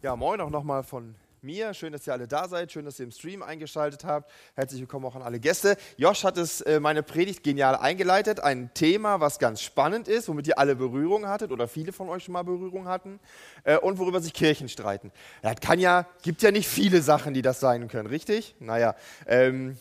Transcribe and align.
Ja, 0.00 0.14
moin 0.14 0.40
auch 0.40 0.50
nochmal 0.50 0.84
von 0.84 1.16
mir. 1.42 1.74
Schön, 1.74 1.92
dass 1.92 2.06
ihr 2.06 2.12
alle 2.12 2.28
da 2.28 2.46
seid. 2.46 2.70
Schön, 2.70 2.84
dass 2.84 3.00
ihr 3.00 3.04
im 3.04 3.10
Stream 3.10 3.42
eingeschaltet 3.42 4.04
habt. 4.04 4.30
Herzlich 4.54 4.80
willkommen 4.80 5.04
auch 5.06 5.16
an 5.16 5.22
alle 5.22 5.40
Gäste. 5.40 5.76
Josh 5.96 6.22
hat 6.22 6.38
es 6.38 6.60
äh, 6.60 6.78
meine 6.78 7.02
Predigt 7.02 7.42
genial 7.42 7.74
eingeleitet. 7.74 8.38
Ein 8.38 8.72
Thema, 8.74 9.18
was 9.18 9.40
ganz 9.40 9.60
spannend 9.60 10.06
ist, 10.06 10.28
womit 10.28 10.46
ihr 10.46 10.56
alle 10.56 10.76
Berührung 10.76 11.26
hattet 11.26 11.50
oder 11.50 11.66
viele 11.66 11.92
von 11.92 12.08
euch 12.10 12.22
schon 12.22 12.34
mal 12.34 12.44
Berührung 12.44 12.86
hatten 12.86 13.18
äh, 13.64 13.76
und 13.76 13.98
worüber 13.98 14.20
sich 14.20 14.32
Kirchen 14.32 14.68
streiten. 14.68 15.10
Ja, 15.42 15.56
kann 15.56 15.80
ja, 15.80 16.06
gibt 16.22 16.42
ja 16.42 16.52
nicht 16.52 16.68
viele 16.68 17.02
Sachen, 17.02 17.34
die 17.34 17.42
das 17.42 17.58
sein 17.58 17.88
können, 17.88 18.06
richtig? 18.06 18.54
Naja, 18.60 18.94
ähm, 19.26 19.76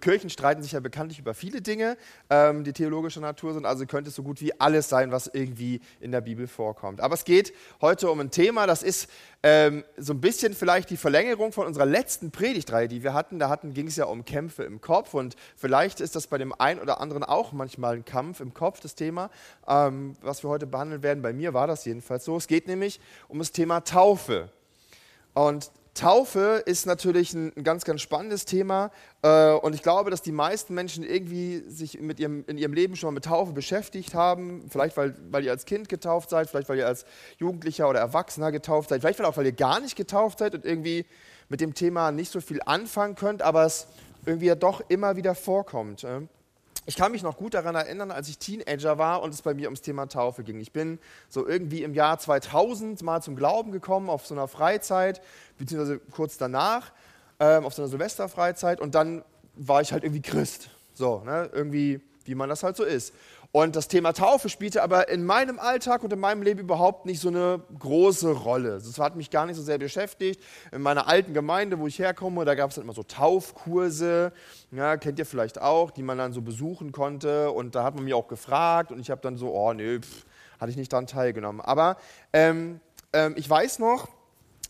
Kirchen 0.00 0.30
streiten 0.30 0.62
sich 0.62 0.72
ja 0.72 0.80
bekanntlich 0.80 1.18
über 1.18 1.34
viele 1.34 1.60
Dinge, 1.60 1.96
ähm, 2.30 2.64
die 2.64 2.72
theologischer 2.72 3.20
Natur 3.20 3.54
sind, 3.54 3.66
also 3.66 3.86
könnte 3.86 4.10
es 4.10 4.16
so 4.16 4.22
gut 4.22 4.40
wie 4.40 4.58
alles 4.60 4.88
sein, 4.88 5.12
was 5.12 5.26
irgendwie 5.32 5.80
in 6.00 6.12
der 6.12 6.20
Bibel 6.20 6.46
vorkommt. 6.46 7.00
Aber 7.00 7.14
es 7.14 7.24
geht 7.24 7.52
heute 7.80 8.10
um 8.10 8.20
ein 8.20 8.30
Thema, 8.30 8.66
das 8.66 8.82
ist 8.82 9.08
ähm, 9.42 9.84
so 9.96 10.14
ein 10.14 10.20
bisschen 10.20 10.54
vielleicht 10.54 10.90
die 10.90 10.96
Verlängerung 10.96 11.52
von 11.52 11.66
unserer 11.66 11.86
letzten 11.86 12.30
Predigtreihe, 12.30 12.88
die 12.88 13.02
wir 13.02 13.12
hatten. 13.12 13.38
Da 13.38 13.48
hatten, 13.48 13.74
ging 13.74 13.88
es 13.88 13.96
ja 13.96 14.06
um 14.06 14.24
Kämpfe 14.24 14.64
im 14.64 14.80
Kopf 14.80 15.14
und 15.14 15.36
vielleicht 15.56 16.00
ist 16.00 16.16
das 16.16 16.26
bei 16.26 16.38
dem 16.38 16.52
einen 16.58 16.80
oder 16.80 17.00
anderen 17.00 17.24
auch 17.24 17.52
manchmal 17.52 17.96
ein 17.96 18.04
Kampf 18.04 18.40
im 18.40 18.54
Kopf, 18.54 18.80
das 18.80 18.94
Thema, 18.94 19.30
ähm, 19.68 20.16
was 20.22 20.42
wir 20.42 20.50
heute 20.50 20.66
behandeln 20.66 21.02
werden. 21.02 21.22
Bei 21.22 21.32
mir 21.32 21.52
war 21.54 21.66
das 21.66 21.84
jedenfalls 21.84 22.24
so. 22.24 22.36
Es 22.36 22.46
geht 22.46 22.68
nämlich 22.68 23.00
um 23.28 23.38
das 23.38 23.52
Thema 23.52 23.80
Taufe. 23.80 24.50
Und 25.34 25.70
Taufe 25.94 26.62
ist 26.66 26.86
natürlich 26.86 27.32
ein, 27.34 27.52
ganz, 27.62 27.84
ganz 27.84 28.00
spannendes 28.00 28.44
Thema 28.44 28.90
äh, 29.22 29.52
und 29.52 29.74
ich 29.74 29.82
glaube, 29.82 30.10
dass 30.10 30.22
die 30.22 30.32
meisten 30.32 30.74
Menschen 30.74 31.04
irgendwie 31.04 31.62
sich 31.68 32.00
mit 32.00 32.18
ihrem, 32.18 32.44
in 32.48 32.58
ihrem 32.58 32.72
Leben 32.72 32.96
schon 32.96 33.08
mal 33.08 33.14
mit 33.14 33.24
Taufe 33.24 33.52
beschäftigt 33.52 34.12
haben. 34.12 34.66
Vielleicht, 34.68 34.96
weil, 34.96 35.14
weil 35.30 35.44
ihr 35.44 35.52
als 35.52 35.66
Kind 35.66 35.88
getauft 35.88 36.30
seid, 36.30 36.50
vielleicht, 36.50 36.68
weil 36.68 36.78
ihr 36.78 36.86
als 36.88 37.06
Jugendlicher 37.38 37.88
oder 37.88 38.00
Erwachsener 38.00 38.50
getauft 38.50 38.88
seid, 38.88 39.02
vielleicht 39.02 39.20
auch, 39.20 39.36
weil 39.36 39.46
ihr 39.46 39.52
gar 39.52 39.78
nicht 39.78 39.94
getauft 39.94 40.40
seid 40.40 40.54
und 40.54 40.64
irgendwie 40.64 41.06
mit 41.48 41.60
dem 41.60 41.74
Thema 41.74 42.10
nicht 42.10 42.32
so 42.32 42.40
viel 42.40 42.60
anfangen 42.66 43.14
könnt, 43.14 43.42
aber 43.42 43.64
es 43.64 43.86
irgendwie 44.26 44.46
ja 44.46 44.56
doch 44.56 44.82
immer 44.88 45.16
wieder 45.16 45.36
vorkommt. 45.36 46.02
Äh. 46.02 46.22
Ich 46.86 46.96
kann 46.96 47.12
mich 47.12 47.22
noch 47.22 47.38
gut 47.38 47.54
daran 47.54 47.74
erinnern, 47.74 48.10
als 48.10 48.28
ich 48.28 48.38
Teenager 48.38 48.98
war 48.98 49.22
und 49.22 49.32
es 49.32 49.40
bei 49.40 49.54
mir 49.54 49.68
ums 49.68 49.80
Thema 49.80 50.06
Taufe 50.06 50.44
ging. 50.44 50.60
Ich 50.60 50.72
bin 50.72 50.98
so 51.30 51.46
irgendwie 51.46 51.82
im 51.82 51.94
Jahr 51.94 52.18
2000 52.18 53.02
mal 53.02 53.22
zum 53.22 53.36
Glauben 53.36 53.72
gekommen 53.72 54.10
auf 54.10 54.26
so 54.26 54.34
einer 54.34 54.48
Freizeit, 54.48 55.22
beziehungsweise 55.56 55.98
kurz 55.98 56.36
danach, 56.36 56.92
ähm, 57.40 57.64
auf 57.64 57.72
so 57.72 57.82
einer 57.82 57.88
Silvesterfreizeit 57.88 58.82
und 58.82 58.94
dann 58.94 59.24
war 59.54 59.80
ich 59.80 59.92
halt 59.92 60.04
irgendwie 60.04 60.20
Christ. 60.20 60.68
So, 60.92 61.22
ne? 61.24 61.48
irgendwie, 61.52 62.00
wie 62.26 62.34
man 62.34 62.50
das 62.50 62.62
halt 62.62 62.76
so 62.76 62.84
ist. 62.84 63.14
Und 63.56 63.76
das 63.76 63.86
Thema 63.86 64.12
Taufe 64.12 64.48
spielte 64.48 64.82
aber 64.82 65.08
in 65.08 65.24
meinem 65.24 65.60
Alltag 65.60 66.02
und 66.02 66.12
in 66.12 66.18
meinem 66.18 66.42
Leben 66.42 66.58
überhaupt 66.58 67.06
nicht 67.06 67.20
so 67.20 67.28
eine 67.28 67.62
große 67.78 68.32
Rolle. 68.32 68.80
Das 68.84 68.98
hat 68.98 69.14
mich 69.14 69.30
gar 69.30 69.46
nicht 69.46 69.54
so 69.54 69.62
sehr 69.62 69.78
beschäftigt. 69.78 70.42
In 70.72 70.82
meiner 70.82 71.06
alten 71.06 71.34
Gemeinde, 71.34 71.78
wo 71.78 71.86
ich 71.86 72.00
herkomme, 72.00 72.44
da 72.44 72.56
gab 72.56 72.70
es 72.70 72.74
dann 72.74 72.82
immer 72.82 72.94
so 72.94 73.04
Taufkurse, 73.04 74.32
ja, 74.72 74.96
kennt 74.96 75.20
ihr 75.20 75.24
vielleicht 75.24 75.62
auch, 75.62 75.92
die 75.92 76.02
man 76.02 76.18
dann 76.18 76.32
so 76.32 76.42
besuchen 76.42 76.90
konnte. 76.90 77.52
Und 77.52 77.76
da 77.76 77.84
hat 77.84 77.94
man 77.94 78.02
mich 78.02 78.14
auch 78.14 78.26
gefragt 78.26 78.90
und 78.90 78.98
ich 78.98 79.08
habe 79.08 79.20
dann 79.20 79.36
so, 79.36 79.54
oh 79.54 79.72
nee, 79.72 80.00
pff, 80.00 80.26
hatte 80.58 80.72
ich 80.72 80.76
nicht 80.76 80.92
daran 80.92 81.06
teilgenommen. 81.06 81.60
Aber 81.60 81.96
ähm, 82.32 82.80
ähm, 83.12 83.34
ich 83.36 83.48
weiß 83.48 83.78
noch, 83.78 84.08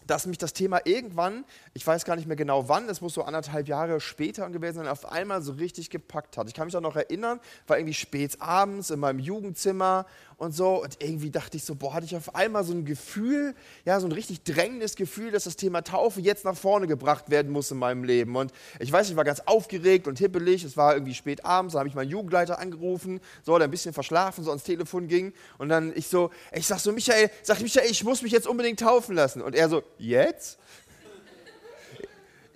dass 0.06 0.27
mich 0.27 0.38
das 0.38 0.52
Thema 0.52 0.80
irgendwann, 0.84 1.44
ich 1.72 1.86
weiß 1.86 2.05
gar 2.05 2.16
nicht 2.16 2.27
mehr 2.27 2.36
genau 2.36 2.69
wann, 2.69 2.88
es 2.88 3.00
muss 3.00 3.14
so 3.14 3.22
anderthalb 3.22 3.69
Jahre 3.69 4.00
später 4.00 4.48
gewesen 4.50 4.77
sein, 4.77 4.88
auf 4.88 5.10
einmal 5.10 5.42
so 5.42 5.52
richtig 5.52 5.91
gepackt 5.91 6.36
hat. 6.36 6.48
Ich 6.48 6.55
kann 6.55 6.66
mich 6.66 6.77
auch 6.77 6.80
noch 6.80 6.97
erinnern, 6.97 7.41
war 7.66 7.78
irgendwie 7.78 7.94
spät 7.94 8.41
abends 8.41 8.91
in 8.91 9.00
meinem 9.00 9.19
Jugendzimmer 9.19 10.06
und 10.37 10.53
so. 10.53 10.83
Und 10.83 11.03
irgendwie 11.03 11.31
dachte 11.31 11.57
ich 11.57 11.65
so, 11.65 11.75
boah, 11.75 11.95
hatte 11.95 12.07
ich 12.07 12.17
auf 12.17 12.35
einmal 12.35 12.65
so 12.65 12.73
ein 12.73 12.85
Gefühl, 12.85 13.55
ja, 13.85 14.01
so 14.01 14.07
ein 14.07 14.13
richtig 14.13 14.43
drängendes 14.43 14.97
Gefühl, 14.97 15.31
dass 15.31 15.45
das 15.45 15.57
Thema 15.57 15.83
Taufe 15.83 16.21
jetzt 16.21 16.45
nach 16.45 16.57
vorne 16.57 16.87
gebracht 16.87 17.31
werden 17.31 17.53
muss 17.53 17.71
in 17.71 17.79
meinem 17.79 18.05
Leben. 18.05 18.37
Und 18.37 18.53
ich 18.79 18.91
weiß, 18.91 19.11
ich 19.11 19.17
war 19.17 19.25
ganz 19.25 19.41
aufgeregt 19.41 20.07
und 20.07 20.19
hippelig. 20.19 20.65
Es 20.65 20.77
war 20.77 20.95
irgendwie 20.95 21.15
spät 21.15 21.45
abends, 21.45 21.73
da 21.73 21.79
habe 21.81 21.89
ich 21.89 21.95
meinen 21.95 22.11
Jugendleiter 22.11 22.59
angerufen, 22.59 23.21
so, 23.43 23.56
der 23.59 23.69
ein 23.69 23.71
bisschen 23.71 23.94
verschlafen, 23.94 24.44
so 24.44 24.50
ans 24.50 24.65
Telefon 24.65 25.09
ging. 25.09 25.33
Und 25.59 25.69
dann 25.69 25.93
ich 25.94 26.09
so, 26.09 26.31
ich 26.53 26.67
sag 26.67 26.78
so, 26.78 26.93
Michael, 26.93 27.31
sag 27.43 27.61
Michael, 27.61 27.91
ich 27.91 28.05
muss 28.05 28.23
mich 28.23 28.33
jetzt 28.33 28.47
unbedingt 28.47 28.81
taufen 28.81 29.15
lassen. 29.15 29.43
Und 29.43 29.55
er 29.55 29.69
so, 29.69 29.83
jetzt? 29.99 30.59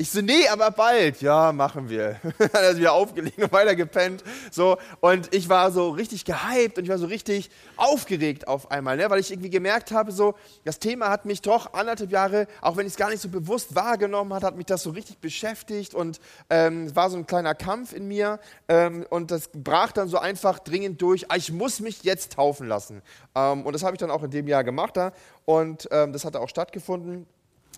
Ich 0.01 0.13
so, 0.13 0.21
nee, 0.21 0.47
aber 0.47 0.71
bald. 0.71 1.23
Ja, 1.23 1.51
machen 1.51 1.91
wir. 1.91 2.21
Hat 2.39 2.55
er 2.55 2.77
wieder 2.77 2.93
aufgelegt 2.93 3.37
und 3.43 3.51
weiter 3.51 3.75
gepennt. 3.75 4.23
So, 4.53 4.79
und 5.01 5.35
ich 5.35 5.49
war 5.49 5.73
so 5.73 5.89
richtig 5.89 6.25
gehypt 6.25 6.79
und 6.79 6.85
ich 6.85 6.91
war 6.91 6.99
so 6.99 7.07
richtig 7.07 7.51
aufgeregt 7.77 8.47
auf 8.47 8.71
einmal, 8.71 8.97
ne? 8.97 9.11
weil 9.11 9.19
ich 9.19 9.33
irgendwie 9.33 9.51
gemerkt 9.51 9.91
habe, 9.91 10.13
so, 10.13 10.37
das 10.65 10.79
Thema 10.79 11.11
hat 11.11 11.25
mich 11.25 11.43
doch 11.43 11.73
anderthalb 11.73 12.13
Jahre, 12.13 12.47
auch 12.61 12.77
wenn 12.77 12.87
ich 12.87 12.93
es 12.93 12.97
gar 12.97 13.11
nicht 13.11 13.21
so 13.21 13.29
bewusst 13.29 13.75
wahrgenommen 13.75 14.33
hat, 14.33 14.45
hat 14.45 14.57
mich 14.57 14.67
das 14.67 14.85
so 14.85 14.91
richtig 14.91 15.19
beschäftigt 15.19 15.97
und 15.97 16.21
ähm, 16.49 16.85
es 16.85 16.95
war 16.95 17.11
so 17.11 17.17
ein 17.17 17.27
kleiner 17.27 17.57
Kampf 17.57 17.93
in 17.93 18.07
mir 18.07 18.39
ähm, 18.69 19.05
und 19.11 19.33
das 19.33 19.51
brach 19.53 19.91
dann 19.91 20.07
so 20.07 20.19
einfach 20.19 20.61
dringend 20.61 21.03
durch, 21.03 21.29
ah, 21.29 21.35
ich 21.35 21.51
muss 21.51 21.81
mich 21.81 22.05
jetzt 22.05 22.35
taufen 22.35 22.69
lassen. 22.69 23.03
Ähm, 23.35 23.67
und 23.67 23.73
das 23.73 23.83
habe 23.83 23.97
ich 23.97 23.99
dann 23.99 24.13
auch 24.13 24.23
in 24.23 24.31
dem 24.31 24.47
Jahr 24.47 24.63
gemacht 24.63 24.97
da 24.97 25.13
und 25.45 25.89
ähm, 25.91 26.13
das 26.13 26.25
hat 26.25 26.37
auch 26.37 26.49
stattgefunden. 26.49 27.27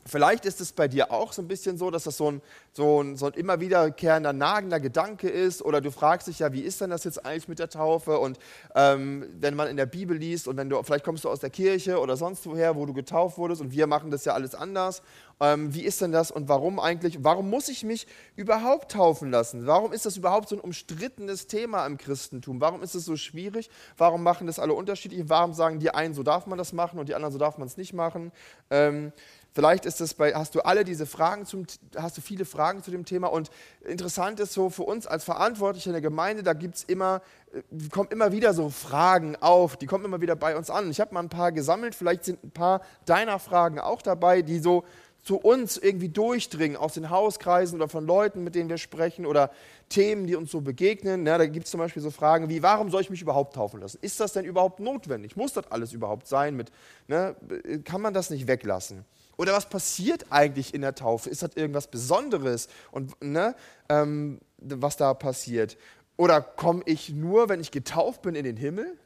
Vielleicht 0.06 0.46
ist 0.46 0.60
es 0.60 0.72
bei 0.72 0.88
dir 0.88 1.10
auch 1.10 1.32
so 1.32 1.42
ein 1.42 1.48
bisschen 1.48 1.76
so, 1.76 1.90
dass 1.90 2.04
das 2.04 2.16
so 2.16 2.30
ein, 2.30 2.42
so 2.72 3.02
ein, 3.02 3.16
so 3.16 3.26
ein 3.26 3.34
immer 3.34 3.60
wiederkehrender, 3.60 4.32
nagender 4.32 4.80
Gedanke 4.80 5.28
ist. 5.28 5.62
Oder 5.62 5.80
du 5.80 5.90
fragst 5.90 6.26
dich 6.28 6.38
ja, 6.38 6.52
wie 6.52 6.62
ist 6.62 6.80
denn 6.80 6.90
das 6.90 7.04
jetzt 7.04 7.24
eigentlich 7.24 7.48
mit 7.48 7.58
der 7.58 7.68
Taufe? 7.68 8.18
Und 8.18 8.38
ähm, 8.74 9.26
wenn 9.40 9.54
man 9.54 9.68
in 9.68 9.76
der 9.76 9.86
Bibel 9.86 10.16
liest 10.16 10.48
und 10.48 10.56
wenn 10.56 10.70
du, 10.70 10.82
vielleicht 10.82 11.04
kommst 11.04 11.24
du 11.24 11.28
aus 11.28 11.40
der 11.40 11.50
Kirche 11.50 12.00
oder 12.00 12.16
sonst 12.16 12.46
woher, 12.46 12.76
wo 12.76 12.86
du 12.86 12.94
getauft 12.94 13.36
wurdest 13.36 13.60
und 13.60 13.72
wir 13.72 13.86
machen 13.86 14.10
das 14.10 14.24
ja 14.24 14.32
alles 14.32 14.54
anders. 14.54 15.02
Ähm, 15.42 15.74
wie 15.74 15.82
ist 15.82 16.00
denn 16.02 16.12
das 16.12 16.30
und 16.30 16.48
warum 16.48 16.78
eigentlich? 16.78 17.24
Warum 17.24 17.48
muss 17.48 17.68
ich 17.68 17.82
mich 17.82 18.06
überhaupt 18.36 18.92
taufen 18.92 19.30
lassen? 19.30 19.66
Warum 19.66 19.92
ist 19.92 20.04
das 20.04 20.18
überhaupt 20.18 20.50
so 20.50 20.56
ein 20.56 20.60
umstrittenes 20.60 21.46
Thema 21.46 21.86
im 21.86 21.96
Christentum? 21.96 22.60
Warum 22.60 22.82
ist 22.82 22.94
es 22.94 23.06
so 23.06 23.16
schwierig? 23.16 23.70
Warum 23.96 24.22
machen 24.22 24.46
das 24.46 24.58
alle 24.58 24.74
unterschiedlich? 24.74 25.28
Warum 25.28 25.54
sagen 25.54 25.78
die 25.78 25.94
einen, 25.94 26.12
so 26.12 26.22
darf 26.22 26.46
man 26.46 26.58
das 26.58 26.74
machen 26.74 26.98
und 26.98 27.08
die 27.08 27.14
anderen, 27.14 27.32
so 27.32 27.38
darf 27.38 27.56
man 27.56 27.68
es 27.68 27.78
nicht 27.78 27.94
machen? 27.94 28.32
Ähm, 28.68 29.12
Vielleicht 29.52 29.84
ist 29.84 30.00
das 30.00 30.14
bei, 30.14 30.32
hast 30.32 30.54
du 30.54 30.60
alle 30.60 30.84
diese 30.84 31.06
Fragen 31.06 31.44
zum, 31.44 31.66
hast 31.96 32.16
du 32.16 32.20
viele 32.20 32.44
Fragen 32.44 32.84
zu 32.84 32.90
dem 32.92 33.04
Thema 33.04 33.28
und 33.28 33.50
interessant 33.84 34.38
ist 34.38 34.52
so 34.52 34.70
für 34.70 34.84
uns 34.84 35.08
als 35.08 35.24
Verantwortliche 35.24 35.88
in 35.88 35.94
der 35.94 36.02
Gemeinde, 36.02 36.44
da 36.44 36.52
gibt's 36.52 36.84
immer, 36.84 37.20
äh, 37.52 37.88
kommen 37.88 38.10
immer 38.10 38.30
wieder 38.30 38.54
so 38.54 38.70
Fragen 38.70 39.34
auf, 39.36 39.76
die 39.76 39.86
kommen 39.86 40.04
immer 40.04 40.20
wieder 40.20 40.36
bei 40.36 40.56
uns 40.56 40.70
an. 40.70 40.88
Ich 40.90 41.00
habe 41.00 41.14
mal 41.14 41.20
ein 41.20 41.28
paar 41.28 41.50
gesammelt, 41.50 41.96
vielleicht 41.96 42.24
sind 42.24 42.44
ein 42.44 42.52
paar 42.52 42.82
deiner 43.06 43.40
Fragen 43.40 43.80
auch 43.80 44.02
dabei, 44.02 44.42
die 44.42 44.60
so 44.60 44.84
zu 45.22 45.36
uns 45.36 45.76
irgendwie 45.76 46.08
durchdringen, 46.08 46.76
aus 46.76 46.94
den 46.94 47.10
Hauskreisen 47.10 47.76
oder 47.76 47.88
von 47.88 48.06
Leuten, 48.06 48.42
mit 48.42 48.54
denen 48.54 48.68
wir 48.70 48.78
sprechen 48.78 49.26
oder 49.26 49.50
Themen, 49.88 50.26
die 50.26 50.36
uns 50.36 50.50
so 50.50 50.60
begegnen. 50.60 51.26
Ja, 51.26 51.36
da 51.36 51.46
gibt 51.46 51.66
es 51.66 51.72
zum 51.72 51.78
Beispiel 51.78 52.02
so 52.02 52.10
Fragen 52.10 52.48
wie, 52.48 52.62
warum 52.62 52.90
soll 52.90 53.02
ich 53.02 53.10
mich 53.10 53.20
überhaupt 53.20 53.54
taufen 53.54 53.80
lassen? 53.80 53.98
Ist 54.00 54.20
das 54.20 54.32
denn 54.32 54.44
überhaupt 54.44 54.80
notwendig? 54.80 55.36
Muss 55.36 55.52
das 55.52 55.70
alles 55.70 55.92
überhaupt 55.92 56.26
sein? 56.26 56.56
Mit, 56.56 56.70
ne, 57.08 57.36
kann 57.84 58.00
man 58.00 58.14
das 58.14 58.30
nicht 58.30 58.46
weglassen? 58.46 59.04
Oder 59.40 59.54
was 59.54 59.70
passiert 59.70 60.26
eigentlich 60.28 60.74
in 60.74 60.82
der 60.82 60.94
Taufe? 60.94 61.30
Ist 61.30 61.42
das 61.42 61.56
irgendwas 61.56 61.86
Besonderes? 61.86 62.68
Und 62.90 63.14
ne, 63.24 63.54
ähm, 63.88 64.38
was 64.58 64.98
da 64.98 65.14
passiert? 65.14 65.78
Oder 66.18 66.42
komme 66.42 66.82
ich 66.84 67.08
nur, 67.08 67.48
wenn 67.48 67.58
ich 67.58 67.70
getauft 67.70 68.20
bin, 68.20 68.34
in 68.34 68.44
den 68.44 68.58
Himmel? 68.58 68.98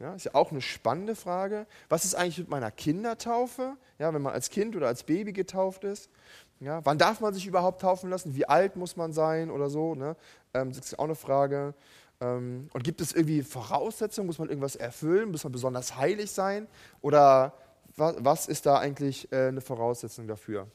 Ja, 0.00 0.12
ist 0.14 0.24
ja 0.24 0.34
auch 0.34 0.50
eine 0.50 0.60
spannende 0.60 1.14
Frage. 1.14 1.66
Was 1.88 2.04
ist 2.04 2.16
eigentlich 2.16 2.38
mit 2.38 2.48
meiner 2.48 2.72
Kindertaufe? 2.72 3.76
Ja, 4.00 4.12
wenn 4.12 4.22
man 4.22 4.32
als 4.32 4.50
Kind 4.50 4.74
oder 4.74 4.88
als 4.88 5.04
Baby 5.04 5.32
getauft 5.32 5.84
ist. 5.84 6.10
Ja, 6.58 6.84
wann 6.84 6.98
darf 6.98 7.20
man 7.20 7.32
sich 7.32 7.46
überhaupt 7.46 7.80
taufen 7.80 8.10
lassen? 8.10 8.34
Wie 8.34 8.48
alt 8.48 8.74
muss 8.74 8.96
man 8.96 9.12
sein 9.12 9.52
oder 9.52 9.70
so? 9.70 9.94
Ne? 9.94 10.16
Ähm, 10.52 10.70
das 10.70 10.78
ist 10.78 10.98
auch 10.98 11.04
eine 11.04 11.14
Frage. 11.14 11.74
Ähm, 12.20 12.70
und 12.72 12.82
gibt 12.82 13.00
es 13.00 13.12
irgendwie 13.12 13.44
Voraussetzungen? 13.44 14.26
Muss 14.26 14.40
man 14.40 14.48
irgendwas 14.48 14.74
erfüllen? 14.74 15.30
Muss 15.30 15.44
man 15.44 15.52
besonders 15.52 15.94
heilig 15.94 16.32
sein? 16.32 16.66
Oder 17.02 17.54
was 17.98 18.46
ist 18.46 18.66
da 18.66 18.78
eigentlich 18.78 19.30
äh, 19.32 19.48
eine 19.48 19.60
Voraussetzung 19.60 20.26
dafür? 20.26 20.66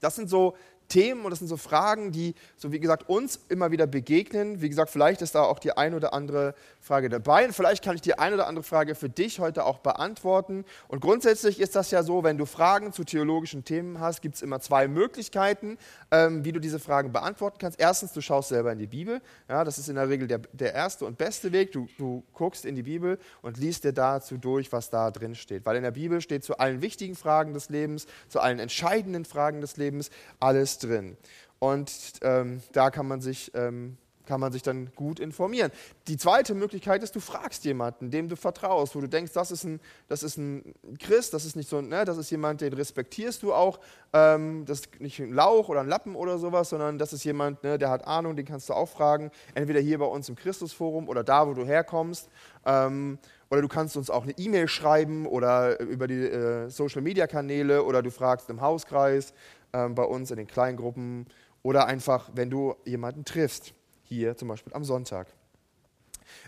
Das 0.00 0.16
sind 0.16 0.28
so 0.28 0.54
Themen 0.88 1.24
und 1.24 1.30
das 1.30 1.38
sind 1.38 1.48
so 1.48 1.56
Fragen, 1.56 2.12
die, 2.12 2.34
so 2.56 2.72
wie 2.72 2.80
gesagt, 2.80 3.08
uns 3.08 3.40
immer 3.48 3.70
wieder 3.70 3.86
begegnen. 3.86 4.60
Wie 4.60 4.68
gesagt, 4.68 4.90
vielleicht 4.90 5.22
ist 5.22 5.34
da 5.34 5.42
auch 5.42 5.58
die 5.58 5.76
ein 5.76 5.94
oder 5.94 6.14
andere 6.14 6.54
Frage 6.80 7.08
dabei 7.08 7.46
und 7.46 7.52
vielleicht 7.52 7.82
kann 7.82 7.94
ich 7.94 8.02
die 8.02 8.18
ein 8.18 8.34
oder 8.34 8.46
andere 8.46 8.62
Frage 8.62 8.94
für 8.94 9.08
dich 9.08 9.40
heute 9.40 9.64
auch 9.64 9.78
beantworten. 9.78 10.64
Und 10.88 11.00
grundsätzlich 11.00 11.60
ist 11.60 11.74
das 11.74 11.90
ja 11.90 12.02
so, 12.02 12.22
wenn 12.22 12.36
du 12.36 12.46
Fragen 12.46 12.92
zu 12.92 13.04
theologischen 13.04 13.64
Themen 13.64 14.00
hast, 14.00 14.20
gibt 14.20 14.34
es 14.36 14.42
immer 14.42 14.60
zwei 14.60 14.86
Möglichkeiten, 14.86 15.78
ähm, 16.10 16.44
wie 16.44 16.52
du 16.52 16.60
diese 16.60 16.78
Fragen 16.78 17.12
beantworten 17.12 17.58
kannst. 17.58 17.80
Erstens, 17.80 18.12
du 18.12 18.20
schaust 18.20 18.50
selber 18.50 18.72
in 18.72 18.78
die 18.78 18.86
Bibel. 18.86 19.20
Ja, 19.48 19.64
das 19.64 19.78
ist 19.78 19.88
in 19.88 19.96
der 19.96 20.08
Regel 20.08 20.28
der, 20.28 20.40
der 20.52 20.74
erste 20.74 21.06
und 21.06 21.18
beste 21.18 21.52
Weg. 21.52 21.72
Du, 21.72 21.88
du 21.98 22.22
guckst 22.32 22.64
in 22.64 22.74
die 22.74 22.82
Bibel 22.82 23.18
und 23.42 23.58
liest 23.58 23.84
dir 23.84 23.92
dazu 23.92 24.36
durch, 24.36 24.72
was 24.72 24.90
da 24.90 25.10
drin 25.10 25.34
steht. 25.34 25.64
Weil 25.66 25.76
in 25.76 25.82
der 25.82 25.90
Bibel 25.92 26.20
steht 26.20 26.44
zu 26.44 26.58
allen 26.58 26.82
wichtigen 26.82 27.14
Fragen 27.14 27.54
des 27.54 27.70
Lebens, 27.70 28.06
zu 28.28 28.40
allen 28.40 28.58
entscheidenden 28.58 29.24
Fragen 29.24 29.60
des 29.60 29.76
Lebens 29.76 30.10
alles 30.40 30.73
drin. 30.78 31.16
Und 31.58 31.92
ähm, 32.22 32.62
da 32.72 32.90
kann 32.90 33.06
man 33.06 33.20
sich 33.20 33.50
ähm, 33.54 33.96
kann 34.26 34.40
man 34.40 34.52
sich 34.52 34.62
dann 34.62 34.90
gut 34.94 35.20
informieren. 35.20 35.70
Die 36.08 36.16
zweite 36.16 36.54
Möglichkeit 36.54 37.02
ist, 37.02 37.14
du 37.14 37.20
fragst 37.20 37.64
jemanden, 37.64 38.10
dem 38.10 38.28
du 38.28 38.36
vertraust, 38.36 38.94
wo 38.94 39.00
du 39.00 39.08
denkst, 39.08 39.32
das 39.32 39.50
ist 39.50 39.64
ein, 39.64 39.80
das 40.08 40.22
ist 40.22 40.38
ein 40.38 40.74
Christ, 40.98 41.34
das 41.34 41.44
ist 41.44 41.56
nicht 41.56 41.68
so, 41.68 41.80
ne, 41.80 42.04
das 42.04 42.16
ist 42.16 42.30
jemand, 42.30 42.60
den 42.60 42.72
respektierst 42.72 43.42
du 43.42 43.52
auch, 43.52 43.78
ähm, 44.12 44.64
das 44.66 44.80
ist 44.80 45.00
nicht 45.00 45.20
ein 45.20 45.32
Lauch 45.32 45.68
oder 45.68 45.80
ein 45.80 45.88
Lappen 45.88 46.16
oder 46.16 46.38
sowas, 46.38 46.70
sondern 46.70 46.98
das 46.98 47.12
ist 47.12 47.24
jemand, 47.24 47.62
ne, 47.62 47.78
der 47.78 47.90
hat 47.90 48.06
Ahnung, 48.06 48.36
den 48.36 48.46
kannst 48.46 48.68
du 48.68 48.74
auch 48.74 48.88
fragen, 48.88 49.30
entweder 49.54 49.80
hier 49.80 49.98
bei 49.98 50.06
uns 50.06 50.28
im 50.28 50.36
Christusforum 50.36 51.08
oder 51.08 51.22
da, 51.22 51.46
wo 51.46 51.54
du 51.54 51.64
herkommst. 51.64 52.28
Ähm, 52.66 53.18
oder 53.50 53.60
du 53.60 53.68
kannst 53.68 53.96
uns 53.96 54.10
auch 54.10 54.24
eine 54.24 54.32
E-Mail 54.36 54.66
schreiben 54.66 55.26
oder 55.26 55.78
über 55.78 56.08
die 56.08 56.22
äh, 56.22 56.68
Social-Media-Kanäle 56.68 57.84
oder 57.84 58.02
du 58.02 58.10
fragst 58.10 58.50
im 58.50 58.60
Hauskreis 58.60 59.32
äh, 59.74 59.88
bei 59.88 60.04
uns 60.04 60.30
in 60.30 60.36
den 60.36 60.46
Kleingruppen 60.46 61.26
oder 61.62 61.86
einfach, 61.86 62.30
wenn 62.34 62.50
du 62.50 62.76
jemanden 62.84 63.24
triffst 63.24 63.74
hier 64.04 64.36
zum 64.36 64.48
Beispiel 64.48 64.72
am 64.72 64.84
Sonntag. 64.84 65.26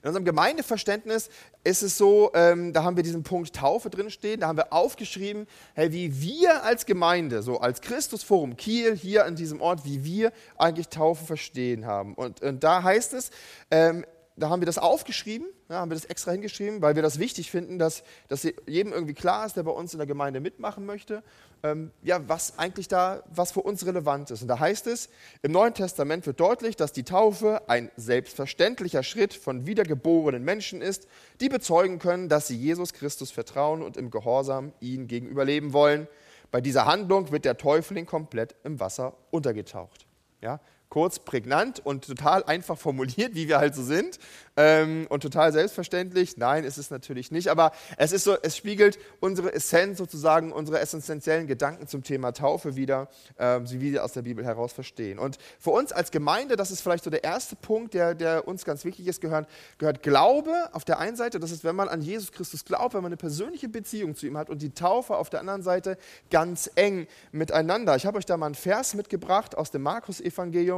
In 0.03 0.09
unserem 0.09 0.25
Gemeindeverständnis 0.25 1.31
ist 1.65 1.83
es 1.83 1.97
so, 1.97 2.31
ähm, 2.35 2.73
da 2.73 2.83
haben 2.83 2.97
wir 2.97 3.03
diesen 3.03 3.23
Punkt 3.23 3.55
Taufe 3.55 3.91
drinstehen, 3.91 4.41
da 4.41 4.49
haben 4.49 4.57
wir 4.57 4.73
aufgeschrieben, 4.73 5.47
hey, 5.75 5.93
wie 5.93 6.21
wir 6.21 6.65
als 6.65 6.87
Gemeinde, 6.87 7.43
so 7.43 7.61
als 7.61 7.81
Christusforum 7.81 8.57
Kiel 8.57 8.97
hier 8.97 9.25
an 9.25 9.37
diesem 9.37 9.61
Ort, 9.61 9.85
wie 9.85 10.05
wir 10.05 10.33
eigentlich 10.59 10.89
Taufe 10.89 11.25
verstehen 11.25 11.87
haben. 11.87 12.15
Und, 12.15 12.43
und 12.43 12.63
da 12.63 12.83
heißt 12.83 13.15
es, 13.15 13.31
ähm, 13.71 14.05
da 14.37 14.51
haben 14.51 14.61
wir 14.61 14.67
das 14.67 14.79
aufgeschrieben, 14.79 15.47
ja, 15.71 15.77
haben 15.77 15.91
wir 15.91 15.95
das 15.95 16.05
extra 16.05 16.33
hingeschrieben, 16.33 16.83
weil 16.83 16.95
wir 16.95 17.03
das 17.03 17.19
wichtig 17.19 17.51
finden, 17.51 17.79
dass, 17.79 18.03
dass 18.29 18.43
jedem 18.67 18.93
irgendwie 18.93 19.15
klar 19.15 19.47
ist, 19.47 19.57
der 19.57 19.63
bei 19.63 19.71
uns 19.71 19.95
in 19.95 19.99
der 19.99 20.07
Gemeinde 20.07 20.41
mitmachen 20.41 20.85
möchte, 20.85 21.23
ähm, 21.63 21.91
ja, 22.03 22.21
was 22.29 22.59
eigentlich 22.59 22.87
da, 22.87 23.23
was 23.35 23.53
für 23.53 23.63
uns 23.63 23.87
relevant 23.87 24.31
ist. 24.31 24.43
Und 24.43 24.49
da 24.49 24.59
heißt 24.59 24.87
es, 24.89 25.09
im 25.43 25.53
Neuen 25.53 25.73
Testament 25.73 26.27
wird 26.27 26.39
deutlich, 26.39 26.77
dass 26.77 26.93
die 26.93 27.03
Taufe 27.03 27.63
ein 27.69 27.91
selbstverständlicher 27.97 29.03
Schritt 29.03 29.33
von 29.33 29.67
wiedergeborenen 29.67 30.45
Menschen 30.45 30.83
ist, 30.83 31.09
die 31.41 31.49
bezeugen 31.49 31.99
können, 31.99 32.29
dass 32.29 32.47
sie 32.47 32.57
Jesus 32.57 32.93
Christus 32.93 33.31
vertrauen 33.31 33.83
und 33.83 33.97
im 33.97 34.11
Gehorsam 34.11 34.73
ihm 34.81 35.09
gegenüber 35.09 35.47
leben 35.47 35.73
wollen. 35.73 36.09
Bei 36.51 36.61
dieser 36.61 36.85
Handlung 36.85 37.33
wird 37.33 37.47
der 37.47 37.57
Täufling 37.57 38.05
komplett 38.05 38.55
im 38.65 38.81
Wasser 38.81 39.15
untergetaucht. 39.31 40.07
Ja, 40.43 40.61
kurz, 40.89 41.19
prägnant 41.19 41.85
und 41.85 42.07
total 42.07 42.45
einfach 42.45 42.79
formuliert, 42.79 43.35
wie 43.35 43.49
wir 43.49 43.59
halt 43.59 43.75
so 43.75 43.83
sind 43.83 44.19
ähm, 44.57 45.07
und 45.11 45.21
total 45.21 45.53
selbstverständlich. 45.53 46.37
Nein, 46.37 46.65
ist 46.65 46.79
es 46.79 46.91
natürlich 46.91 47.31
nicht, 47.31 47.49
aber 47.49 47.73
es 47.97 48.13
ist 48.13 48.25
so, 48.25 48.37
es 48.41 48.57
spiegelt 48.57 48.99
unsere 49.21 49.53
Essenz 49.53 49.99
sozusagen, 49.99 50.53
unsere 50.53 50.81
essentiellen 50.81 51.47
Gedanken 51.47 51.87
zum 51.87 52.03
Thema 52.03 52.33
Taufe 52.33 52.77
wieder, 52.77 53.09
ähm, 53.39 53.71
wie 53.71 53.93
wir 53.93 54.05
aus 54.05 54.13
der 54.13 54.23
Bibel 54.23 54.45
heraus 54.45 54.73
verstehen. 54.73 55.19
Und 55.19 55.39
für 55.59 55.71
uns 55.71 55.93
als 55.93 56.11
Gemeinde, 56.11 56.57
das 56.57 56.71
ist 56.71 56.81
vielleicht 56.81 57.05
so 57.05 57.11
der 57.11 57.25
erste 57.25 57.57
Punkt, 57.57 57.95
der, 57.95 58.15
der 58.15 58.49
uns 58.49 58.65
ganz 58.65 58.85
wichtig 58.85 59.07
ist, 59.07 59.21
gehört, 59.21 59.49
gehört 59.79 60.03
Glaube 60.03 60.55
auf 60.73 60.85
der 60.85 60.99
einen 60.99 61.17
Seite, 61.17 61.41
das 61.41 61.51
ist, 61.51 61.65
wenn 61.65 61.77
man 61.77 61.89
an 61.89 62.01
Jesus 62.01 62.33
Christus 62.33 62.65
glaubt, 62.65 62.95
wenn 62.95 63.03
man 63.03 63.11
eine 63.11 63.17
persönliche 63.17 63.69
Beziehung 63.69 64.15
zu 64.15 64.27
ihm 64.27 64.37
hat 64.37 64.51
und 64.51 64.63
die 64.63 64.71
Taufe 64.71 65.17
auf 65.17 65.31
der 65.31 65.41
anderen 65.41 65.63
Seite 65.63 65.99
ganz 66.31 66.71
eng 66.75 67.07
miteinander. 67.33 67.97
Ich 67.97 68.07
habe 68.07 68.19
euch 68.19 68.27
da 68.27 68.37
mal 68.37 68.47
einen 68.47 68.55
Vers 68.55 68.95
mitgebracht 68.95 69.57
aus 69.57 69.71
dem 69.71 69.83
Markus-Evangelium, 69.83 70.76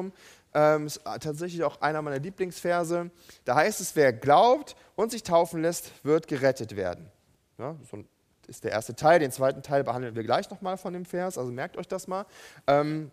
ähm, 0.54 0.86
ist 0.86 1.00
tatsächlich 1.04 1.62
auch 1.64 1.80
einer 1.80 2.02
meiner 2.02 2.18
Lieblingsverse. 2.18 3.10
Da 3.44 3.54
heißt 3.54 3.80
es, 3.80 3.94
wer 3.96 4.12
glaubt 4.12 4.76
und 4.96 5.10
sich 5.10 5.22
taufen 5.22 5.62
lässt, 5.62 5.92
wird 6.04 6.28
gerettet 6.28 6.76
werden. 6.76 7.10
Ja, 7.58 7.76
so 7.90 8.04
ist 8.46 8.64
der 8.64 8.72
erste 8.72 8.94
Teil. 8.94 9.20
Den 9.20 9.30
zweiten 9.30 9.62
Teil 9.62 9.84
behandeln 9.84 10.16
wir 10.16 10.24
gleich 10.24 10.50
nochmal 10.50 10.78
von 10.78 10.92
dem 10.92 11.04
Vers, 11.04 11.38
also 11.38 11.52
merkt 11.52 11.76
euch 11.76 11.88
das 11.88 12.08
mal. 12.08 12.24
Ähm, 12.66 13.10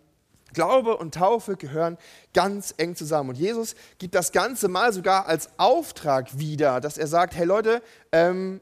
Glaube 0.53 0.95
und 0.97 1.13
Taufe 1.15 1.57
gehören 1.57 1.97
ganz 2.33 2.73
eng 2.77 2.95
zusammen. 2.95 3.31
Und 3.31 3.37
Jesus 3.37 3.75
gibt 3.97 4.15
das 4.15 4.31
Ganze 4.31 4.67
mal 4.67 4.93
sogar 4.93 5.27
als 5.27 5.49
Auftrag 5.57 6.37
wieder, 6.37 6.79
dass 6.79 6.97
er 6.97 7.07
sagt, 7.07 7.35
hey 7.35 7.45
Leute, 7.45 7.81
ähm, 8.11 8.61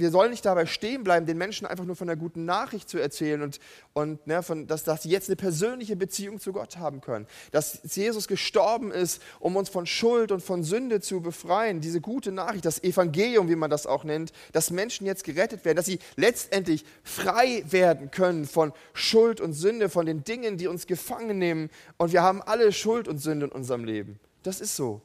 wir 0.00 0.10
sollen 0.10 0.30
nicht 0.30 0.44
dabei 0.44 0.66
stehen 0.66 1.04
bleiben, 1.04 1.26
den 1.26 1.38
Menschen 1.38 1.66
einfach 1.66 1.84
nur 1.84 1.96
von 1.96 2.06
der 2.06 2.16
guten 2.16 2.44
Nachricht 2.44 2.88
zu 2.88 2.98
erzählen 2.98 3.42
und, 3.42 3.60
und 3.92 4.26
ne, 4.26 4.42
von, 4.42 4.66
dass, 4.66 4.84
dass 4.84 5.02
sie 5.02 5.10
jetzt 5.10 5.28
eine 5.28 5.36
persönliche 5.36 5.96
Beziehung 5.96 6.40
zu 6.40 6.52
Gott 6.52 6.78
haben 6.78 7.00
können. 7.00 7.26
Dass 7.52 7.80
Jesus 7.94 8.26
gestorben 8.28 8.90
ist, 8.90 9.22
um 9.38 9.56
uns 9.56 9.68
von 9.68 9.86
Schuld 9.86 10.32
und 10.32 10.42
von 10.42 10.64
Sünde 10.64 11.00
zu 11.00 11.20
befreien. 11.20 11.80
Diese 11.80 12.00
gute 12.00 12.32
Nachricht, 12.32 12.64
das 12.64 12.82
Evangelium, 12.82 13.48
wie 13.48 13.56
man 13.56 13.70
das 13.70 13.86
auch 13.86 14.04
nennt, 14.04 14.32
dass 14.52 14.70
Menschen 14.70 15.06
jetzt 15.06 15.24
gerettet 15.24 15.64
werden, 15.64 15.76
dass 15.76 15.86
sie 15.86 15.98
letztendlich 16.16 16.84
frei 17.04 17.64
werden 17.68 18.10
können 18.10 18.46
von 18.46 18.72
Schuld 18.92 19.40
und 19.40 19.52
Sünde, 19.52 19.88
von 19.88 20.06
den 20.06 20.24
Dingen, 20.24 20.56
die 20.56 20.66
uns 20.66 20.86
gefangen 20.86 21.38
nehmen. 21.38 21.70
Und 21.96 22.12
wir 22.12 22.22
haben 22.22 22.42
alle 22.42 22.72
Schuld 22.72 23.08
und 23.08 23.18
Sünde 23.18 23.46
in 23.46 23.52
unserem 23.52 23.84
Leben. 23.84 24.18
Das 24.42 24.60
ist 24.60 24.76
so. 24.76 25.02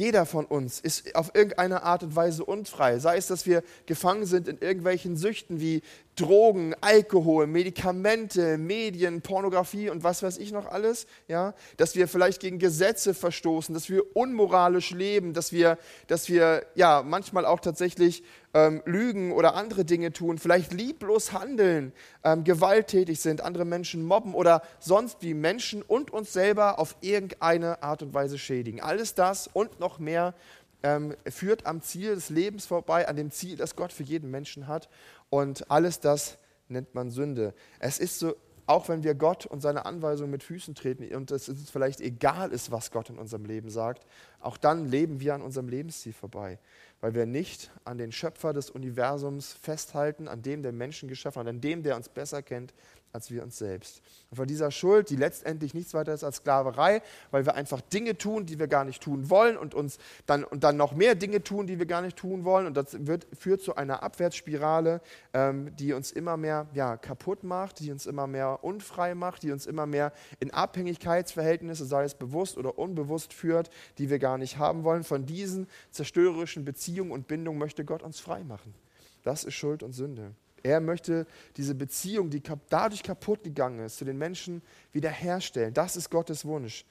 Jeder 0.00 0.24
von 0.24 0.46
uns 0.46 0.80
ist 0.80 1.14
auf 1.14 1.34
irgendeine 1.34 1.82
Art 1.82 2.02
und 2.02 2.16
Weise 2.16 2.42
unfrei. 2.42 2.98
Sei 3.00 3.18
es, 3.18 3.26
dass 3.26 3.44
wir 3.44 3.62
gefangen 3.84 4.24
sind 4.24 4.48
in 4.48 4.56
irgendwelchen 4.56 5.14
Süchten 5.14 5.60
wie 5.60 5.82
Drogen, 6.20 6.74
Alkohol, 6.80 7.46
Medikamente, 7.46 8.58
Medien, 8.58 9.22
Pornografie 9.22 9.88
und 9.88 10.04
was 10.04 10.22
weiß 10.22 10.38
ich 10.38 10.52
noch 10.52 10.66
alles. 10.66 11.06
Ja? 11.28 11.54
Dass 11.76 11.96
wir 11.96 12.08
vielleicht 12.08 12.40
gegen 12.40 12.58
Gesetze 12.58 13.14
verstoßen, 13.14 13.74
dass 13.74 13.88
wir 13.88 14.14
unmoralisch 14.14 14.90
leben, 14.90 15.32
dass 15.32 15.52
wir, 15.52 15.78
dass 16.08 16.28
wir 16.28 16.66
ja, 16.74 17.02
manchmal 17.02 17.46
auch 17.46 17.60
tatsächlich 17.60 18.22
ähm, 18.52 18.82
lügen 18.84 19.32
oder 19.32 19.54
andere 19.54 19.84
Dinge 19.84 20.12
tun, 20.12 20.38
vielleicht 20.38 20.72
lieblos 20.72 21.32
handeln, 21.32 21.92
ähm, 22.24 22.44
gewalttätig 22.44 23.20
sind, 23.20 23.40
andere 23.40 23.64
Menschen 23.64 24.04
mobben 24.04 24.34
oder 24.34 24.62
sonst 24.78 25.22
wie 25.22 25.34
Menschen 25.34 25.82
und 25.82 26.12
uns 26.12 26.32
selber 26.32 26.78
auf 26.78 26.96
irgendeine 27.00 27.82
Art 27.82 28.02
und 28.02 28.12
Weise 28.12 28.38
schädigen. 28.38 28.80
Alles 28.80 29.14
das 29.14 29.48
und 29.52 29.80
noch 29.80 29.98
mehr 29.98 30.34
ähm, 30.82 31.14
führt 31.26 31.66
am 31.66 31.82
Ziel 31.82 32.14
des 32.14 32.30
Lebens 32.30 32.66
vorbei, 32.66 33.08
an 33.08 33.16
dem 33.16 33.30
Ziel, 33.30 33.56
das 33.56 33.76
Gott 33.76 33.92
für 33.92 34.02
jeden 34.02 34.30
Menschen 34.30 34.66
hat. 34.66 34.88
Und 35.28 35.70
alles 35.70 36.00
das 36.00 36.38
nennt 36.68 36.94
man 36.94 37.10
Sünde. 37.10 37.54
Es 37.78 37.98
ist 37.98 38.18
so, 38.18 38.36
auch 38.66 38.88
wenn 38.88 39.02
wir 39.02 39.14
Gott 39.14 39.46
und 39.46 39.60
seine 39.60 39.84
Anweisungen 39.84 40.30
mit 40.30 40.42
Füßen 40.42 40.74
treten 40.74 41.12
und 41.14 41.30
es 41.30 41.48
uns 41.48 41.70
vielleicht 41.70 42.00
egal 42.00 42.52
ist, 42.52 42.70
was 42.70 42.90
Gott 42.90 43.10
in 43.10 43.18
unserem 43.18 43.44
Leben 43.44 43.68
sagt, 43.68 44.06
auch 44.40 44.56
dann 44.56 44.86
leben 44.86 45.20
wir 45.20 45.34
an 45.34 45.42
unserem 45.42 45.68
Lebensziel 45.68 46.12
vorbei 46.12 46.58
weil 47.00 47.14
wir 47.14 47.26
nicht 47.26 47.70
an 47.84 47.98
den 47.98 48.12
Schöpfer 48.12 48.52
des 48.52 48.70
Universums 48.70 49.52
festhalten, 49.52 50.28
an 50.28 50.42
dem 50.42 50.62
der 50.62 50.72
Menschen 50.72 51.08
geschaffen 51.08 51.40
hat, 51.40 51.48
an 51.48 51.60
dem, 51.60 51.82
der 51.82 51.96
uns 51.96 52.08
besser 52.08 52.42
kennt 52.42 52.74
als 53.12 53.30
wir 53.30 53.42
uns 53.42 53.58
selbst. 53.58 54.02
Und 54.30 54.36
von 54.36 54.46
dieser 54.46 54.70
Schuld, 54.70 55.10
die 55.10 55.16
letztendlich 55.16 55.74
nichts 55.74 55.94
weiter 55.94 56.14
ist 56.14 56.22
als 56.22 56.36
Sklaverei, 56.36 57.02
weil 57.30 57.44
wir 57.44 57.54
einfach 57.54 57.80
Dinge 57.80 58.16
tun, 58.16 58.46
die 58.46 58.58
wir 58.58 58.68
gar 58.68 58.84
nicht 58.84 59.02
tun 59.02 59.28
wollen 59.28 59.56
und 59.56 59.74
uns 59.74 59.98
dann, 60.26 60.44
und 60.44 60.62
dann 60.62 60.76
noch 60.76 60.92
mehr 60.94 61.14
Dinge 61.16 61.42
tun, 61.42 61.66
die 61.66 61.78
wir 61.78 61.86
gar 61.86 62.02
nicht 62.02 62.16
tun 62.16 62.44
wollen. 62.44 62.66
Und 62.66 62.76
das 62.76 63.06
wird, 63.06 63.26
führt 63.36 63.62
zu 63.62 63.74
einer 63.74 64.02
Abwärtsspirale, 64.02 65.00
ähm, 65.34 65.74
die 65.76 65.92
uns 65.92 66.12
immer 66.12 66.36
mehr 66.36 66.68
ja, 66.72 66.96
kaputt 66.96 67.42
macht, 67.42 67.80
die 67.80 67.90
uns 67.90 68.06
immer 68.06 68.26
mehr 68.26 68.62
unfrei 68.62 69.14
macht, 69.14 69.42
die 69.42 69.50
uns 69.50 69.66
immer 69.66 69.86
mehr 69.86 70.12
in 70.38 70.52
Abhängigkeitsverhältnisse, 70.52 71.84
sei 71.84 72.04
es 72.04 72.14
bewusst 72.14 72.56
oder 72.58 72.78
unbewusst, 72.78 73.32
führt, 73.32 73.70
die 73.98 74.10
wir 74.10 74.20
gar 74.20 74.38
nicht 74.38 74.58
haben 74.58 74.84
wollen. 74.84 75.02
Von 75.02 75.26
diesen 75.26 75.66
zerstörerischen 75.90 76.64
Beziehungen 76.64 77.10
und 77.10 77.26
Bindungen 77.26 77.58
möchte 77.58 77.84
Gott 77.84 78.02
uns 78.02 78.20
frei 78.20 78.44
machen. 78.44 78.74
Das 79.22 79.44
ist 79.44 79.54
Schuld 79.54 79.82
und 79.82 79.92
Sünde. 79.92 80.34
Er 80.62 80.80
möchte 80.80 81.26
diese 81.56 81.74
Beziehung, 81.74 82.30
die 82.30 82.42
dadurch 82.68 83.02
kaputt 83.02 83.42
gegangen 83.42 83.80
ist, 83.80 83.98
zu 83.98 84.04
den 84.04 84.18
Menschen 84.18 84.62
wiederherstellen. 84.92 85.74
Das 85.74 85.96
ist 85.96 86.10
Gottes 86.10 86.44
Wunsch. 86.44 86.84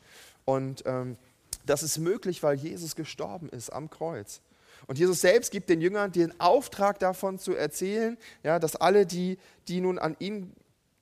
Und 0.45 0.83
ähm, 0.85 1.17
das 1.65 1.83
ist 1.83 1.97
möglich, 1.97 2.41
weil 2.43 2.55
Jesus 2.55 2.95
gestorben 2.95 3.49
ist 3.49 3.69
am 3.69 3.89
Kreuz. 3.89 4.41
Und 4.87 4.97
Jesus 4.97 5.21
selbst 5.21 5.51
gibt 5.51 5.69
den 5.69 5.81
Jüngern 5.81 6.11
den 6.11 6.39
Auftrag 6.39 6.99
davon 6.99 7.37
zu 7.37 7.53
erzählen, 7.53 8.17
ja, 8.43 8.59
dass 8.59 8.75
alle, 8.75 9.05
die, 9.05 9.37
die 9.67 9.81
nun 9.81 9.99
an 9.99 10.15
ihn, 10.19 10.53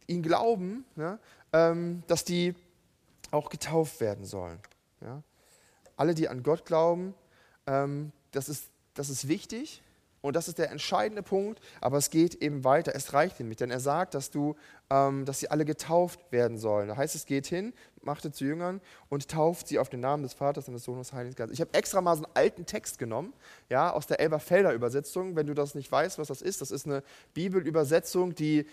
ihn 0.07 0.23
glauben, 0.23 0.83
ja, 0.95 1.19
ähm, 1.53 2.03
dass 2.07 2.23
die 2.23 2.55
auch 3.31 3.49
getauft 3.49 4.01
werden 4.01 4.25
sollen. 4.25 4.59
Ja. 5.01 5.21
Alle, 5.95 6.15
die 6.15 6.27
an 6.27 6.43
Gott 6.43 6.65
glauben, 6.65 7.13
ähm, 7.65 8.11
das, 8.31 8.49
ist, 8.49 8.65
das 8.93 9.09
ist 9.09 9.27
wichtig, 9.27 9.81
und 10.21 10.35
das 10.35 10.47
ist 10.47 10.57
der 10.57 10.71
entscheidende 10.71 11.21
Punkt, 11.21 11.61
aber 11.79 11.97
es 11.97 12.09
geht 12.09 12.35
eben 12.35 12.63
weiter. 12.63 12.93
Es 12.95 13.13
reicht 13.13 13.39
ihm 13.39 13.49
nicht, 13.49 13.61
denn 13.61 13.69
er 13.69 13.79
sagt, 13.79 14.13
dass, 14.13 14.31
du, 14.31 14.55
ähm, 14.89 15.25
dass 15.25 15.39
sie 15.39 15.49
alle 15.49 15.63
getauft 15.63 16.19
werden 16.31 16.57
sollen. 16.57 16.87
Da 16.87 16.97
heißt 16.97 17.15
es, 17.15 17.25
geht 17.25 17.45
hin, 17.45 17.73
machte 18.01 18.31
zu 18.31 18.43
Jüngern 18.43 18.81
und 19.09 19.29
tauft 19.29 19.67
sie 19.67 19.77
auf 19.77 19.89
den 19.89 19.99
Namen 19.99 20.23
des 20.23 20.33
Vaters 20.33 20.67
und 20.67 20.73
des 20.73 20.83
Sohnes 20.83 21.13
Heiligen 21.13 21.35
Geistes. 21.35 21.53
Ich 21.53 21.61
habe 21.61 21.73
extra 21.73 22.01
mal 22.01 22.15
so 22.15 22.23
einen 22.23 22.35
alten 22.35 22.65
Text 22.65 22.97
genommen, 22.97 23.33
ja, 23.69 23.91
aus 23.91 24.07
der 24.07 24.19
Elberfelder 24.19 24.73
Übersetzung. 24.73 25.35
Wenn 25.35 25.47
du 25.47 25.53
das 25.53 25.75
nicht 25.75 25.91
weißt, 25.91 26.17
was 26.17 26.29
das 26.29 26.41
ist, 26.41 26.61
das 26.61 26.71
ist 26.71 26.87
eine 26.87 27.03
Bibelübersetzung, 27.33 28.33
die 28.33 28.65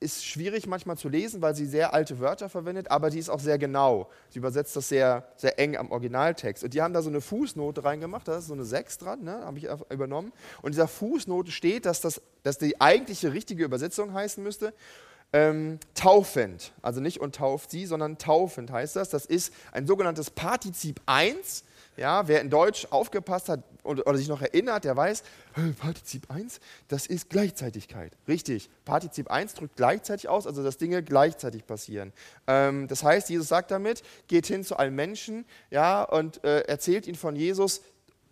ist 0.00 0.24
schwierig 0.24 0.66
manchmal 0.66 0.96
zu 0.96 1.10
lesen, 1.10 1.42
weil 1.42 1.54
sie 1.54 1.66
sehr 1.66 1.92
alte 1.92 2.18
Wörter 2.18 2.48
verwendet, 2.48 2.90
aber 2.90 3.10
die 3.10 3.18
ist 3.18 3.28
auch 3.28 3.38
sehr 3.38 3.58
genau. 3.58 4.08
Sie 4.30 4.38
übersetzt 4.38 4.74
das 4.74 4.88
sehr, 4.88 5.28
sehr 5.36 5.58
eng 5.58 5.76
am 5.76 5.90
Originaltext. 5.90 6.64
Und 6.64 6.72
die 6.72 6.80
haben 6.80 6.94
da 6.94 7.02
so 7.02 7.10
eine 7.10 7.20
Fußnote 7.20 7.84
reingemacht, 7.84 8.26
da 8.26 8.38
ist 8.38 8.46
so 8.46 8.54
eine 8.54 8.64
6 8.64 8.98
dran, 8.98 9.22
ne, 9.22 9.44
habe 9.44 9.58
ich 9.58 9.68
übernommen. 9.90 10.32
Und 10.62 10.68
in 10.68 10.72
dieser 10.72 10.88
Fußnote 10.88 11.50
steht, 11.50 11.84
dass, 11.84 12.00
das, 12.00 12.22
dass 12.42 12.56
die 12.56 12.80
eigentliche 12.80 13.32
richtige 13.32 13.62
Übersetzung 13.62 14.14
heißen 14.14 14.42
müsste, 14.42 14.72
ähm, 15.32 15.78
taufend. 15.94 16.72
Also 16.82 17.00
nicht 17.00 17.20
und 17.20 17.34
tauft 17.36 17.70
sie, 17.70 17.86
sondern 17.86 18.18
taufend 18.18 18.72
heißt 18.72 18.96
das. 18.96 19.10
Das 19.10 19.26
ist 19.26 19.52
ein 19.72 19.86
sogenanntes 19.86 20.30
Partizip 20.30 21.00
1. 21.06 21.64
Ja, 22.00 22.26
wer 22.28 22.40
in 22.40 22.48
Deutsch 22.48 22.86
aufgepasst 22.88 23.50
hat 23.50 23.62
oder, 23.82 24.06
oder 24.06 24.16
sich 24.16 24.26
noch 24.26 24.40
erinnert, 24.40 24.84
der 24.84 24.96
weiß, 24.96 25.22
Partizip 25.78 26.30
1, 26.30 26.58
das 26.88 27.06
ist 27.06 27.28
Gleichzeitigkeit. 27.28 28.16
Richtig, 28.26 28.70
Partizip 28.86 29.30
1 29.30 29.52
drückt 29.52 29.76
gleichzeitig 29.76 30.26
aus, 30.26 30.46
also 30.46 30.64
dass 30.64 30.78
Dinge 30.78 31.02
gleichzeitig 31.02 31.66
passieren. 31.66 32.14
Ähm, 32.46 32.88
das 32.88 33.04
heißt, 33.04 33.28
Jesus 33.28 33.48
sagt 33.48 33.70
damit, 33.70 34.02
geht 34.28 34.46
hin 34.46 34.64
zu 34.64 34.78
allen 34.78 34.94
Menschen 34.94 35.44
ja, 35.70 36.02
und 36.02 36.42
äh, 36.42 36.60
erzählt 36.60 37.06
ihnen 37.06 37.18
von 37.18 37.36
Jesus 37.36 37.82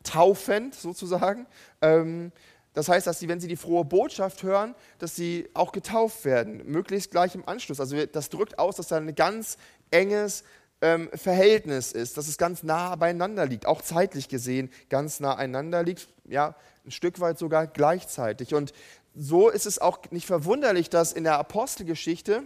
taufend 0.03 0.75
sozusagen. 0.75 1.47
Ähm, 1.83 2.33
das 2.73 2.89
heißt, 2.89 3.07
dass 3.07 3.19
sie, 3.19 3.29
wenn 3.29 3.41
sie 3.41 3.49
die 3.49 3.57
frohe 3.57 3.85
Botschaft 3.85 4.45
hören, 4.45 4.75
dass 4.99 5.15
sie 5.15 5.47
auch 5.53 5.73
getauft 5.73 6.25
werden, 6.25 6.63
möglichst 6.65 7.11
gleich 7.11 7.35
im 7.35 7.47
Anschluss. 7.47 7.81
Also 7.81 8.07
das 8.07 8.31
drückt 8.31 8.59
aus, 8.59 8.77
dass 8.77 8.89
da 8.89 8.97
ein 8.97 9.15
ganz 9.15 9.59
enges 9.91 10.45
ähm, 10.81 11.09
Verhältnis 11.15 11.93
ist, 11.93 12.17
dass 12.17 12.29
es 12.29 12.39
ganz 12.39 12.63
nah 12.63 12.95
beieinander 12.97 13.47
liegt, 13.47 13.67
auch 13.67 13.83
zeitlich 13.83 14.29
gesehen 14.29 14.71
ganz 14.89 15.21
nah 15.21 15.35
einander 15.35 15.83
liegt, 15.83 16.09
ja, 16.25 16.55
ein 16.87 16.91
Stück 16.91 17.21
weit 17.21 17.39
sogar 17.39 17.67
gleichzeitig. 17.67 18.55
Und 18.55 18.73
so 19.15 19.49
ist 19.49 19.67
es 19.67 19.81
auch 19.81 19.99
nicht 20.11 20.27
verwunderlich, 20.27 20.91
dass 20.91 21.13
in 21.13 21.25
der 21.25 21.39
Apostelgeschichte 21.39 22.45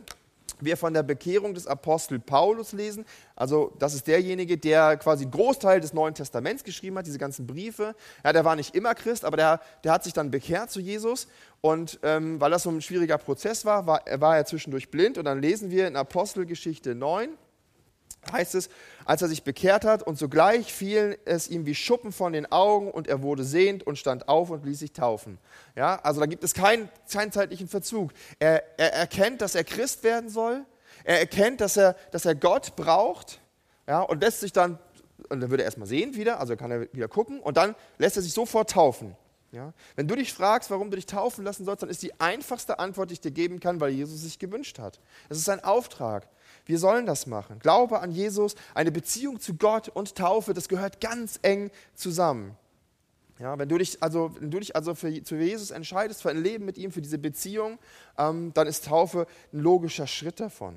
wir 0.65 0.77
von 0.77 0.95
der 0.95 1.03
Bekehrung 1.03 1.55
des 1.55 1.67
Apostel 1.67 2.19
Paulus 2.19 2.73
lesen. 2.73 3.05
Also 3.35 3.73
das 3.79 3.95
ist 3.95 4.07
derjenige, 4.07 4.57
der 4.57 4.97
quasi 4.97 5.27
Großteil 5.27 5.81
des 5.81 5.93
Neuen 5.93 6.15
Testaments 6.15 6.65
geschrieben 6.65 6.99
hat, 6.99 7.07
diese 7.07 7.19
ganzen 7.19 7.47
Briefe. 7.47 7.95
Ja, 8.25 8.33
der 8.33 8.45
war 8.45 8.57
nicht 8.57 8.75
immer 8.75 8.95
Christ, 8.95 9.25
aber 9.25 9.37
der, 9.37 9.61
der 9.85 9.93
hat 9.93 10.05
sich 10.05 10.13
dann 10.13 10.31
bekehrt 10.31 10.71
zu 10.71 10.81
Jesus. 10.81 11.27
Und 11.61 11.99
ähm, 12.03 12.41
weil 12.41 12.51
das 12.51 12.65
so 12.65 12.71
ein 12.71 12.81
schwieriger 12.81 13.19
Prozess 13.19 13.65
war, 13.65 13.87
war, 13.87 14.03
war 14.15 14.37
er 14.37 14.45
zwischendurch 14.47 14.91
blind. 14.91 15.19
Und 15.19 15.25
dann 15.25 15.41
lesen 15.41 15.71
wir 15.71 15.87
in 15.89 15.97
Apostelgeschichte 15.97 16.95
9, 16.95 17.31
heißt 18.31 18.55
es, 18.55 18.69
als 19.05 19.23
er 19.23 19.29
sich 19.29 19.43
bekehrt 19.43 19.85
hat 19.85 20.03
und 20.03 20.19
sogleich 20.19 20.73
fiel 20.73 21.19
es 21.25 21.49
ihm 21.49 21.67
wie 21.67 21.75
Schuppen 21.75 22.13
von 22.13 22.33
den 22.33 22.51
Augen 22.53 22.91
und 22.91 23.09
er 23.09 23.23
wurde 23.23 23.45
sehend 23.45 23.87
und 23.87 23.99
stand 23.99 24.29
auf 24.29 24.51
und 24.51 24.65
ließ 24.65 24.79
sich 24.79 24.93
taufen. 24.93 25.39
Ja, 25.75 25.97
also 26.03 26.21
da 26.21 26.27
gibt 26.27 26.45
es 26.45 26.55
keinen, 26.55 26.89
keinen 27.11 27.33
zeitlichen 27.33 27.69
Verzug. 27.69 28.13
Er, 28.39 28.63
er 28.79 28.93
erkennt, 28.93 29.41
dass 29.41 29.55
er 29.55 29.65
Christ 29.65 30.05
werden 30.05 30.31
soll. 30.31 30.65
Er 31.05 31.19
erkennt, 31.19 31.61
dass 31.61 31.77
er, 31.77 31.97
dass 32.13 32.25
er 32.25 32.35
Gott 32.35 32.77
braucht. 32.77 33.41
Ja, 33.89 34.03
und 34.03 34.21
lässt 34.21 34.41
sich 34.41 34.53
dann, 34.53 34.79
und 35.29 35.41
dann 35.41 35.51
würde 35.51 35.65
er 35.65 35.67
erstmal 35.67 35.89
sehen 35.89 36.15
wieder, 36.15 36.39
also 36.39 36.57
kann 36.57 36.71
er 36.71 36.93
wieder 36.93 37.09
gucken 37.09 37.41
und 37.41 37.57
dann 37.57 37.75
lässt 37.99 38.17
er 38.17 38.23
sich 38.23 38.33
sofort 38.33 38.71
taufen. 38.71 39.17
Ja? 39.53 39.75
Wenn 39.97 40.09
du 40.09 40.17
dich 40.17 40.33
fragst, 40.33 40.71
warum 40.71 40.91
du 40.91 40.97
dich 40.97 41.07
taufen 41.07 41.45
lassen 41.45 41.65
sollst, 41.65 41.83
dann 41.83 41.91
ist 41.91 42.03
die 42.03 42.19
einfachste 42.19 42.79
Antwort, 42.79 43.11
die 43.11 43.15
ich 43.15 43.21
dir 43.21 43.31
geben 43.31 43.61
kann, 43.61 43.81
weil 43.81 43.91
Jesus 43.91 44.23
sich 44.23 44.39
gewünscht 44.39 44.79
hat. 44.79 44.99
Es 45.29 45.39
ist 45.39 45.49
ein 45.49 45.63
Auftrag. 45.63 46.27
Wir 46.65 46.79
sollen 46.79 47.07
das 47.07 47.27
machen. 47.27 47.59
Glaube 47.59 48.01
an 48.01 48.11
Jesus, 48.11 48.55
eine 48.75 48.91
Beziehung 48.91 49.41
zu 49.41 49.55
Gott 49.55 49.89
und 49.89 50.17
Taufe, 50.17 50.55
das 50.55 50.69
gehört 50.69 51.01
ganz 51.01 51.39
eng 51.43 51.71
zusammen. 51.95 52.57
Ja, 53.39 53.59
wenn 53.59 53.69
du 53.69 53.77
dich 53.77 54.03
also, 54.03 54.35
wenn 54.39 54.51
du 54.51 54.59
dich 54.61 54.77
also 54.77 54.95
für, 54.95 55.13
für 55.25 55.37
Jesus 55.37 55.71
entscheidest, 55.71 56.23
für 56.23 56.31
ein 56.31 56.43
Leben 56.43 56.65
mit 56.65 56.79
ihm, 56.79 56.93
für 56.93 57.03
diese 57.03 57.19
Beziehung, 57.19 57.79
ähm, 58.17 58.53
dann 58.55 58.67
ist 58.67 58.87
Taufe 58.87 59.27
ein 59.53 59.61
logischer 59.61 60.07
Schritt 60.07 60.39
davon. 60.41 60.77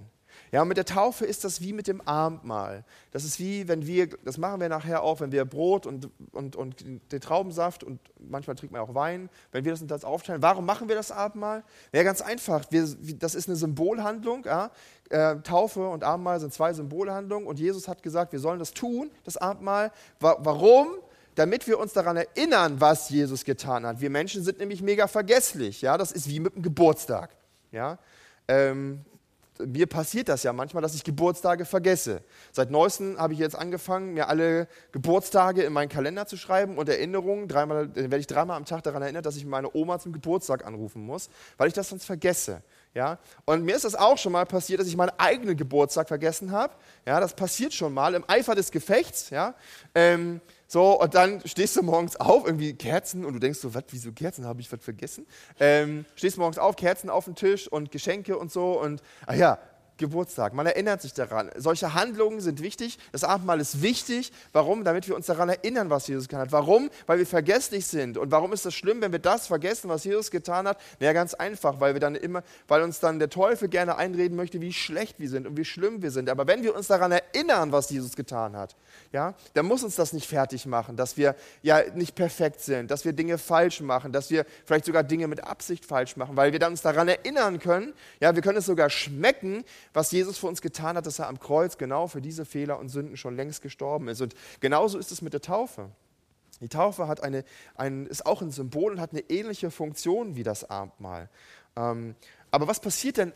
Ja, 0.55 0.61
und 0.61 0.69
mit 0.69 0.77
der 0.77 0.85
Taufe 0.85 1.25
ist 1.25 1.43
das 1.43 1.59
wie 1.59 1.73
mit 1.73 1.85
dem 1.85 1.99
Abendmahl. 2.07 2.85
Das 3.11 3.25
ist 3.25 3.41
wie, 3.41 3.67
wenn 3.67 3.85
wir, 3.85 4.07
das 4.23 4.37
machen 4.37 4.61
wir 4.61 4.69
nachher 4.69 5.03
auch, 5.03 5.19
wenn 5.19 5.33
wir 5.33 5.43
Brot 5.43 5.85
und, 5.85 6.09
und, 6.31 6.55
und 6.55 6.85
den 7.11 7.19
Traubensaft 7.19 7.83
und 7.83 7.99
manchmal 8.19 8.55
trinkt 8.55 8.71
man 8.71 8.79
auch 8.79 8.95
Wein, 8.95 9.29
wenn 9.51 9.65
wir 9.65 9.73
das 9.73 9.81
uns 9.81 9.89
das 9.89 10.05
aufteilen. 10.05 10.41
Warum 10.41 10.65
machen 10.65 10.87
wir 10.87 10.95
das 10.95 11.11
Abendmahl? 11.11 11.65
Ja, 11.91 12.03
ganz 12.03 12.21
einfach. 12.21 12.63
Wir, 12.69 12.87
das 13.19 13.35
ist 13.35 13.49
eine 13.49 13.57
Symbolhandlung. 13.57 14.45
Ja? 14.45 14.71
Äh, 15.09 15.41
Taufe 15.41 15.89
und 15.89 16.05
Abendmahl 16.05 16.39
sind 16.39 16.53
zwei 16.53 16.71
Symbolhandlungen 16.71 17.49
und 17.49 17.59
Jesus 17.59 17.89
hat 17.89 18.01
gesagt, 18.01 18.31
wir 18.31 18.39
sollen 18.39 18.59
das 18.59 18.71
tun, 18.71 19.11
das 19.25 19.35
Abendmahl. 19.35 19.91
Wa 20.21 20.37
warum? 20.39 20.87
damit 21.35 21.67
wir 21.67 21.79
uns 21.79 21.91
daran 21.91 22.15
erinnern, 22.15 22.79
was 22.79 23.09
Jesus 23.09 23.43
getan 23.43 23.85
hat. 23.85 23.99
Wir 23.99 24.09
Menschen 24.09 24.41
sind 24.41 24.59
nämlich 24.59 24.81
mega 24.81 25.05
vergesslich. 25.05 25.81
Ja? 25.81 25.97
Das 25.97 26.13
ist 26.13 26.29
wie 26.29 26.39
mit 26.39 26.55
dem 26.55 26.61
Geburtstag. 26.61 27.35
Ja? 27.73 27.99
Ähm, 28.47 29.03
mir 29.63 29.87
passiert 29.87 30.29
das 30.29 30.43
ja 30.43 30.53
manchmal, 30.53 30.81
dass 30.81 30.95
ich 30.95 31.03
Geburtstage 31.03 31.65
vergesse. 31.65 32.21
Seit 32.51 32.71
neuestem 32.71 33.17
habe 33.17 33.33
ich 33.33 33.39
jetzt 33.39 33.55
angefangen, 33.55 34.13
mir 34.13 34.27
alle 34.27 34.67
Geburtstage 34.91 35.63
in 35.63 35.73
meinen 35.73 35.89
Kalender 35.89 36.25
zu 36.25 36.37
schreiben 36.37 36.77
und 36.77 36.89
Erinnerungen. 36.89 37.47
Dreimal, 37.47 37.87
dann 37.87 37.95
werde 37.95 38.17
ich 38.17 38.27
dreimal 38.27 38.57
am 38.57 38.65
Tag 38.65 38.83
daran 38.83 39.01
erinnert, 39.01 39.25
dass 39.25 39.35
ich 39.35 39.45
meine 39.45 39.73
Oma 39.75 39.99
zum 39.99 40.11
Geburtstag 40.11 40.65
anrufen 40.65 41.05
muss, 41.05 41.29
weil 41.57 41.67
ich 41.67 41.73
das 41.73 41.89
sonst 41.89 42.05
vergesse. 42.05 42.61
Ja? 42.93 43.19
Und 43.45 43.63
mir 43.63 43.75
ist 43.75 43.85
das 43.85 43.95
auch 43.95 44.17
schon 44.17 44.31
mal 44.31 44.45
passiert, 44.45 44.79
dass 44.79 44.87
ich 44.87 44.97
meinen 44.97 45.11
eigenen 45.17 45.57
Geburtstag 45.57 46.07
vergessen 46.07 46.51
habe. 46.51 46.73
Ja, 47.05 47.19
das 47.19 47.35
passiert 47.35 47.73
schon 47.73 47.93
mal 47.93 48.15
im 48.15 48.23
Eifer 48.27 48.55
des 48.55 48.71
Gefechts. 48.71 49.29
Ja? 49.29 49.53
Ähm, 49.93 50.41
so, 50.67 50.99
und 50.99 51.13
dann 51.13 51.41
stehst 51.45 51.75
du 51.75 51.83
morgens 51.83 52.15
auf, 52.15 52.45
irgendwie 52.45 52.73
Kerzen, 52.73 53.23
und 53.23 53.33
du 53.33 53.39
denkst 53.39 53.59
so, 53.59 53.73
was, 53.73 53.83
wieso 53.91 54.11
Kerzen, 54.11 54.45
habe 54.45 54.61
ich 54.61 54.71
was 54.71 54.83
vergessen? 54.83 55.27
Ähm, 55.59 56.05
stehst 56.15 56.37
morgens 56.37 56.57
auf, 56.57 56.75
Kerzen 56.75 57.09
auf 57.09 57.25
dem 57.25 57.35
Tisch 57.35 57.67
und 57.67 57.91
Geschenke 57.91 58.37
und 58.37 58.51
so, 58.51 58.81
und, 58.81 59.01
ach 59.27 59.35
ja, 59.35 59.59
Geburtstag. 59.97 60.53
Man 60.53 60.65
erinnert 60.65 61.01
sich 61.01 61.13
daran. 61.13 61.49
Solche 61.55 61.93
Handlungen 61.93 62.41
sind 62.41 62.61
wichtig. 62.61 62.97
Das 63.11 63.23
Abendmahl 63.23 63.59
ist 63.59 63.81
wichtig. 63.81 64.31
Warum? 64.51 64.83
Damit 64.83 65.07
wir 65.07 65.15
uns 65.15 65.25
daran 65.25 65.49
erinnern, 65.49 65.89
was 65.89 66.07
Jesus 66.07 66.27
getan 66.27 66.41
hat. 66.41 66.51
Warum? 66.51 66.89
Weil 67.05 67.19
wir 67.19 67.25
vergesslich 67.25 67.87
sind. 67.87 68.17
Und 68.17 68.31
warum 68.31 68.51
ist 68.53 68.65
das 68.65 68.73
schlimm, 68.73 69.01
wenn 69.01 69.11
wir 69.11 69.19
das 69.19 69.47
vergessen, 69.47 69.89
was 69.89 70.03
Jesus 70.03 70.31
getan 70.31 70.67
hat? 70.67 70.79
Ja, 70.99 71.13
ganz 71.13 71.33
einfach, 71.33 71.79
weil 71.79 71.93
wir 71.93 72.01
dann 72.01 72.15
immer, 72.15 72.43
weil 72.67 72.81
uns 72.81 72.99
dann 72.99 73.19
der 73.19 73.29
Teufel 73.29 73.69
gerne 73.69 73.95
einreden 73.97 74.35
möchte, 74.35 74.59
wie 74.61 74.73
schlecht 74.73 75.19
wir 75.19 75.29
sind 75.29 75.47
und 75.47 75.57
wie 75.57 75.65
schlimm 75.65 76.01
wir 76.01 76.11
sind. 76.11 76.29
Aber 76.29 76.47
wenn 76.47 76.63
wir 76.63 76.75
uns 76.75 76.87
daran 76.87 77.11
erinnern, 77.11 77.71
was 77.71 77.89
Jesus 77.89 78.15
getan 78.15 78.55
hat, 78.55 78.75
ja, 79.11 79.33
dann 79.53 79.65
muss 79.65 79.83
uns 79.83 79.95
das 79.95 80.13
nicht 80.13 80.27
fertig 80.27 80.65
machen, 80.65 80.97
dass 80.97 81.17
wir 81.17 81.35
ja 81.61 81.81
nicht 81.93 82.15
perfekt 82.15 82.61
sind, 82.61 82.91
dass 82.91 83.05
wir 83.05 83.13
Dinge 83.13 83.37
falsch 83.37 83.81
machen, 83.81 84.11
dass 84.11 84.29
wir 84.29 84.45
vielleicht 84.65 84.85
sogar 84.85 85.03
Dinge 85.03 85.27
mit 85.27 85.43
Absicht 85.43 85.85
falsch 85.85 86.17
machen, 86.17 86.35
weil 86.35 86.51
wir 86.51 86.59
dann 86.59 86.73
uns 86.73 86.81
daran 86.81 87.07
erinnern 87.07 87.59
können. 87.59 87.93
Ja, 88.19 88.35
wir 88.35 88.41
können 88.41 88.57
es 88.57 88.65
sogar 88.65 88.89
schmecken, 88.89 89.63
was 89.95 90.11
Jesus 90.11 90.37
für 90.37 90.47
uns 90.47 90.61
getan 90.61 90.97
hat, 90.97 91.05
dass 91.05 91.19
er 91.19 91.27
am 91.27 91.39
Kreuz 91.39 91.77
genau 91.77 92.07
für 92.07 92.21
diese 92.21 92.43
Fehler 92.45 92.79
und 92.79 92.89
Sünden 92.89 93.15
schon 93.15 93.37
längst 93.37 93.61
gestorben 93.61 94.09
ist. 94.09 94.21
Und 94.21 94.35
genauso 94.59 94.99
ist 94.99 95.09
es 95.11 95.21
mit 95.21 95.31
der 95.31 95.41
Taufe. 95.41 95.89
Die 96.59 96.67
Taufe 96.67 97.07
hat 97.07 97.23
eine, 97.23 97.45
ein, 97.75 98.05
ist 98.05 98.25
auch 98.25 98.41
ein 98.41 98.51
Symbol 98.51 98.91
und 98.91 98.99
hat 98.99 99.11
eine 99.11 99.21
ähnliche 99.29 99.71
Funktion 99.71 100.35
wie 100.35 100.43
das 100.43 100.69
Abendmahl. 100.69 101.29
Ähm, 101.77 102.15
aber 102.51 102.67
was 102.67 102.81
passiert 102.81 103.17
denn 103.17 103.31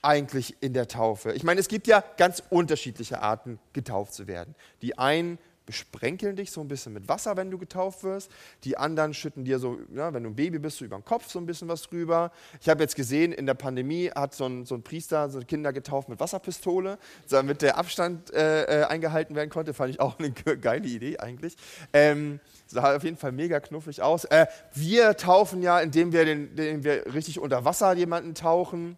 eigentlich 0.00 0.56
in 0.60 0.72
der 0.72 0.86
Taufe? 0.86 1.32
Ich 1.32 1.42
meine, 1.42 1.60
es 1.60 1.66
gibt 1.66 1.88
ja 1.88 2.04
ganz 2.16 2.44
unterschiedliche 2.48 3.20
Arten, 3.20 3.58
getauft 3.72 4.14
zu 4.14 4.28
werden. 4.28 4.54
Die 4.82 4.98
einen 4.98 5.38
besprenkeln 5.68 6.34
dich 6.34 6.50
so 6.50 6.62
ein 6.62 6.68
bisschen 6.68 6.94
mit 6.94 7.10
Wasser, 7.10 7.36
wenn 7.36 7.50
du 7.50 7.58
getauft 7.58 8.02
wirst. 8.02 8.32
Die 8.64 8.78
anderen 8.78 9.12
schütten 9.12 9.44
dir 9.44 9.58
so, 9.58 9.78
ja, 9.94 10.14
wenn 10.14 10.22
du 10.22 10.30
ein 10.30 10.34
Baby 10.34 10.58
bist, 10.58 10.78
so 10.78 10.86
über 10.86 10.96
den 10.96 11.04
Kopf 11.04 11.28
so 11.28 11.38
ein 11.38 11.44
bisschen 11.44 11.68
was 11.68 11.82
drüber. 11.82 12.32
Ich 12.62 12.70
habe 12.70 12.82
jetzt 12.82 12.96
gesehen, 12.96 13.32
in 13.32 13.44
der 13.44 13.52
Pandemie 13.52 14.10
hat 14.10 14.34
so 14.34 14.46
ein, 14.46 14.64
so 14.64 14.74
ein 14.74 14.82
Priester 14.82 15.28
so 15.28 15.40
Kinder 15.40 15.74
getauft 15.74 16.08
mit 16.08 16.20
Wasserpistole, 16.20 16.96
damit 17.28 17.60
der 17.60 17.76
Abstand 17.76 18.32
äh, 18.32 18.62
äh 18.62 18.84
eingehalten 18.84 19.36
werden 19.36 19.50
konnte. 19.50 19.74
Fand 19.74 19.90
ich 19.90 20.00
auch 20.00 20.18
eine 20.18 20.32
geile 20.32 20.88
Idee 20.88 21.18
eigentlich. 21.18 21.54
Ähm, 21.92 22.40
sah 22.66 22.96
auf 22.96 23.04
jeden 23.04 23.18
Fall 23.18 23.32
mega 23.32 23.60
knuffig 23.60 24.00
aus. 24.00 24.24
Äh, 24.24 24.46
wir 24.72 25.18
taufen 25.18 25.60
ja, 25.60 25.80
indem 25.80 26.12
wir, 26.12 26.24
den, 26.24 26.48
indem 26.56 26.82
wir 26.82 27.12
richtig 27.12 27.38
unter 27.40 27.66
Wasser 27.66 27.92
jemanden 27.92 28.34
tauchen. 28.34 28.96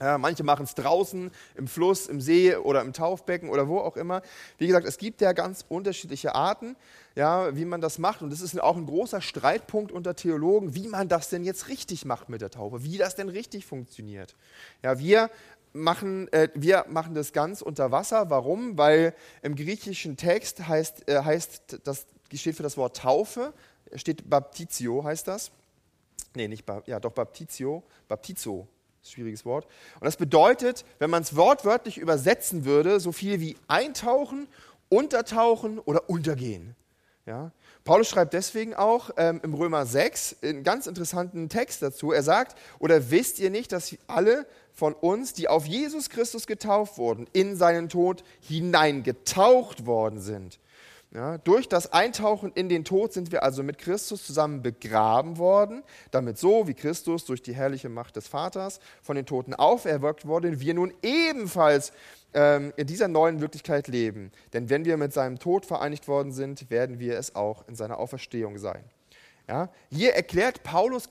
Ja, 0.00 0.16
manche 0.16 0.44
machen 0.44 0.64
es 0.64 0.74
draußen, 0.74 1.30
im 1.56 1.66
Fluss, 1.66 2.06
im 2.06 2.20
See 2.20 2.54
oder 2.54 2.82
im 2.82 2.92
Taufbecken 2.92 3.50
oder 3.50 3.66
wo 3.66 3.80
auch 3.80 3.96
immer. 3.96 4.22
Wie 4.56 4.68
gesagt, 4.68 4.86
es 4.86 4.96
gibt 4.96 5.20
ja 5.20 5.32
ganz 5.32 5.64
unterschiedliche 5.68 6.36
Arten, 6.36 6.76
ja, 7.16 7.56
wie 7.56 7.64
man 7.64 7.80
das 7.80 7.98
macht. 7.98 8.22
Und 8.22 8.30
das 8.30 8.40
ist 8.40 8.60
auch 8.60 8.76
ein 8.76 8.86
großer 8.86 9.20
Streitpunkt 9.20 9.90
unter 9.90 10.14
Theologen, 10.14 10.74
wie 10.76 10.86
man 10.86 11.08
das 11.08 11.30
denn 11.30 11.42
jetzt 11.42 11.68
richtig 11.68 12.04
macht 12.04 12.28
mit 12.28 12.42
der 12.42 12.50
Taufe, 12.50 12.84
wie 12.84 12.96
das 12.96 13.16
denn 13.16 13.28
richtig 13.28 13.66
funktioniert. 13.66 14.36
Ja, 14.84 15.00
wir 15.00 15.30
machen, 15.72 16.32
äh, 16.32 16.48
wir 16.54 16.84
machen 16.88 17.14
das 17.14 17.32
ganz 17.32 17.60
unter 17.60 17.90
Wasser. 17.90 18.30
Warum? 18.30 18.78
Weil 18.78 19.14
im 19.42 19.56
griechischen 19.56 20.16
Text 20.16 20.68
heißt, 20.68 21.08
äh, 21.08 21.22
heißt 21.24 21.80
das 21.82 22.06
steht 22.34 22.56
für 22.56 22.62
das 22.62 22.76
Wort 22.76 22.98
Taufe, 22.98 23.52
steht 23.94 24.30
Baptizio, 24.30 25.02
heißt 25.02 25.26
das. 25.26 25.50
Nee, 26.34 26.46
nicht, 26.46 26.64
ja, 26.86 27.00
doch 27.00 27.12
Baptizio, 27.12 27.82
Baptizo 28.06 28.68
schwieriges 29.02 29.44
Wort. 29.44 29.66
Und 30.00 30.04
das 30.04 30.16
bedeutet, 30.16 30.84
wenn 30.98 31.10
man 31.10 31.22
es 31.22 31.36
wortwörtlich 31.36 31.98
übersetzen 31.98 32.64
würde, 32.64 33.00
so 33.00 33.12
viel 33.12 33.40
wie 33.40 33.56
eintauchen, 33.66 34.48
untertauchen 34.88 35.78
oder 35.78 36.08
untergehen. 36.08 36.74
Ja? 37.26 37.52
Paulus 37.84 38.08
schreibt 38.08 38.34
deswegen 38.34 38.74
auch 38.74 39.10
ähm, 39.16 39.40
im 39.42 39.54
Römer 39.54 39.86
6 39.86 40.36
einen 40.42 40.62
ganz 40.62 40.86
interessanten 40.86 41.48
Text 41.48 41.82
dazu. 41.82 42.12
Er 42.12 42.22
sagt, 42.22 42.58
oder 42.78 43.10
wisst 43.10 43.38
ihr 43.38 43.50
nicht, 43.50 43.72
dass 43.72 43.96
alle 44.06 44.46
von 44.72 44.94
uns, 44.94 45.32
die 45.32 45.48
auf 45.48 45.66
Jesus 45.66 46.10
Christus 46.10 46.46
getauft 46.46 46.98
wurden, 46.98 47.26
in 47.32 47.56
seinen 47.56 47.88
Tod 47.88 48.24
hineingetaucht 48.40 49.86
worden 49.86 50.20
sind? 50.20 50.58
Ja, 51.18 51.36
durch 51.36 51.68
das 51.68 51.92
Eintauchen 51.92 52.52
in 52.52 52.68
den 52.68 52.84
Tod 52.84 53.12
sind 53.12 53.32
wir 53.32 53.42
also 53.42 53.64
mit 53.64 53.78
Christus 53.78 54.24
zusammen 54.24 54.62
begraben 54.62 55.36
worden, 55.36 55.82
damit 56.12 56.38
so 56.38 56.68
wie 56.68 56.74
Christus 56.74 57.24
durch 57.24 57.42
die 57.42 57.56
herrliche 57.56 57.88
Macht 57.88 58.14
des 58.14 58.28
Vaters 58.28 58.78
von 59.02 59.16
den 59.16 59.26
Toten 59.26 59.52
auferweckt 59.52 60.28
wurde, 60.28 60.60
wir 60.60 60.74
nun 60.74 60.94
ebenfalls 61.02 61.90
ähm, 62.34 62.72
in 62.76 62.86
dieser 62.86 63.08
neuen 63.08 63.40
Wirklichkeit 63.40 63.88
leben. 63.88 64.30
Denn 64.52 64.70
wenn 64.70 64.84
wir 64.84 64.96
mit 64.96 65.12
seinem 65.12 65.40
Tod 65.40 65.66
vereinigt 65.66 66.06
worden 66.06 66.30
sind, 66.30 66.70
werden 66.70 67.00
wir 67.00 67.18
es 67.18 67.34
auch 67.34 67.66
in 67.66 67.74
seiner 67.74 67.98
Auferstehung 67.98 68.56
sein. 68.58 68.84
Ja, 69.48 69.70
hier 69.90 70.14
erklärt 70.14 70.62
Paulus 70.62 71.08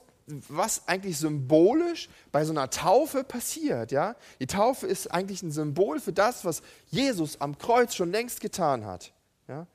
was 0.48 0.88
eigentlich 0.88 1.18
symbolisch 1.18 2.08
bei 2.32 2.44
so 2.46 2.52
einer 2.52 2.70
Taufe 2.70 3.24
passiert. 3.24 3.92
Ja? 3.92 4.14
Die 4.40 4.46
Taufe 4.46 4.86
ist 4.86 5.12
eigentlich 5.12 5.42
ein 5.42 5.50
Symbol 5.50 6.00
für 6.00 6.12
das, 6.14 6.46
was 6.46 6.62
Jesus 6.86 7.42
am 7.42 7.58
Kreuz 7.58 7.94
schon 7.94 8.10
längst 8.10 8.42
getan 8.42 8.84
hat. 8.84 9.12
Ja? 9.48 9.66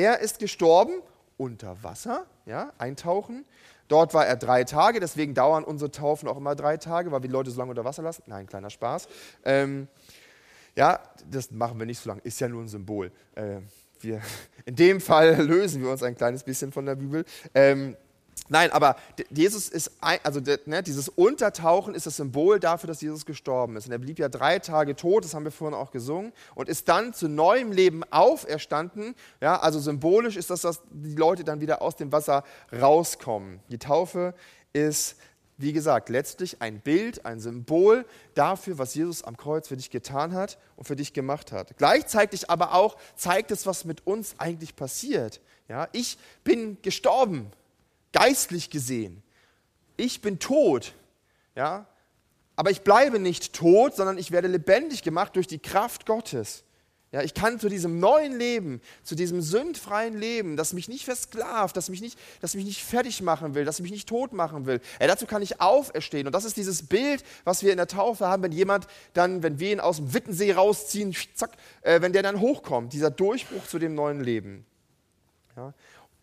Er 0.00 0.20
ist 0.20 0.38
gestorben 0.38 1.02
unter 1.36 1.82
Wasser, 1.82 2.24
ja? 2.46 2.72
eintauchen. 2.78 3.44
Dort 3.86 4.14
war 4.14 4.26
er 4.26 4.36
drei 4.36 4.64
Tage, 4.64 4.98
deswegen 4.98 5.34
dauern 5.34 5.62
unsere 5.62 5.90
Taufen 5.90 6.26
auch 6.26 6.38
immer 6.38 6.54
drei 6.54 6.78
Tage, 6.78 7.12
weil 7.12 7.20
wir 7.20 7.28
die 7.28 7.34
Leute 7.34 7.50
so 7.50 7.58
lange 7.58 7.68
unter 7.72 7.84
Wasser 7.84 8.02
lassen. 8.02 8.22
Nein, 8.24 8.46
kleiner 8.46 8.70
Spaß. 8.70 9.08
Ähm, 9.44 9.88
ja, 10.74 11.00
das 11.30 11.50
machen 11.50 11.78
wir 11.78 11.84
nicht 11.84 11.98
so 11.98 12.08
lange, 12.08 12.22
ist 12.22 12.40
ja 12.40 12.48
nur 12.48 12.62
ein 12.62 12.68
Symbol. 12.68 13.12
Äh, 13.34 13.58
wir, 14.00 14.22
in 14.64 14.74
dem 14.74 15.02
Fall 15.02 15.34
lösen 15.46 15.82
wir 15.82 15.90
uns 15.90 16.02
ein 16.02 16.16
kleines 16.16 16.44
bisschen 16.44 16.72
von 16.72 16.86
der 16.86 16.94
Bibel. 16.94 17.26
Ähm, 17.54 17.94
Nein, 18.52 18.72
aber 18.72 18.96
Jesus 19.30 19.68
ist, 19.68 19.92
also 20.00 20.40
ne, 20.66 20.82
dieses 20.82 21.08
Untertauchen 21.08 21.94
ist 21.94 22.06
das 22.06 22.16
Symbol 22.16 22.58
dafür, 22.58 22.88
dass 22.88 23.00
Jesus 23.00 23.24
gestorben 23.24 23.76
ist. 23.76 23.86
Und 23.86 23.92
er 23.92 23.98
blieb 23.98 24.18
ja 24.18 24.28
drei 24.28 24.58
Tage 24.58 24.96
tot, 24.96 25.24
das 25.24 25.34
haben 25.34 25.44
wir 25.44 25.52
vorhin 25.52 25.78
auch 25.78 25.92
gesungen, 25.92 26.32
und 26.56 26.68
ist 26.68 26.88
dann 26.88 27.14
zu 27.14 27.28
neuem 27.28 27.70
Leben 27.70 28.02
auferstanden. 28.10 29.14
Ja, 29.40 29.60
also 29.60 29.78
symbolisch 29.78 30.36
ist 30.36 30.50
das, 30.50 30.62
dass 30.62 30.82
die 30.90 31.14
Leute 31.14 31.44
dann 31.44 31.60
wieder 31.60 31.80
aus 31.80 31.94
dem 31.94 32.10
Wasser 32.10 32.42
rauskommen. 32.72 33.60
Die 33.68 33.78
Taufe 33.78 34.34
ist, 34.72 35.14
wie 35.56 35.72
gesagt, 35.72 36.08
letztlich 36.08 36.60
ein 36.60 36.80
Bild, 36.80 37.24
ein 37.24 37.38
Symbol 37.38 38.04
dafür, 38.34 38.78
was 38.78 38.96
Jesus 38.96 39.22
am 39.22 39.36
Kreuz 39.36 39.68
für 39.68 39.76
dich 39.76 39.90
getan 39.90 40.34
hat 40.34 40.58
und 40.74 40.88
für 40.88 40.96
dich 40.96 41.12
gemacht 41.12 41.52
hat. 41.52 41.76
Gleichzeitig 41.78 42.50
aber 42.50 42.74
auch 42.74 42.96
zeigt 43.14 43.52
es, 43.52 43.64
was 43.64 43.84
mit 43.84 44.08
uns 44.08 44.34
eigentlich 44.38 44.74
passiert. 44.74 45.40
Ja, 45.68 45.86
ich 45.92 46.18
bin 46.42 46.78
gestorben 46.82 47.52
geistlich 48.12 48.70
gesehen. 48.70 49.22
Ich 49.96 50.20
bin 50.20 50.38
tot, 50.38 50.94
ja, 51.54 51.86
aber 52.56 52.70
ich 52.70 52.82
bleibe 52.82 53.18
nicht 53.18 53.52
tot, 53.54 53.96
sondern 53.96 54.18
ich 54.18 54.30
werde 54.30 54.48
lebendig 54.48 55.02
gemacht 55.02 55.36
durch 55.36 55.46
die 55.46 55.58
Kraft 55.58 56.06
Gottes. 56.06 56.64
Ja, 57.12 57.22
ich 57.22 57.34
kann 57.34 57.58
zu 57.58 57.68
diesem 57.68 57.98
neuen 57.98 58.38
Leben, 58.38 58.80
zu 59.02 59.16
diesem 59.16 59.42
sündfreien 59.42 60.16
Leben, 60.16 60.56
das 60.56 60.72
mich 60.72 60.88
nicht 60.88 61.04
versklavt, 61.04 61.76
das 61.76 61.88
mich 61.88 62.00
nicht, 62.00 62.16
das 62.40 62.54
mich 62.54 62.64
nicht 62.64 62.84
fertig 62.84 63.20
machen 63.20 63.56
will, 63.56 63.64
das 63.64 63.80
mich 63.80 63.90
nicht 63.90 64.08
tot 64.08 64.32
machen 64.32 64.64
will, 64.64 64.80
ja, 65.00 65.08
dazu 65.08 65.26
kann 65.26 65.42
ich 65.42 65.60
auferstehen. 65.60 66.28
Und 66.28 66.34
das 66.34 66.44
ist 66.44 66.56
dieses 66.56 66.86
Bild, 66.86 67.24
was 67.42 67.64
wir 67.64 67.72
in 67.72 67.78
der 67.78 67.88
Taufe 67.88 68.28
haben, 68.28 68.44
wenn 68.44 68.52
jemand 68.52 68.86
dann, 69.12 69.42
wenn 69.42 69.58
wir 69.58 69.72
ihn 69.72 69.80
aus 69.80 69.96
dem 69.96 70.14
Wittensee 70.14 70.52
rausziehen, 70.52 71.16
zack, 71.34 71.50
äh, 71.82 72.00
wenn 72.00 72.12
der 72.12 72.22
dann 72.22 72.38
hochkommt, 72.38 72.92
dieser 72.92 73.10
Durchbruch 73.10 73.66
zu 73.66 73.80
dem 73.80 73.96
neuen 73.96 74.20
Leben. 74.20 74.64
Ja, 75.56 75.74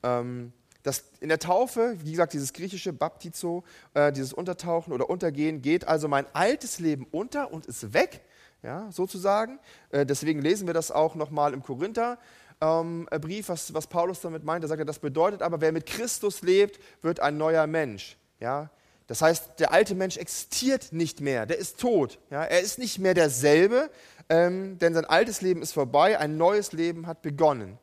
ähm, 0.03 0.53
das 0.83 1.03
in 1.19 1.29
der 1.29 1.39
Taufe, 1.39 1.97
wie 2.03 2.11
gesagt, 2.11 2.33
dieses 2.33 2.53
griechische 2.53 2.93
Baptizo, 2.93 3.63
äh, 3.93 4.11
dieses 4.11 4.33
Untertauchen 4.33 4.93
oder 4.93 5.09
Untergehen, 5.09 5.61
geht 5.61 5.87
also 5.87 6.07
mein 6.07 6.25
altes 6.33 6.79
Leben 6.79 7.07
unter 7.11 7.51
und 7.51 7.65
ist 7.65 7.93
weg, 7.93 8.21
ja, 8.63 8.91
sozusagen. 8.91 9.59
Äh, 9.89 10.05
deswegen 10.05 10.41
lesen 10.41 10.67
wir 10.67 10.73
das 10.73 10.91
auch 10.91 11.15
nochmal 11.15 11.53
im 11.53 11.63
Korinther. 11.63 12.17
Ähm, 12.59 13.07
Brief, 13.21 13.49
was, 13.49 13.73
was 13.73 13.87
Paulus 13.87 14.21
damit 14.21 14.43
meint, 14.43 14.63
er 14.63 14.67
sagt, 14.67 14.87
das 14.87 14.99
bedeutet 14.99 15.41
aber, 15.41 15.61
wer 15.61 15.71
mit 15.71 15.85
Christus 15.85 16.41
lebt, 16.41 16.79
wird 17.01 17.19
ein 17.19 17.37
neuer 17.37 17.67
Mensch. 17.67 18.17
Ja? 18.39 18.69
Das 19.07 19.21
heißt, 19.21 19.59
der 19.59 19.71
alte 19.71 19.95
Mensch 19.95 20.17
existiert 20.17 20.91
nicht 20.91 21.21
mehr, 21.21 21.45
der 21.45 21.57
ist 21.57 21.79
tot. 21.79 22.19
Ja? 22.29 22.43
Er 22.43 22.61
ist 22.61 22.79
nicht 22.79 22.99
mehr 22.99 23.13
derselbe, 23.13 23.89
ähm, 24.29 24.77
denn 24.79 24.93
sein 24.93 25.05
altes 25.05 25.41
Leben 25.41 25.61
ist 25.61 25.73
vorbei, 25.73 26.17
ein 26.17 26.37
neues 26.37 26.71
Leben 26.71 27.07
hat 27.07 27.21
begonnen. 27.21 27.77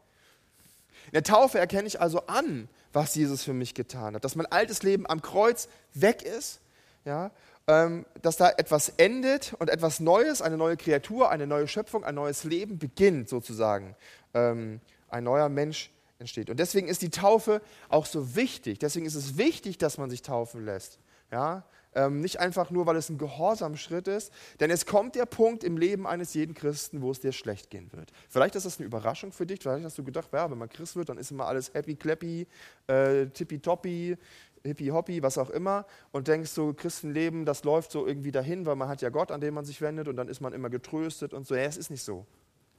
In 1.15 1.23
der 1.23 1.33
Taufe 1.33 1.61
erkenne 1.61 1.87
ich 1.87 2.01
also 2.01 2.27
an, 2.27 2.69
was 2.93 3.15
Jesus 3.15 3.45
für 3.45 3.53
mich 3.53 3.75
getan 3.75 4.17
hat. 4.17 4.25
Dass 4.25 4.35
mein 4.35 4.47
altes 4.47 4.83
Leben 4.83 5.09
am 5.09 5.23
Kreuz 5.23 5.69
weg 5.93 6.23
ist, 6.23 6.61
ja, 7.05 7.31
ähm, 7.69 8.05
dass 8.21 8.37
da 8.37 8.51
etwas 8.51 8.89
endet 8.89 9.55
und 9.61 9.71
etwas 9.71 10.01
Neues, 10.01 10.43
eine 10.43 10.57
neue 10.57 10.77
Kreatur, 10.77 11.31
eine 11.31 11.47
neue 11.47 11.69
Schöpfung, 11.69 12.03
ein 12.03 12.17
neues 12.17 12.43
Leben 12.43 12.81
beginnt 12.81 13.29
sozusagen. 13.29 13.95
Ähm, 14.35 14.81
ein 15.09 15.23
neuer 15.23 15.49
Mensch 15.49 15.93
entsteht. 16.19 16.51
Und 16.51 16.59
deswegen 16.59 16.89
ist 16.89 17.01
die 17.01 17.11
Taufe 17.11 17.63
auch 17.89 18.07
so 18.07 18.35
wichtig. 18.35 18.81
Deswegen 18.81 19.07
ist 19.07 19.15
es 19.15 19.39
wichtig, 19.39 19.79
dass 19.79 19.99
man 19.99 20.11
sich 20.11 20.23
taufen 20.23 20.65
lässt. 20.65 20.99
Ja? 21.31 21.63
Ähm, 21.95 22.21
nicht 22.21 22.41
einfach 22.41 22.71
nur, 22.71 22.87
weil 22.87 22.97
es 22.97 23.09
ein 23.09 23.19
Gehorsamschritt 23.19 24.09
ist, 24.09 24.33
denn 24.61 24.71
es 24.71 24.87
kommt 24.87 25.15
der 25.15 25.27
Punkt 25.27 25.65
im 25.65 25.77
Leben 25.77 26.07
eines 26.07 26.35
jeden 26.35 26.55
Christen, 26.55 27.03
wo 27.03 27.11
es 27.11 27.21
dir 27.21 27.33
schlecht 27.33 27.71
gehen 27.71 27.93
wird. 27.93 28.11
Vielleicht 28.29 28.57
ist 28.57 28.67
das 28.67 28.79
eine 28.79 28.87
Überraschung 28.87 29.33
für 29.33 29.47
dich, 29.47 29.61
vielleicht 29.61 29.85
hast 29.85 29.99
du 29.99 30.05
gedacht, 30.05 30.29
ja, 30.33 30.51
wenn 30.51 30.59
man 30.59 30.69
Christ 30.69 30.97
wird, 30.97 31.09
dann 31.09 31.19
ist 31.19 31.31
immer 31.31 31.47
alles 31.47 31.73
happy, 31.73 31.95
clappy, 31.95 32.47
äh, 32.87 33.27
tippitoppi, 33.27 34.17
hippie 34.65 34.91
hoppy, 34.91 35.23
was 35.23 35.39
auch 35.39 35.51
immer 35.51 35.87
und 36.13 36.29
denkst 36.29 36.51
so, 36.51 36.73
Christenleben, 36.73 37.45
das 37.45 37.65
läuft 37.65 37.93
so 37.93 38.07
irgendwie 38.07 38.33
dahin, 38.33 38.67
weil 38.67 38.77
man 38.77 38.89
hat 38.89 39.03
ja 39.03 39.11
Gott, 39.11 39.31
an 39.31 39.41
den 39.41 39.55
man 39.55 39.65
sich 39.65 39.81
wendet 39.81 40.09
und 40.09 40.17
dann 40.17 40.29
ist 40.29 40.41
man 40.41 40.53
immer 40.53 40.71
getröstet 40.71 41.35
und 41.35 41.47
so. 41.47 41.55
Ja, 41.55 41.63
es 41.63 41.77
ist 41.77 41.91
nicht 41.91 42.03
so. 42.03 42.27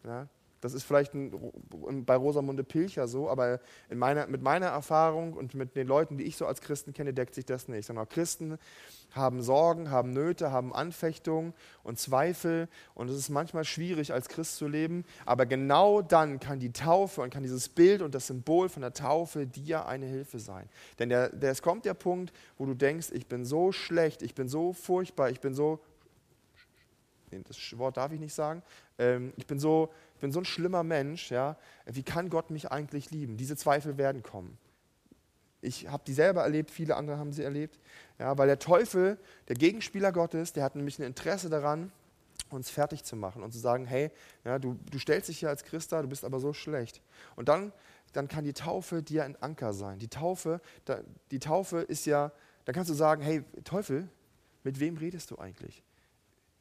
Ja? 0.03 0.27
Das 0.61 0.73
ist 0.73 0.83
vielleicht 0.83 1.13
ein, 1.13 1.31
bei 2.05 2.15
Rosamunde 2.15 2.63
Pilcher 2.63 3.07
so, 3.07 3.29
aber 3.29 3.59
meiner, 3.89 4.27
mit 4.27 4.41
meiner 4.41 4.67
Erfahrung 4.67 5.33
und 5.33 5.53
mit 5.53 5.75
den 5.75 5.87
Leuten, 5.87 6.17
die 6.17 6.23
ich 6.23 6.37
so 6.37 6.45
als 6.45 6.61
Christen 6.61 6.93
kenne, 6.93 7.13
deckt 7.13 7.35
sich 7.35 7.45
das 7.45 7.67
nicht. 7.67 7.85
Sondern 7.85 8.09
Christen 8.09 8.57
haben 9.11 9.41
Sorgen, 9.41 9.91
haben 9.91 10.11
Nöte, 10.11 10.51
haben 10.51 10.73
Anfechtungen 10.73 11.53
und 11.83 11.99
Zweifel 11.99 12.67
und 12.93 13.09
es 13.09 13.17
ist 13.17 13.29
manchmal 13.29 13.63
schwierig, 13.63 14.13
als 14.13 14.27
Christ 14.27 14.57
zu 14.57 14.67
leben. 14.67 15.05
Aber 15.25 15.45
genau 15.45 16.01
dann 16.01 16.39
kann 16.39 16.59
die 16.59 16.71
Taufe 16.71 17.21
und 17.21 17.29
kann 17.29 17.43
dieses 17.43 17.69
Bild 17.69 18.01
und 18.01 18.15
das 18.15 18.27
Symbol 18.27 18.69
von 18.69 18.81
der 18.81 18.93
Taufe 18.93 19.47
dir 19.47 19.85
eine 19.85 20.05
Hilfe 20.05 20.39
sein. 20.39 20.67
Denn 20.99 21.09
der, 21.09 21.29
der, 21.29 21.51
es 21.51 21.61
kommt 21.61 21.85
der 21.85 21.93
Punkt, 21.93 22.33
wo 22.57 22.65
du 22.65 22.73
denkst, 22.73 23.07
ich 23.11 23.27
bin 23.27 23.45
so 23.45 23.71
schlecht, 23.71 24.21
ich 24.21 24.35
bin 24.35 24.47
so 24.47 24.73
furchtbar, 24.73 25.29
ich 25.29 25.39
bin 25.39 25.53
so 25.53 25.79
das 27.43 27.77
Wort 27.77 27.97
darf 27.97 28.11
ich 28.11 28.19
nicht 28.19 28.33
sagen, 28.33 28.63
ähm, 28.97 29.33
ich, 29.37 29.47
bin 29.47 29.59
so, 29.59 29.91
ich 30.15 30.21
bin 30.21 30.31
so 30.31 30.39
ein 30.39 30.45
schlimmer 30.45 30.83
Mensch, 30.83 31.31
ja, 31.31 31.57
wie 31.85 32.03
kann 32.03 32.29
Gott 32.29 32.49
mich 32.49 32.71
eigentlich 32.71 33.11
lieben? 33.11 33.37
Diese 33.37 33.55
Zweifel 33.55 33.97
werden 33.97 34.23
kommen. 34.23 34.57
Ich 35.61 35.87
habe 35.87 36.03
die 36.05 36.13
selber 36.13 36.43
erlebt, 36.43 36.71
viele 36.71 36.95
andere 36.95 37.17
haben 37.17 37.33
sie 37.33 37.43
erlebt, 37.43 37.79
ja, 38.19 38.37
weil 38.37 38.47
der 38.47 38.59
Teufel, 38.59 39.17
der 39.47 39.55
Gegenspieler 39.55 40.11
Gottes, 40.11 40.53
der 40.53 40.63
hat 40.63 40.75
nämlich 40.75 40.99
ein 40.99 41.03
Interesse 41.03 41.49
daran, 41.49 41.91
uns 42.49 42.69
fertig 42.69 43.03
zu 43.03 43.15
machen 43.15 43.43
und 43.43 43.51
zu 43.51 43.59
sagen, 43.59 43.85
hey, 43.85 44.11
ja, 44.43 44.59
du, 44.59 44.77
du 44.91 44.99
stellst 44.99 45.29
dich 45.29 45.39
hier 45.39 45.49
als 45.49 45.63
Christ 45.63 45.91
dar, 45.91 46.03
du 46.03 46.09
bist 46.09 46.23
aber 46.23 46.39
so 46.39 46.53
schlecht. 46.53 47.01
Und 47.35 47.49
dann, 47.49 47.71
dann 48.13 48.27
kann 48.27 48.43
die 48.43 48.53
Taufe 48.53 49.01
dir 49.01 49.23
ein 49.23 49.35
Anker 49.41 49.73
sein. 49.73 49.99
Die 49.99 50.07
Taufe, 50.07 50.61
die 51.31 51.39
Taufe 51.39 51.79
ist 51.79 52.05
ja, 52.05 52.31
da 52.65 52.73
kannst 52.73 52.89
du 52.89 52.93
sagen, 52.93 53.21
hey, 53.21 53.43
Teufel, 53.63 54.07
mit 54.63 54.79
wem 54.79 54.97
redest 54.97 55.31
du 55.31 55.37
eigentlich? 55.37 55.83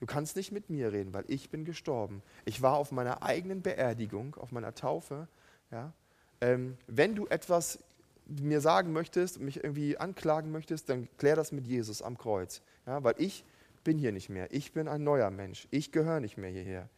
Du 0.00 0.06
kannst 0.06 0.36
nicht 0.36 0.52
mit 0.52 0.70
mir 0.70 0.92
reden, 0.92 1.14
weil 1.14 1.24
ich 1.28 1.50
bin 1.50 1.64
gestorben. 1.64 2.22
Ich 2.44 2.62
war 2.62 2.74
auf 2.76 2.92
meiner 2.92 3.22
eigenen 3.22 3.62
Beerdigung, 3.62 4.34
auf 4.36 4.52
meiner 4.52 4.74
Taufe. 4.74 5.28
Ja? 5.70 5.92
Ähm, 6.40 6.76
wenn 6.86 7.14
du 7.14 7.26
etwas 7.26 7.78
mir 8.26 8.60
sagen 8.60 8.92
möchtest, 8.92 9.40
mich 9.40 9.62
irgendwie 9.62 9.96
anklagen 9.96 10.50
möchtest, 10.50 10.88
dann 10.88 11.08
klär 11.18 11.36
das 11.36 11.52
mit 11.52 11.66
Jesus 11.66 12.02
am 12.02 12.18
Kreuz. 12.18 12.62
Ja? 12.86 13.02
Weil 13.04 13.14
ich 13.18 13.44
bin 13.84 13.98
hier 13.98 14.12
nicht 14.12 14.30
mehr. 14.30 14.48
Ich 14.50 14.72
bin 14.72 14.88
ein 14.88 15.04
neuer 15.04 15.30
Mensch. 15.30 15.68
Ich 15.70 15.92
gehöre 15.92 16.20
nicht 16.20 16.36
mehr 16.36 16.50
hierher. 16.50 16.88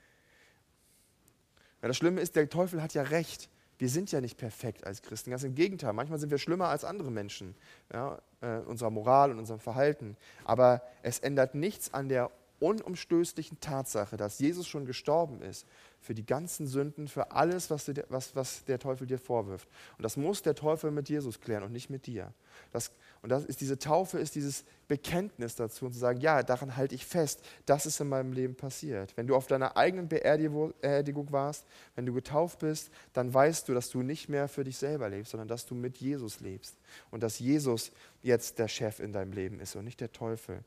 Ja, 1.83 1.89
das 1.89 1.97
Schlimme 1.97 2.21
ist, 2.21 2.37
der 2.37 2.49
Teufel 2.49 2.83
hat 2.83 2.95
ja 2.95 3.03
recht. 3.03 3.51
Wir 3.79 3.91
sind 3.91 4.11
ja 4.11 4.23
nicht 4.23 4.39
perfekt 4.39 4.87
als 4.87 5.03
Christen. 5.03 5.31
Ganz 5.31 5.43
im 5.43 5.55
Gegenteil. 5.55 5.93
Manchmal 5.93 6.19
sind 6.19 6.31
wir 6.31 6.39
schlimmer 6.39 6.69
als 6.69 6.85
andere 6.85 7.11
Menschen. 7.11 7.55
Ja, 7.93 8.21
äh, 8.41 8.59
unserer 8.61 8.91
Moral 8.91 9.33
und 9.33 9.39
unserem 9.39 9.61
Verhalten. 9.61 10.17
Aber 10.45 10.81
es 11.03 11.19
ändert 11.19 11.55
nichts 11.55 11.93
an 11.93 12.09
der 12.09 12.31
unumstößlichen 12.61 13.61
Tatsache, 13.61 14.17
dass 14.17 14.39
Jesus 14.39 14.67
schon 14.67 14.87
gestorben 14.87 15.43
ist 15.43 15.67
für 16.01 16.15
die 16.15 16.25
ganzen 16.25 16.67
Sünden, 16.67 17.09
für 17.09 17.33
alles, 17.33 17.71
was, 17.71 17.87
der, 17.87 18.05
was, 18.09 18.37
was 18.37 18.65
der 18.65 18.79
Teufel 18.79 19.07
dir 19.07 19.19
vorwirft. 19.19 19.69
Und 19.99 20.03
das 20.03 20.17
muss 20.17 20.43
der 20.43 20.55
Teufel 20.55 20.91
mit 20.91 21.09
Jesus 21.09 21.41
klären 21.41 21.65
und 21.65 21.73
nicht 21.73 21.91
mit 21.91 22.07
dir. 22.07 22.33
Das, 22.73 22.93
und 23.23 23.31
das 23.31 23.45
ist 23.45 23.61
diese 23.61 23.79
Taufe, 23.79 24.19
ist 24.19 24.35
dieses 24.35 24.65
Bekenntnis 24.89 25.57
dazu 25.57 25.87
und 25.87 25.93
zu 25.93 25.99
sagen, 25.99 26.21
ja, 26.21 26.43
daran 26.43 26.77
halte 26.77 26.95
ich 26.95 27.05
fest, 27.05 27.43
das 27.67 27.87
ist 27.87 28.01
in 28.01 28.09
meinem 28.09 28.33
Leben 28.33 28.55
passiert. 28.55 29.17
Wenn 29.17 29.27
du 29.27 29.35
auf 29.35 29.49
deiner 29.49 29.77
eigenen 29.77 30.09
Beerdigung 30.09 31.33
warst, 31.33 31.67
wenn 31.97 32.07
du 32.07 32.13
getauft 32.13 32.61
bist, 32.61 32.91
dann 33.13 33.35
weißt 33.35 33.69
du, 33.69 33.75
dass 33.75 33.91
du 33.91 34.03
nicht 34.03 34.29
mehr 34.29 34.49
für 34.49 34.65
dich 34.65 34.77
selber 34.77 35.09
lebst, 35.09 35.33
sondern 35.33 35.49
dass 35.49 35.67
du 35.67 35.75
mit 35.75 35.99
Jesus 35.99 36.41
lebst. 36.41 36.77
Und 37.11 37.23
dass 37.23 37.39
Jesus 37.39 37.91
jetzt 38.23 38.59
der 38.59 38.69
Chef 38.69 39.01
in 39.01 39.13
deinem 39.13 39.33
Leben 39.33 39.61
ist 39.61 39.75
und 39.75 39.85
nicht 39.85 40.01
der 40.01 40.13
Teufel 40.13 40.63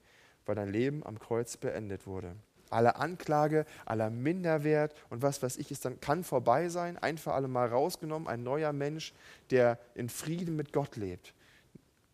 weil 0.50 0.56
dein 0.56 0.72
Leben 0.72 1.06
am 1.06 1.20
Kreuz 1.20 1.58
beendet 1.58 2.08
wurde. 2.08 2.36
Alle 2.72 2.96
Anklage, 2.96 3.68
aller 3.86 4.10
Minderwert 4.10 4.96
und 5.12 5.22
was 5.22 5.44
weiß 5.44 5.58
ich 5.58 5.70
ist 5.70 5.86
dann 5.86 6.00
kann 6.00 6.24
vorbei 6.24 6.70
sein, 6.70 6.98
ein 6.98 7.20
für 7.20 7.34
alle 7.34 7.48
Mal 7.48 7.68
rausgenommen, 7.68 8.28
ein 8.28 8.42
neuer 8.42 8.74
Mensch, 8.74 9.14
der 9.52 9.78
in 9.94 10.10
Frieden 10.10 10.56
mit 10.56 10.74
Gott 10.74 10.96
lebt 10.96 11.36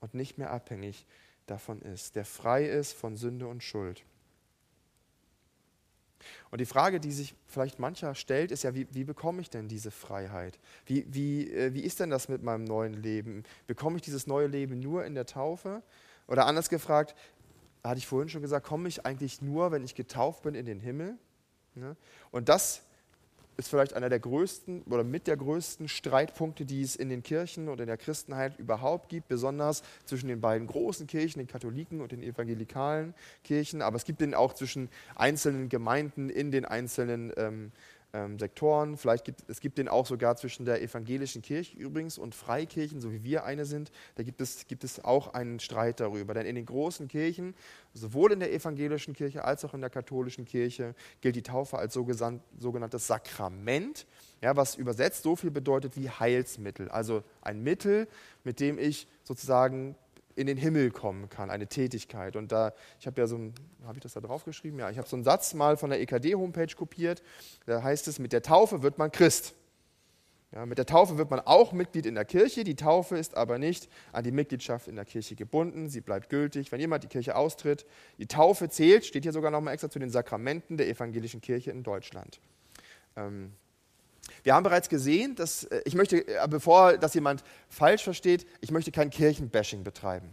und 0.01 0.13
nicht 0.15 0.37
mehr 0.37 0.51
abhängig 0.51 1.05
davon 1.45 1.81
ist, 1.81 2.17
der 2.17 2.25
frei 2.25 2.65
ist 2.65 2.91
von 2.91 3.15
Sünde 3.15 3.47
und 3.47 3.63
Schuld. 3.63 4.03
Und 6.51 6.59
die 6.59 6.65
Frage, 6.65 6.99
die 6.99 7.13
sich 7.13 7.35
vielleicht 7.47 7.79
mancher 7.79 8.15
stellt, 8.15 8.51
ist 8.51 8.63
ja, 8.63 8.75
wie, 8.75 8.85
wie 8.91 9.05
bekomme 9.05 9.39
ich 9.39 9.49
denn 9.49 9.69
diese 9.69 9.91
Freiheit? 9.91 10.59
Wie, 10.85 11.05
wie, 11.07 11.49
äh, 11.49 11.73
wie 11.73 11.85
ist 11.85 12.01
denn 12.01 12.09
das 12.09 12.27
mit 12.27 12.43
meinem 12.43 12.65
neuen 12.65 12.95
Leben? 12.95 13.43
Bekomme 13.65 13.95
ich 13.95 14.01
dieses 14.01 14.27
neue 14.27 14.47
Leben 14.47 14.81
nur 14.81 15.05
in 15.05 15.15
der 15.15 15.25
Taufe? 15.25 15.83
Oder 16.27 16.47
anders 16.47 16.69
gefragt, 16.69 17.15
hatte 17.89 17.99
ich 17.99 18.07
vorhin 18.07 18.29
schon 18.29 18.41
gesagt, 18.41 18.65
komme 18.65 18.87
ich 18.87 19.05
eigentlich 19.05 19.41
nur, 19.41 19.71
wenn 19.71 19.83
ich 19.83 19.95
getauft 19.95 20.43
bin, 20.43 20.55
in 20.55 20.65
den 20.65 20.79
Himmel? 20.79 21.17
Und 22.31 22.49
das 22.49 22.81
ist 23.57 23.69
vielleicht 23.69 23.93
einer 23.93 24.09
der 24.09 24.19
größten 24.19 24.83
oder 24.83 25.03
mit 25.03 25.27
der 25.27 25.37
größten 25.37 25.87
Streitpunkte, 25.87 26.65
die 26.65 26.81
es 26.81 26.95
in 26.95 27.09
den 27.09 27.23
Kirchen 27.23 27.69
und 27.69 27.79
in 27.79 27.87
der 27.87 27.97
Christenheit 27.97 28.59
überhaupt 28.59 29.09
gibt, 29.09 29.27
besonders 29.27 29.81
zwischen 30.05 30.27
den 30.27 30.41
beiden 30.41 30.67
großen 30.67 31.07
Kirchen, 31.07 31.39
den 31.39 31.47
Katholiken 31.47 32.01
und 32.01 32.11
den 32.11 32.21
evangelikalen 32.21 33.13
Kirchen, 33.43 33.81
aber 33.81 33.95
es 33.95 34.03
gibt 34.03 34.21
den 34.21 34.33
auch 34.33 34.53
zwischen 34.53 34.89
einzelnen 35.15 35.69
Gemeinden 35.69 36.29
in 36.29 36.51
den 36.51 36.65
einzelnen 36.65 37.31
ähm, 37.37 37.71
ähm, 38.15 38.39
Sektoren. 38.39 38.95
Vielleicht 38.95 39.25
gibt 39.25 39.43
es 39.47 39.59
gibt 39.59 39.77
den 39.77 39.89
auch 39.89 40.05
sogar 40.05 40.37
zwischen 40.37 40.65
der 40.65 40.81
evangelischen 40.81 41.41
Kirche 41.41 41.77
übrigens 41.77 42.17
und 42.17 42.33
Freikirchen, 42.33 43.01
so 43.01 43.11
wie 43.11 43.23
wir 43.23 43.43
eine 43.43 43.65
sind. 43.65 43.91
Da 44.15 44.23
gibt 44.23 44.39
es, 44.39 44.67
gibt 44.67 44.85
es 44.85 45.03
auch 45.03 45.33
einen 45.33 45.59
Streit 45.59 45.99
darüber. 45.99 46.33
Denn 46.33 46.45
in 46.45 46.55
den 46.55 46.65
großen 46.65 47.09
Kirchen, 47.09 47.53
sowohl 47.93 48.31
in 48.31 48.39
der 48.39 48.53
evangelischen 48.53 49.13
Kirche 49.13 49.43
als 49.43 49.65
auch 49.65 49.73
in 49.73 49.81
der 49.81 49.89
katholischen 49.89 50.45
Kirche, 50.45 50.95
gilt 51.19 51.35
die 51.35 51.43
Taufe 51.43 51.77
als 51.77 51.93
sogenanntes 51.93 53.07
Sakrament, 53.07 54.07
ja, 54.41 54.55
was 54.55 54.75
übersetzt 54.75 55.23
so 55.23 55.35
viel 55.35 55.51
bedeutet 55.51 55.97
wie 55.97 56.09
Heilsmittel. 56.09 56.89
Also 56.89 57.23
ein 57.41 57.61
Mittel, 57.63 58.07
mit 58.43 58.59
dem 58.59 58.79
ich 58.79 59.07
sozusagen 59.23 59.95
in 60.35 60.47
den 60.47 60.57
Himmel 60.57 60.91
kommen 60.91 61.29
kann, 61.29 61.49
eine 61.49 61.67
Tätigkeit. 61.67 62.35
Und 62.35 62.51
da, 62.51 62.73
ich 62.99 63.07
habe 63.07 63.19
ja 63.21 63.27
so 63.27 63.37
ein, 63.37 63.53
habe 63.85 63.97
ich 63.97 64.03
das 64.03 64.13
da 64.13 64.19
drauf 64.19 64.43
geschrieben? 64.43 64.79
Ja, 64.79 64.89
ich 64.89 64.97
habe 64.97 65.07
so 65.07 65.15
einen 65.15 65.23
Satz 65.23 65.53
mal 65.53 65.77
von 65.77 65.89
der 65.89 66.01
EKD-Homepage 66.01 66.75
kopiert. 66.75 67.23
Da 67.65 67.81
heißt 67.81 68.07
es, 68.07 68.19
mit 68.19 68.33
der 68.33 68.41
Taufe 68.41 68.83
wird 68.83 68.97
man 68.97 69.11
Christ. 69.11 69.55
Ja, 70.51 70.65
mit 70.65 70.77
der 70.77 70.85
Taufe 70.85 71.17
wird 71.17 71.29
man 71.29 71.41
auch 71.41 71.73
Mitglied 71.73 72.05
in 72.05 72.15
der 72.15 72.23
Kirche. 72.23 72.63
Die 72.63 72.75
Taufe 72.75 73.17
ist 73.17 73.35
aber 73.35 73.57
nicht 73.57 73.89
an 74.13 74.23
die 74.23 74.31
Mitgliedschaft 74.31 74.87
in 74.87 74.95
der 74.95 75.03
Kirche 75.03 75.35
gebunden. 75.35 75.89
Sie 75.89 76.01
bleibt 76.01 76.29
gültig, 76.29 76.71
wenn 76.71 76.79
jemand 76.79 77.03
die 77.03 77.07
Kirche 77.07 77.35
austritt. 77.35 77.85
Die 78.19 78.27
Taufe 78.27 78.69
zählt, 78.69 79.05
steht 79.05 79.23
hier 79.23 79.33
sogar 79.33 79.51
nochmal 79.51 79.73
extra 79.73 79.89
zu 79.89 79.99
den 79.99 80.09
Sakramenten 80.09 80.77
der 80.77 80.87
evangelischen 80.87 81.41
Kirche 81.41 81.71
in 81.71 81.83
Deutschland. 81.83 82.39
Ähm, 83.17 83.51
wir 84.43 84.53
haben 84.53 84.63
bereits 84.63 84.89
gesehen, 84.89 85.35
dass 85.35 85.65
äh, 85.65 85.81
ich 85.85 85.95
möchte, 85.95 86.27
äh, 86.27 86.47
bevor 86.49 86.97
das 86.97 87.13
jemand 87.13 87.43
falsch 87.69 88.03
versteht, 88.03 88.45
ich 88.61 88.71
möchte 88.71 88.91
kein 88.91 89.09
Kirchenbashing 89.09 89.83
betreiben. 89.83 90.29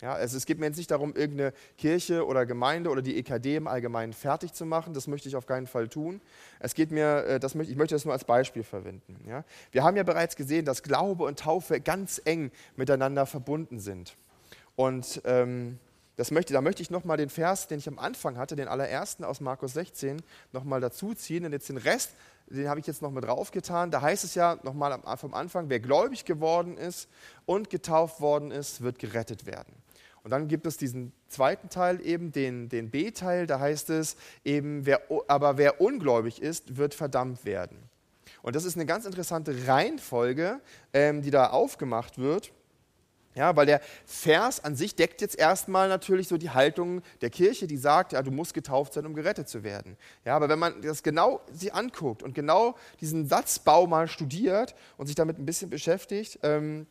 Ja, 0.00 0.12
also 0.12 0.36
es 0.36 0.46
geht 0.46 0.60
mir 0.60 0.66
jetzt 0.66 0.76
nicht 0.76 0.92
darum, 0.92 1.16
irgendeine 1.16 1.52
Kirche 1.76 2.24
oder 2.24 2.46
Gemeinde 2.46 2.88
oder 2.90 3.02
die 3.02 3.16
EKD 3.16 3.56
im 3.56 3.66
Allgemeinen 3.66 4.12
fertig 4.12 4.52
zu 4.52 4.64
machen. 4.64 4.94
Das 4.94 5.08
möchte 5.08 5.28
ich 5.28 5.34
auf 5.34 5.46
keinen 5.46 5.66
Fall 5.66 5.88
tun. 5.88 6.20
Es 6.60 6.74
geht 6.74 6.92
mir, 6.92 7.24
äh, 7.24 7.40
das 7.40 7.56
ich 7.56 7.76
möchte 7.76 7.96
das 7.96 8.04
nur 8.04 8.14
als 8.14 8.24
Beispiel 8.24 8.62
verwenden. 8.62 9.16
Ja. 9.28 9.44
Wir 9.72 9.82
haben 9.82 9.96
ja 9.96 10.04
bereits 10.04 10.36
gesehen, 10.36 10.64
dass 10.64 10.84
Glaube 10.84 11.24
und 11.24 11.40
Taufe 11.40 11.80
ganz 11.80 12.22
eng 12.24 12.52
miteinander 12.76 13.26
verbunden 13.26 13.80
sind. 13.80 14.16
Und 14.76 15.20
ähm, 15.24 15.80
das 16.18 16.32
möchte, 16.32 16.52
da 16.52 16.60
möchte 16.60 16.82
ich 16.82 16.90
nochmal 16.90 17.16
den 17.16 17.30
Vers, 17.30 17.68
den 17.68 17.78
ich 17.78 17.88
am 17.88 17.98
Anfang 17.98 18.36
hatte, 18.36 18.56
den 18.56 18.66
allerersten 18.68 19.24
aus 19.24 19.40
Markus 19.40 19.72
16, 19.72 20.20
nochmal 20.52 20.80
dazu 20.80 21.14
ziehen. 21.14 21.46
Und 21.46 21.52
jetzt 21.52 21.68
den 21.68 21.76
Rest 21.76 22.10
den 22.50 22.68
habe 22.68 22.80
ich 22.80 22.86
jetzt 22.86 23.02
noch 23.02 23.10
mit 23.10 23.24
draufgetan. 23.24 23.90
Da 23.90 24.00
heißt 24.00 24.24
es 24.24 24.34
ja 24.34 24.58
nochmal 24.62 24.98
vom 25.16 25.34
Anfang, 25.34 25.68
wer 25.68 25.80
gläubig 25.80 26.24
geworden 26.24 26.76
ist 26.76 27.08
und 27.46 27.70
getauft 27.70 28.20
worden 28.20 28.50
ist, 28.50 28.80
wird 28.80 28.98
gerettet 28.98 29.46
werden. 29.46 29.72
Und 30.24 30.30
dann 30.30 30.48
gibt 30.48 30.66
es 30.66 30.76
diesen 30.76 31.12
zweiten 31.28 31.68
Teil 31.68 32.04
eben, 32.04 32.32
den, 32.32 32.68
den 32.68 32.90
B-Teil, 32.90 33.46
da 33.46 33.60
heißt 33.60 33.90
es 33.90 34.16
eben, 34.44 34.84
wer, 34.84 35.02
aber 35.28 35.56
wer 35.56 35.80
ungläubig 35.80 36.42
ist, 36.42 36.76
wird 36.76 36.94
verdammt 36.94 37.44
werden. 37.44 37.78
Und 38.42 38.56
das 38.56 38.64
ist 38.64 38.76
eine 38.76 38.86
ganz 38.86 39.04
interessante 39.06 39.66
Reihenfolge, 39.66 40.60
ähm, 40.92 41.22
die 41.22 41.30
da 41.30 41.50
aufgemacht 41.50 42.18
wird. 42.18 42.52
Ja, 43.34 43.54
weil 43.54 43.66
der 43.66 43.80
Vers 44.04 44.64
an 44.64 44.74
sich 44.74 44.96
deckt 44.96 45.20
jetzt 45.20 45.38
erstmal 45.38 45.88
natürlich 45.88 46.26
so 46.28 46.38
die 46.38 46.50
Haltung 46.50 47.02
der 47.20 47.30
Kirche, 47.30 47.66
die 47.66 47.76
sagt, 47.76 48.12
ja, 48.12 48.22
du 48.22 48.32
musst 48.32 48.52
getauft 48.52 48.94
sein, 48.94 49.06
um 49.06 49.14
gerettet 49.14 49.48
zu 49.48 49.62
werden. 49.62 49.96
Ja, 50.24 50.34
aber 50.34 50.48
wenn 50.48 50.58
man 50.58 50.82
das 50.82 51.02
genau 51.02 51.40
sich 51.52 51.72
anguckt 51.72 52.22
und 52.22 52.34
genau 52.34 52.74
diesen 53.00 53.28
Satzbau 53.28 53.86
mal 53.86 54.08
studiert 54.08 54.74
und 54.96 55.06
sich 55.06 55.14
damit 55.14 55.38
ein 55.38 55.46
bisschen 55.46 55.70
beschäftigt, 55.70 56.40
ähm, 56.42 56.86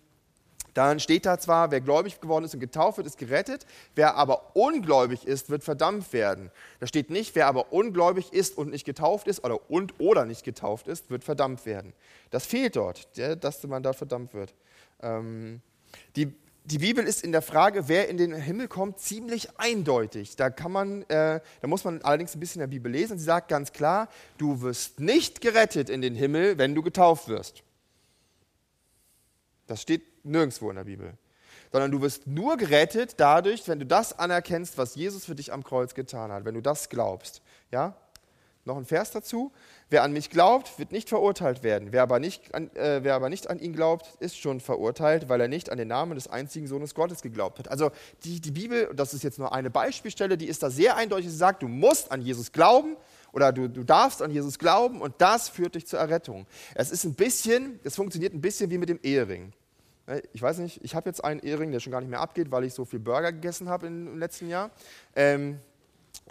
dann 0.78 1.00
steht 1.00 1.26
da 1.26 1.40
zwar, 1.40 1.72
wer 1.72 1.82
gläubig 1.82 2.22
geworden 2.22 2.46
ist 2.46 2.54
und 2.54 2.60
getauft 2.60 2.98
wird, 2.98 3.08
ist 3.08 3.18
gerettet, 3.18 3.66
wer 3.96 4.16
aber 4.16 4.56
ungläubig 4.56 5.26
ist, 5.26 5.50
wird 5.50 5.64
verdammt 5.64 6.14
werden. 6.14 6.52
Da 6.80 6.86
steht 6.86 7.10
nicht, 7.10 7.34
wer 7.34 7.48
aber 7.48 7.74
ungläubig 7.74 8.32
ist 8.32 8.56
und 8.60 8.70
nicht 8.70 8.86
getauft 8.86 9.28
ist 9.28 9.44
oder 9.44 9.72
und 9.72 10.00
oder 10.00 10.26
nicht 10.26 10.44
getauft 10.44 10.88
ist, 10.88 11.10
wird 11.10 11.24
verdammt 11.24 11.66
werden. 11.66 11.94
Das 12.30 12.46
fehlt 12.46 12.76
dort, 12.76 13.08
dass 13.18 13.64
man 13.64 13.82
da 13.82 13.92
verdammt 13.94 14.36
wird. 14.36 14.54
Ähm, 15.02 15.62
die, 16.16 16.34
die 16.66 16.80
Bibel 16.80 17.06
ist 17.06 17.24
in 17.24 17.32
der 17.32 17.42
Frage, 17.42 17.88
wer 17.88 18.10
in 18.10 18.18
den 18.18 18.34
Himmel 18.34 18.68
kommt, 18.68 19.00
ziemlich 19.00 19.58
eindeutig. 19.58 20.36
Da, 20.36 20.50
kann 20.50 20.72
man, 20.72 21.04
äh, 21.04 21.40
da 21.62 21.68
muss 21.68 21.84
man 21.84 22.02
allerdings 22.02 22.36
ein 22.36 22.40
bisschen 22.40 22.62
in 22.62 22.70
der 22.70 22.76
Bibel 22.76 22.92
lesen. 22.92 23.18
Sie 23.18 23.24
sagt 23.24 23.48
ganz 23.48 23.72
klar, 23.72 24.10
du 24.38 24.62
wirst 24.62 25.00
nicht 25.00 25.40
gerettet 25.40 25.90
in 25.90 26.02
den 26.02 26.16
Himmel, 26.16 26.58
wenn 26.58 26.76
du 26.76 26.82
getauft 26.82 27.30
wirst. 27.30 27.64
Das 29.68 29.82
steht 29.82 30.26
nirgendwo 30.26 30.70
in 30.70 30.76
der 30.76 30.84
Bibel. 30.84 31.14
Sondern 31.72 31.92
du 31.92 32.02
wirst 32.02 32.28
nur 32.28 32.58
gerettet 32.58 33.16
dadurch, 33.18 33.68
wenn 33.68 33.80
du 33.80 33.86
das 33.86 34.18
anerkennst, 34.18 34.78
was 34.78 34.96
Jesus 34.96 35.26
für 35.26 35.36
dich 35.36 35.52
am 35.54 35.64
Kreuz 35.64 35.94
getan 35.94 36.32
hat, 36.32 36.46
wenn 36.46 36.56
du 36.56 36.62
das 36.62 36.90
glaubst. 36.90 37.42
Ja? 37.72 37.96
Noch 38.68 38.78
ein 38.78 38.86
Vers 38.86 39.12
dazu. 39.12 39.54
Wer 39.90 40.04
an 40.04 40.12
mich 40.12 40.30
glaubt, 40.30 40.78
wird 40.78 40.92
nicht 40.92 41.08
verurteilt 41.08 41.64
werden. 41.64 41.94
Wer 41.94 42.04
aber 42.04 42.20
nicht, 42.20 42.54
an, 42.54 42.70
äh, 42.76 43.00
wer 43.02 43.16
aber 43.16 43.30
nicht 43.30 43.50
an 43.50 43.60
ihn 43.60 43.72
glaubt, 43.72 44.18
ist 44.20 44.38
schon 44.38 44.60
verurteilt, 44.60 45.30
weil 45.30 45.40
er 45.40 45.48
nicht 45.48 45.72
an 45.72 45.78
den 45.78 45.88
Namen 45.88 46.16
des 46.16 46.28
einzigen 46.28 46.68
Sohnes 46.68 46.94
Gottes 46.94 47.22
geglaubt 47.22 47.60
hat. 47.60 47.70
Also 47.70 47.92
die, 48.26 48.42
die 48.42 48.52
Bibel, 48.52 48.92
das 48.94 49.14
ist 49.14 49.24
jetzt 49.24 49.40
nur 49.40 49.54
eine 49.54 49.70
Beispielstelle, 49.70 50.38
die 50.38 50.48
ist 50.48 50.64
da 50.64 50.70
sehr 50.70 50.98
eindeutig. 50.98 51.30
Sie 51.30 51.38
sagt, 51.38 51.64
du 51.64 51.70
musst 51.70 52.12
an 52.12 52.22
Jesus 52.22 52.52
glauben 52.52 52.98
oder 53.32 53.54
du, 53.54 53.70
du 53.70 53.86
darfst 53.86 54.22
an 54.22 54.32
Jesus 54.32 54.60
glauben 54.60 55.00
und 55.02 55.16
das 55.20 55.48
führt 55.48 55.76
dich 55.76 55.88
zur 55.88 56.00
Errettung. 56.00 56.46
Es 56.76 56.92
ist 56.92 57.06
ein 57.06 57.14
bisschen, 57.14 57.80
es 57.86 57.96
funktioniert 57.96 58.34
ein 58.34 58.42
bisschen 58.42 58.70
wie 58.70 58.78
mit 58.78 58.90
dem 58.90 59.00
Ehering. 59.02 59.54
Ich 60.34 60.42
weiß 60.42 60.58
nicht, 60.58 60.84
ich 60.84 60.94
habe 60.94 61.10
jetzt 61.10 61.24
einen 61.24 61.40
Ehering, 61.40 61.72
der 61.72 61.80
schon 61.80 61.92
gar 61.92 62.02
nicht 62.02 62.10
mehr 62.10 62.22
abgeht, 62.22 62.52
weil 62.52 62.66
ich 62.66 62.74
so 62.74 62.84
viel 62.84 63.00
Burger 63.00 63.32
gegessen 63.32 63.70
habe 63.70 63.88
im 63.88 64.18
letzten 64.20 64.50
Jahr. 64.50 64.72
Ähm, 65.16 65.60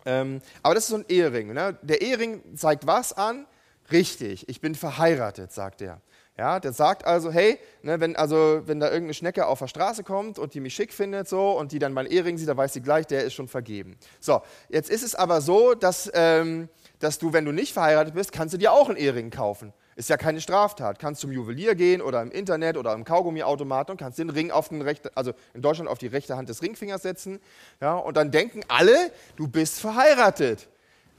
ähm, 0.04 0.40
aber 0.62 0.74
das 0.74 0.84
ist 0.84 0.90
so 0.90 0.96
ein 0.96 1.04
Ehering. 1.08 1.52
Ne? 1.52 1.78
Der 1.82 2.02
Ehering 2.02 2.42
zeigt 2.56 2.86
was 2.86 3.12
an? 3.12 3.46
Richtig, 3.90 4.48
ich 4.48 4.60
bin 4.60 4.74
verheiratet, 4.74 5.52
sagt 5.52 5.80
er. 5.80 6.00
Ja, 6.38 6.60
der 6.60 6.74
sagt 6.74 7.06
also, 7.06 7.30
hey, 7.30 7.58
ne, 7.82 7.98
wenn, 7.98 8.14
also, 8.14 8.60
wenn 8.66 8.78
da 8.78 8.86
irgendeine 8.88 9.14
Schnecke 9.14 9.46
auf 9.46 9.60
der 9.60 9.68
Straße 9.68 10.04
kommt 10.04 10.38
und 10.38 10.52
die 10.52 10.60
mich 10.60 10.74
schick 10.74 10.92
findet 10.92 11.28
so 11.28 11.52
und 11.58 11.72
die 11.72 11.78
dann 11.78 11.94
meinen 11.94 12.10
Ehering 12.10 12.36
sieht, 12.36 12.48
dann 12.48 12.58
weiß 12.58 12.74
sie 12.74 12.82
gleich, 12.82 13.06
der 13.06 13.24
ist 13.24 13.32
schon 13.32 13.48
vergeben. 13.48 13.96
So, 14.20 14.42
jetzt 14.68 14.90
ist 14.90 15.02
es 15.02 15.14
aber 15.14 15.40
so, 15.40 15.74
dass, 15.74 16.10
ähm, 16.12 16.68
dass 16.98 17.18
du, 17.18 17.32
wenn 17.32 17.46
du 17.46 17.52
nicht 17.52 17.72
verheiratet 17.72 18.12
bist, 18.12 18.32
kannst 18.32 18.52
du 18.52 18.58
dir 18.58 18.72
auch 18.72 18.88
einen 18.90 18.98
Ehering 18.98 19.30
kaufen. 19.30 19.72
Ist 19.96 20.10
ja 20.10 20.18
keine 20.18 20.42
Straftat. 20.42 20.98
Kannst 20.98 21.22
zum 21.22 21.32
Juwelier 21.32 21.74
gehen 21.74 22.02
oder 22.02 22.20
im 22.20 22.30
Internet 22.30 22.76
oder 22.76 22.92
im 22.92 23.04
Kaugummiautomaten 23.04 23.92
und 23.92 23.96
kannst 23.96 24.18
den 24.18 24.28
Ring 24.28 24.50
auf 24.50 24.68
den 24.68 24.82
rechten, 24.82 25.08
also 25.14 25.32
in 25.54 25.62
Deutschland 25.62 25.88
auf 25.88 25.96
die 25.96 26.06
rechte 26.06 26.36
Hand 26.36 26.50
des 26.50 26.60
Ringfingers 26.60 27.00
setzen. 27.00 27.40
Ja, 27.80 27.94
und 27.94 28.18
dann 28.18 28.30
denken 28.30 28.60
alle, 28.68 29.10
du 29.36 29.48
bist 29.48 29.80
verheiratet. 29.80 30.68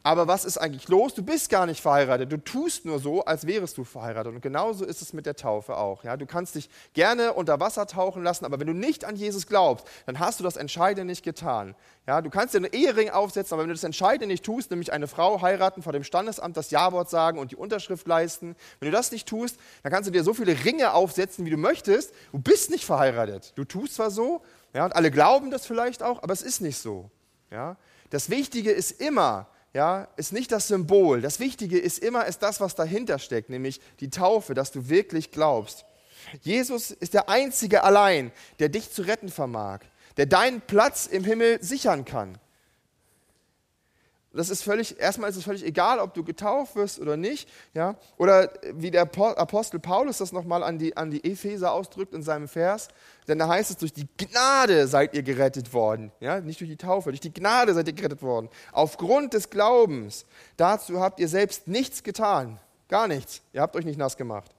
Aber 0.08 0.26
was 0.26 0.46
ist 0.46 0.58
eigentlich 0.58 0.88
los? 0.88 1.16
Du 1.16 1.22
bist 1.22 1.50
gar 1.50 1.66
nicht 1.66 1.82
verheiratet. 1.82 2.32
Du 2.32 2.38
tust 2.38 2.86
nur 2.86 2.98
so, 2.98 3.26
als 3.26 3.46
wärest 3.46 3.78
du 3.78 3.84
verheiratet. 3.84 4.34
Und 4.34 4.40
genauso 4.40 4.86
ist 4.86 5.02
es 5.02 5.12
mit 5.12 5.26
der 5.26 5.36
Taufe 5.36 5.76
auch. 5.76 6.06
Ja? 6.06 6.16
Du 6.16 6.26
kannst 6.26 6.56
dich 6.56 6.70
gerne 6.94 7.34
unter 7.34 7.60
Wasser 7.60 7.88
tauchen 7.88 8.24
lassen, 8.24 8.46
aber 8.46 8.58
wenn 8.58 8.68
du 8.68 8.74
nicht 8.74 9.04
an 9.04 9.18
Jesus 9.18 9.48
glaubst, 9.48 9.86
dann 10.06 10.18
hast 10.18 10.40
du 10.40 10.46
das 10.46 10.56
Entscheidende 10.56 11.04
nicht 11.04 11.26
getan. 11.26 11.76
Ja? 12.08 12.22
Du 12.22 12.30
kannst 12.30 12.54
dir 12.54 12.60
einen 12.60 12.72
Ehering 12.72 13.10
aufsetzen, 13.10 13.54
aber 13.54 13.64
wenn 13.64 13.68
du 13.68 13.74
das 13.74 13.84
Entscheidende 13.84 14.28
nicht 14.28 14.46
tust, 14.46 14.72
nämlich 14.72 14.94
eine 14.94 15.10
Frau 15.10 15.42
heiraten, 15.42 15.82
vor 15.82 15.92
dem 15.92 16.06
Standesamt 16.06 16.56
das 16.56 16.72
Ja-Wort 16.72 17.10
sagen 17.10 17.38
und 17.38 17.52
die 17.52 17.58
Unterschrift 17.58 18.08
leisten, 18.08 18.56
wenn 18.80 18.90
du 18.90 18.96
das 18.96 19.12
nicht 19.12 19.28
tust, 19.28 19.58
dann 19.84 19.92
kannst 19.92 20.08
du 20.08 20.14
dir 20.14 20.24
so 20.24 20.34
viele 20.34 20.64
Ringe 20.64 20.94
aufsetzen, 20.94 21.46
wie 21.46 21.50
du 21.50 21.58
möchtest. 21.58 22.14
Du 22.32 22.40
bist 22.40 22.70
nicht 22.72 22.86
verheiratet. 22.86 23.52
Du 23.56 23.66
tust 23.66 23.96
zwar 23.96 24.10
so, 24.10 24.42
ja, 24.74 24.86
und 24.86 24.96
alle 24.96 25.12
glauben 25.12 25.52
das 25.52 25.66
vielleicht 25.66 26.02
auch, 26.02 26.24
aber 26.24 26.32
es 26.32 26.44
ist 26.44 26.62
nicht 26.62 26.78
so. 26.78 27.12
Ja? 27.52 27.76
Das 28.10 28.30
Wichtige 28.30 28.72
ist 28.72 29.02
immer, 29.02 29.48
ja, 29.74 30.08
ist 30.18 30.34
nicht 30.34 30.52
das 30.52 30.68
Symbol. 30.68 31.22
Das 31.22 31.40
Wichtige 31.40 31.78
ist 31.78 32.00
immer 32.00 32.26
ist 32.26 32.40
das, 32.40 32.60
was 32.60 32.76
dahinter 32.76 33.20
steckt, 33.20 33.50
nämlich 33.50 33.82
die 34.00 34.10
Taufe, 34.10 34.54
dass 34.54 34.72
du 34.72 34.90
wirklich 34.90 35.32
glaubst. 35.32 35.86
Jesus 36.42 36.92
ist 36.92 37.14
der 37.14 37.30
Einzige 37.30 37.84
allein, 37.84 38.32
der 38.60 38.70
dich 38.70 38.92
zu 38.92 39.04
retten 39.04 39.30
vermag, 39.30 39.80
der 40.18 40.26
deinen 40.26 40.62
Platz 40.62 41.06
im 41.06 41.24
Himmel 41.24 41.62
sichern 41.62 42.06
kann. 42.06 42.38
Das 44.34 44.50
ist 44.50 44.62
völlig, 44.62 45.00
erstmal 45.00 45.30
ist 45.30 45.38
es 45.38 45.46
völlig 45.46 45.66
egal, 45.66 46.00
ob 46.00 46.14
du 46.14 46.24
getauft 46.24 46.76
wirst 46.76 47.00
oder 47.00 47.18
nicht. 47.18 47.50
Ja? 47.74 47.96
Oder 48.18 48.52
wie 48.74 48.92
der 48.92 49.02
Apostel 49.02 49.80
Paulus 49.80 50.18
das 50.18 50.32
nochmal 50.32 50.64
an 50.64 50.78
die, 50.78 50.96
an 50.96 51.10
die 51.10 51.24
Epheser 51.24 51.72
ausdrückt 51.72 52.14
in 52.14 52.22
seinem 52.22 52.48
Vers. 52.48 52.90
Denn 53.28 53.40
da 53.40 53.48
heißt 53.48 53.72
es, 53.72 53.78
durch 53.78 53.94
die 53.94 54.08
Gnade 54.18 54.88
seid 54.88 55.14
ihr 55.16 55.24
gerettet 55.24 55.74
worden. 55.74 56.12
Ja? 56.20 56.40
Nicht 56.42 56.60
durch 56.60 56.70
die 56.70 56.78
Taufe, 56.78 57.10
durch 57.10 57.22
die 57.22 57.34
Gnade 57.34 57.74
seid 57.74 57.88
ihr 57.88 57.94
gerettet 57.94 58.22
worden. 58.22 58.50
Aufgrund 58.74 59.34
des 59.34 59.50
Glaubens. 59.50 60.26
Dazu 60.58 61.00
habt 61.00 61.20
ihr 61.20 61.30
selbst 61.30 61.68
nichts 61.68 62.04
getan. 62.04 62.60
Gar 62.90 63.08
nichts. 63.08 63.42
Ihr 63.54 63.62
habt 63.62 63.76
euch 63.76 63.86
nicht 63.86 63.98
nass 63.98 64.18
gemacht. 64.18 64.52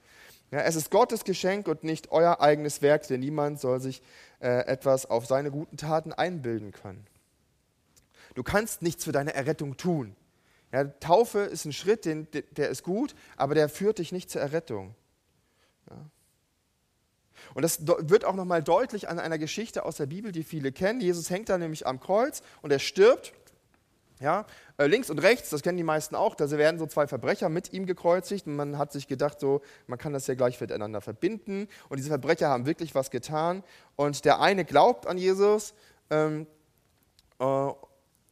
Ja, 0.50 0.60
es 0.60 0.76
ist 0.76 0.90
Gottes 0.90 1.24
Geschenk 1.24 1.68
und 1.68 1.84
nicht 1.84 2.10
euer 2.10 2.40
eigenes 2.40 2.80
Werk, 2.80 3.06
denn 3.06 3.20
niemand 3.20 3.60
soll 3.60 3.80
sich 3.80 4.02
äh, 4.40 4.66
etwas 4.66 5.04
auf 5.04 5.26
seine 5.26 5.50
guten 5.50 5.76
Taten 5.76 6.12
einbilden 6.12 6.72
können. 6.72 7.06
Du 8.34 8.42
kannst 8.42 8.82
nichts 8.82 9.04
für 9.04 9.12
deine 9.12 9.34
Errettung 9.34 9.76
tun. 9.76 10.16
Ja, 10.72 10.84
Taufe 10.84 11.40
ist 11.40 11.64
ein 11.64 11.72
Schritt, 11.72 12.04
den, 12.04 12.28
der 12.50 12.68
ist 12.68 12.82
gut, 12.82 13.14
aber 13.36 13.54
der 13.54 13.68
führt 13.68 13.98
dich 13.98 14.12
nicht 14.12 14.30
zur 14.30 14.42
Errettung. 14.42 14.94
Ja. 15.88 15.96
Und 17.54 17.62
das 17.62 17.86
wird 17.86 18.24
auch 18.24 18.34
nochmal 18.34 18.62
deutlich 18.62 19.08
an 19.08 19.18
einer 19.18 19.38
Geschichte 19.38 19.84
aus 19.84 19.96
der 19.96 20.06
Bibel, 20.06 20.32
die 20.32 20.42
viele 20.42 20.72
kennen. 20.72 21.00
Jesus 21.00 21.30
hängt 21.30 21.48
da 21.48 21.56
nämlich 21.56 21.86
am 21.86 22.00
Kreuz 22.00 22.42
und 22.62 22.70
er 22.70 22.78
stirbt. 22.78 23.32
Ja, 24.20 24.46
äh, 24.78 24.86
links 24.86 25.10
und 25.10 25.20
rechts, 25.20 25.48
das 25.50 25.62
kennen 25.62 25.76
die 25.76 25.84
meisten 25.84 26.16
auch, 26.16 26.34
da 26.34 26.50
werden 26.50 26.80
so 26.80 26.86
zwei 26.86 27.06
Verbrecher 27.06 27.48
mit 27.48 27.72
ihm 27.72 27.86
gekreuzigt 27.86 28.48
und 28.48 28.56
man 28.56 28.76
hat 28.76 28.90
sich 28.90 29.06
gedacht, 29.06 29.38
so, 29.38 29.60
man 29.86 29.96
kann 29.96 30.12
das 30.12 30.26
ja 30.26 30.34
gleich 30.34 30.60
miteinander 30.60 31.00
verbinden. 31.00 31.68
Und 31.88 31.98
diese 31.98 32.08
Verbrecher 32.08 32.48
haben 32.48 32.66
wirklich 32.66 32.96
was 32.96 33.12
getan. 33.12 33.62
Und 33.94 34.24
der 34.24 34.40
eine 34.40 34.64
glaubt 34.64 35.06
an 35.06 35.18
Jesus 35.18 35.72
ähm, 36.10 36.48
äh, 37.38 37.70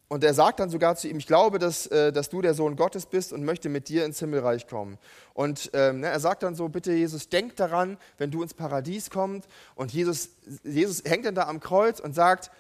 und 0.09 0.23
er 0.23 0.35
sagt 0.35 0.61
dann 0.61 0.71
sogar 0.71 0.95
zu 0.97 1.09
ihm, 1.09 1.19
ich 1.19 1.27
glaube, 1.27 1.59
dass, 1.59 1.89
äh, 1.89 2.13
dass 2.13 2.29
du 2.29 2.41
der 2.41 2.55
Sohn 2.55 2.77
Gottes 2.77 3.07
bist 3.07 3.33
und 3.33 3.45
möchte 3.45 3.69
mit 3.69 3.89
dir 3.89 4.05
ins 4.05 4.21
Himmelreich 4.21 4.69
kommen. 4.69 4.99
Und 5.35 5.71
ähm, 5.73 6.01
ne, 6.01 6.09
er 6.09 6.21
sagt 6.21 6.45
dann 6.45 6.55
so, 6.55 6.69
bitte 6.69 6.93
Jesus, 6.93 7.29
denk 7.29 7.57
daran, 7.57 7.99
wenn 8.17 8.31
du 8.31 8.43
ins 8.43 8.55
Paradies 8.55 9.11
kommst. 9.11 9.49
Und 9.75 9.93
Jesus, 9.93 10.31
Jesus 10.63 11.03
hängt 11.05 11.27
dann 11.27 11.35
da 11.35 11.49
am 11.49 11.59
Kreuz 11.59 11.99
und 11.99 12.15
sagt, 12.15 12.53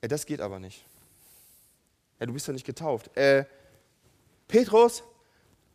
äh, 0.00 0.08
das 0.08 0.24
geht 0.24 0.40
aber 0.40 0.58
nicht. 0.58 0.86
Ja, 2.18 2.24
du 2.24 2.32
bist 2.32 2.46
ja 2.46 2.54
nicht 2.54 2.64
getauft. 2.64 3.14
Äh, 3.14 3.44
Petrus, 4.48 5.02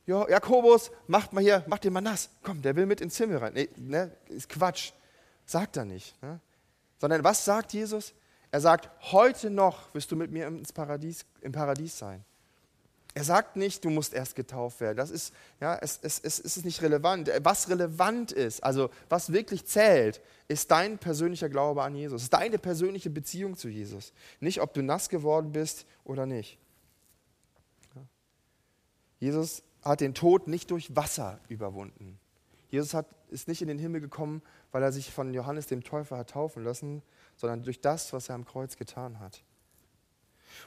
jo, 0.07 0.27
Jakobus, 0.27 0.89
macht 1.05 1.34
mal 1.34 1.41
hier, 1.41 1.63
macht 1.67 1.84
den 1.84 1.93
mal 1.93 2.01
nass. 2.01 2.29
Komm, 2.41 2.63
der 2.63 2.75
will 2.75 2.88
mit 2.88 2.99
ins 2.99 3.15
Himmel 3.17 3.38
rein. 3.38 3.53
Nee, 3.53 3.69
ne, 3.75 4.12
ist 4.29 4.49
Quatsch. 4.49 4.93
Sagt 5.45 5.77
er 5.77 5.86
nicht. 5.86 6.19
Ne? 6.23 6.39
Sondern 6.97 7.23
was 7.23 7.45
sagt 7.45 7.73
Jesus? 7.73 8.13
Er 8.52 8.60
sagt, 8.62 8.90
heute 9.12 9.50
noch 9.50 9.94
wirst 9.94 10.12
du 10.12 10.16
mit 10.16 10.32
mir 10.32 10.48
ins 10.48 10.74
Paradies, 10.74 11.26
im 11.42 11.52
Paradies 11.52 11.98
sein. 11.98 12.24
Er 13.14 13.24
sagt 13.26 13.58
nicht, 13.58 13.84
du 13.84 13.90
musst 13.90 14.14
erst 14.14 14.36
getauft 14.36 14.80
werden. 14.80 14.98
Das 14.98 15.10
ist, 15.10 15.34
ja, 15.60 15.78
es, 15.82 16.00
es, 16.02 16.20
es 16.24 16.40
ist 16.40 16.64
nicht 16.64 16.82
relevant. 16.82 17.30
Was 17.44 17.70
relevant 17.70 18.32
ist, 18.32 18.64
also 18.64 18.90
was 19.10 19.34
wirklich 19.34 19.66
zählt, 19.66 20.22
ist 20.48 20.72
dein 20.72 20.98
persönlicher 20.98 21.50
Glaube 21.50 21.84
an 21.84 21.94
Jesus. 21.94 22.30
Deine 22.30 22.58
persönliche 22.58 23.10
Beziehung 23.10 23.58
zu 23.58 23.68
Jesus. 23.68 24.14
Nicht, 24.40 24.62
ob 24.62 24.74
du 24.74 24.82
nass 24.82 25.10
geworden 25.10 25.52
bist 25.52 25.86
oder 26.06 26.26
nicht. 26.26 26.58
Jesus 29.20 29.64
hat 29.84 30.00
den 30.00 30.14
Tod 30.14 30.48
nicht 30.48 30.72
durch 30.72 30.96
Wasser 30.96 31.40
überwunden. 31.50 32.18
Jesus 32.70 32.94
hat, 32.94 33.08
ist 33.30 33.50
nicht 33.50 33.62
in 33.62 33.68
den 33.68 33.78
Himmel 33.78 34.00
gekommen, 34.00 34.42
weil 34.72 34.84
er 34.84 34.94
sich 34.94 35.12
von 35.12 35.34
Johannes 35.34 35.68
dem 35.68 35.84
Täufer 35.84 36.18
hat 36.18 36.30
taufen 36.30 36.64
lassen, 36.64 37.04
sondern 37.41 37.63
durch 37.63 37.82
das, 37.82 38.13
was 38.13 38.30
er 38.30 38.36
am 38.36 38.45
Kreuz 38.45 38.77
getan 38.77 39.19
hat. 39.19 39.43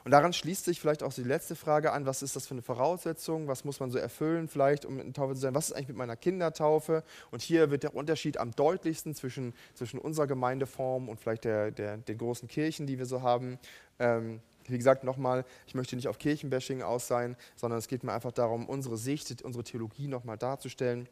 Und 0.04 0.10
daran 0.10 0.32
schließt 0.32 0.64
sich 0.64 0.80
vielleicht 0.80 1.02
auch 1.02 1.12
die 1.12 1.22
letzte 1.22 1.54
Frage 1.54 1.92
an, 1.92 2.04
was 2.04 2.22
ist 2.22 2.37
das 2.37 2.46
für 2.46 2.54
eine 2.54 2.62
Voraussetzung, 2.62 3.48
was 3.48 3.64
muss 3.64 3.80
man 3.80 3.90
so 3.90 3.98
erfüllen 3.98 4.48
vielleicht, 4.48 4.84
um 4.84 4.98
in 4.98 5.14
Taufe 5.14 5.34
zu 5.34 5.40
sein, 5.40 5.54
was 5.54 5.68
ist 5.68 5.76
eigentlich 5.76 5.88
mit 5.88 5.96
meiner 5.96 6.16
Kindertaufe? 6.16 7.04
Und 7.30 7.42
hier 7.42 7.70
wird 7.70 7.84
der 7.84 7.94
Unterschied 7.94 8.38
am 8.38 8.50
deutlichsten 8.50 9.14
zwischen, 9.14 9.54
zwischen 9.74 9.98
unserer 9.98 10.26
Gemeindeform 10.26 11.08
und 11.08 11.20
vielleicht 11.20 11.44
der, 11.44 11.70
der, 11.70 11.98
den 11.98 12.18
großen 12.18 12.48
Kirchen, 12.48 12.87
die 12.87 12.98
wir 12.98 13.06
so 13.06 13.22
haben. 13.22 13.58
Ähm, 13.98 14.40
wie 14.66 14.78
gesagt, 14.78 15.04
nochmal, 15.04 15.44
ich 15.66 15.74
möchte 15.74 15.94
nicht 15.94 16.08
auf 16.08 16.18
Kirchenbashing 16.18 16.82
aus 16.82 17.06
sein, 17.06 17.37
sondern 17.54 17.78
es 17.78 17.87
geht 17.87 18.02
mir 18.02 18.12
einfach 18.12 18.32
darum, 18.32 18.66
unsere 18.66 18.96
Sicht, 18.96 19.42
unsere 19.42 19.62
Theologie 19.62 20.08
nochmal 20.08 20.38
darzustellen. 20.38 21.08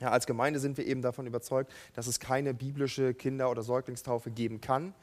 Ja, 0.00 0.10
als 0.10 0.26
Gemeinde 0.26 0.60
sind 0.60 0.76
wir 0.76 0.86
eben 0.86 1.02
davon 1.02 1.26
überzeugt, 1.26 1.72
dass 1.94 2.06
es 2.06 2.20
keine 2.20 2.54
biblische 2.54 3.14
Kinder- 3.14 3.50
oder 3.50 3.62
Säuglingstaufe 3.62 4.30
geben 4.30 4.60
kann. 4.60 4.94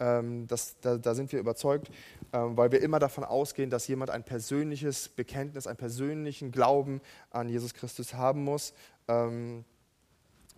Ähm, 0.00 0.46
das, 0.46 0.78
da, 0.80 0.96
da, 0.96 1.14
sind 1.14 1.32
wir 1.32 1.40
überzeugt, 1.40 1.90
ähm, 2.32 2.56
weil 2.56 2.70
wir 2.70 2.80
immer 2.80 2.98
davon 2.98 3.24
ausgehen, 3.24 3.68
dass 3.68 3.88
jemand 3.88 4.10
ein 4.10 4.22
persönliches 4.22 5.08
Bekenntnis, 5.08 5.66
einen 5.66 5.76
persönlichen 5.76 6.52
Glauben 6.52 7.00
an 7.30 7.48
Jesus 7.48 7.74
Christus 7.74 8.14
haben 8.14 8.44
muss. 8.44 8.74
Ähm, 9.08 9.64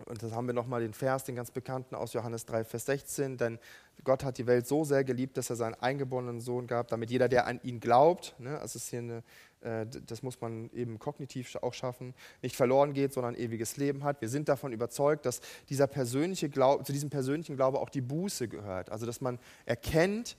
und 0.05 0.21
das 0.21 0.31
haben 0.31 0.47
wir 0.47 0.53
nochmal 0.53 0.81
den 0.81 0.93
Vers, 0.93 1.23
den 1.23 1.35
ganz 1.35 1.51
bekannten 1.51 1.95
aus 1.95 2.13
Johannes 2.13 2.45
3, 2.45 2.63
Vers 2.63 2.85
16. 2.85 3.37
Denn 3.37 3.59
Gott 4.03 4.23
hat 4.23 4.37
die 4.37 4.47
Welt 4.47 4.67
so 4.67 4.83
sehr 4.83 5.03
geliebt, 5.03 5.37
dass 5.37 5.49
er 5.49 5.55
seinen 5.55 5.75
eingeborenen 5.75 6.39
Sohn 6.39 6.67
gab, 6.67 6.87
damit 6.87 7.11
jeder, 7.11 7.29
der 7.29 7.47
an 7.47 7.59
ihn 7.63 7.79
glaubt, 7.79 8.35
ne, 8.39 8.59
also 8.59 8.77
ist 8.77 8.89
hier 8.89 8.99
eine, 8.99 9.23
äh, 9.61 9.85
das 9.85 10.23
muss 10.23 10.41
man 10.41 10.69
eben 10.73 10.99
kognitiv 10.99 11.55
auch 11.61 11.73
schaffen, 11.73 12.13
nicht 12.41 12.55
verloren 12.55 12.93
geht, 12.93 13.13
sondern 13.13 13.35
ewiges 13.35 13.77
Leben 13.77 14.03
hat. 14.03 14.21
Wir 14.21 14.29
sind 14.29 14.49
davon 14.49 14.73
überzeugt, 14.73 15.25
dass 15.25 15.41
dieser 15.69 15.87
persönliche 15.87 16.49
Glaube, 16.49 16.83
zu 16.83 16.93
diesem 16.93 17.09
persönlichen 17.09 17.55
Glaube 17.55 17.79
auch 17.79 17.89
die 17.89 18.01
Buße 18.01 18.47
gehört. 18.47 18.91
Also 18.91 19.05
dass 19.05 19.21
man 19.21 19.39
erkennt, 19.65 20.37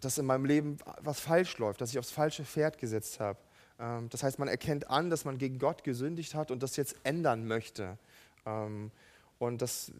dass 0.00 0.18
in 0.18 0.26
meinem 0.26 0.44
Leben 0.44 0.78
was 1.02 1.20
falsch 1.20 1.58
läuft, 1.58 1.80
dass 1.80 1.90
ich 1.90 1.98
aufs 1.98 2.10
falsche 2.10 2.44
Pferd 2.44 2.78
gesetzt 2.78 3.20
habe. 3.20 3.38
Ähm, 3.78 4.08
das 4.10 4.22
heißt, 4.22 4.38
man 4.38 4.48
erkennt 4.48 4.90
an, 4.90 5.10
dass 5.10 5.24
man 5.24 5.38
gegen 5.38 5.58
Gott 5.58 5.84
gesündigt 5.84 6.34
hat 6.34 6.50
und 6.50 6.62
das 6.62 6.76
jetzt 6.76 6.96
ändern 7.02 7.46
möchte. 7.46 7.98
Ähm, 8.46 8.90
und 9.38 9.62
das 9.62 9.92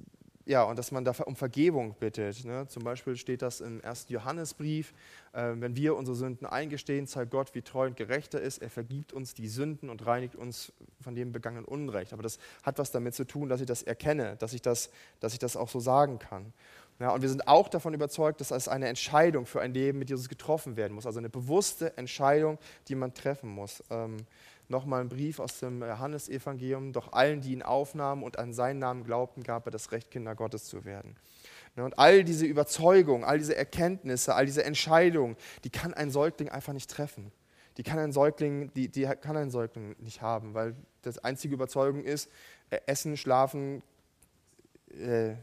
ja, 0.47 0.65
und 0.65 0.79
dass 0.79 0.91
man 0.91 1.05
da 1.05 1.13
um 1.27 1.37
Vergebung 1.37 1.95
bittet. 1.95 2.45
Ne? 2.45 2.67
Zum 2.67 2.83
Beispiel 2.83 3.17
steht 3.17 3.41
das 3.41 3.61
im 3.61 3.85
1. 3.85 4.07
Johannesbrief, 4.09 4.93
äh, 5.33 5.53
wenn 5.55 5.77
wir 5.77 5.95
unsere 5.95 6.17
Sünden 6.17 6.45
eingestehen, 6.45 7.07
zeigt 7.07 7.31
Gott, 7.31 7.55
wie 7.55 7.63
treu 7.63 7.87
und 7.87 7.97
gerecht 7.97 8.35
er 8.35 8.41
ist. 8.41 8.59
Er 8.61 8.69
vergibt 8.69 9.13
uns 9.13 9.33
die 9.33 9.47
Sünden 9.47 9.89
und 9.91 10.05
reinigt 10.05 10.35
uns 10.35 10.73
von 11.01 11.15
dem 11.15 11.31
begangenen 11.31 11.67
Unrecht. 11.67 12.13
Aber 12.13 12.25
das 12.25 12.41
hat 12.65 12.79
was 12.79 12.91
damit 12.91 13.15
zu 13.15 13.25
tun, 13.25 13.49
dass 13.49 13.61
ich 13.61 13.67
das 13.67 13.85
erkenne, 13.85 14.37
dass 14.39 14.53
ich 14.53 14.61
das, 14.61 14.91
dass 15.21 15.35
ich 15.35 15.39
das 15.39 15.57
auch 15.57 15.69
so 15.69 15.79
sagen 15.79 16.19
kann. 16.19 16.53
Ja, 16.99 17.13
und 17.13 17.23
wir 17.23 17.29
sind 17.29 17.47
auch 17.47 17.69
davon 17.69 17.95
überzeugt, 17.95 18.41
dass 18.41 18.51
es 18.51 18.67
eine 18.67 18.89
Entscheidung 18.89 19.47
für 19.47 19.61
ein 19.61 19.73
Leben 19.73 19.99
mit 19.99 20.11
Jesus 20.11 20.29
getroffen 20.29 20.77
werden 20.77 20.95
muss. 20.95 21.07
Also 21.07 21.19
eine 21.19 21.31
bewusste 21.31 21.97
Entscheidung, 21.97 22.59
die 22.89 22.95
man 22.95 23.15
treffen 23.15 23.49
muss. 23.49 23.85
Ähm, 23.89 24.17
nochmal 24.71 25.01
ein 25.03 25.09
Brief 25.09 25.39
aus 25.39 25.59
dem 25.59 25.83
Johannesevangelium, 25.83 26.93
doch 26.93 27.13
allen, 27.13 27.41
die 27.41 27.53
ihn 27.53 27.63
aufnahmen 27.63 28.23
und 28.23 28.39
an 28.39 28.53
seinen 28.53 28.79
Namen 28.79 29.05
glaubten, 29.05 29.43
gab 29.43 29.67
er 29.67 29.71
das 29.71 29.93
Recht, 29.93 30.11
Kinder 30.11 30.35
Gottes 30.35 30.65
zu 30.65 30.85
werden. 30.85 31.17
Und 31.77 31.99
all 31.99 32.25
diese 32.25 32.47
Überzeugungen, 32.47 33.25
all 33.25 33.39
diese 33.39 33.57
Erkenntnisse, 33.57 34.35
all 34.35 34.47
diese 34.47 34.65
Entscheidungen, 34.65 35.37
die 35.65 35.71
kann 35.71 35.95
ein 35.95 36.11
Säugling 36.11 36.49
einfach 36.49 36.73
nicht 36.73 36.91
treffen. 36.91 37.33
Die 37.77 37.83
kann 37.83 37.99
ein 37.99 38.13
Säugling, 38.13 38.73
die, 38.75 38.89
die 38.89 39.03
kann 39.21 39.37
ein 39.37 39.51
Säugling 39.51 39.95
nicht 40.01 40.21
haben, 40.21 40.55
weil 40.55 40.75
das 41.03 41.19
einzige 41.19 41.55
Überzeugung 41.55 42.05
ist, 42.05 42.29
äh, 42.71 42.81
essen, 42.87 43.17
schlafen, 43.17 43.83
äh, 44.99 45.35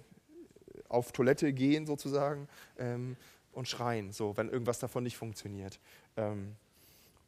auf 0.89 1.11
Toilette 1.11 1.51
gehen 1.53 1.85
sozusagen 1.85 2.47
ähm, 2.77 3.17
und 3.53 3.67
schreien, 3.67 4.11
so, 4.11 4.37
wenn 4.37 4.49
irgendwas 4.49 4.79
davon 4.79 5.03
nicht 5.03 5.17
funktioniert. 5.17 5.79
Ähm, 6.15 6.55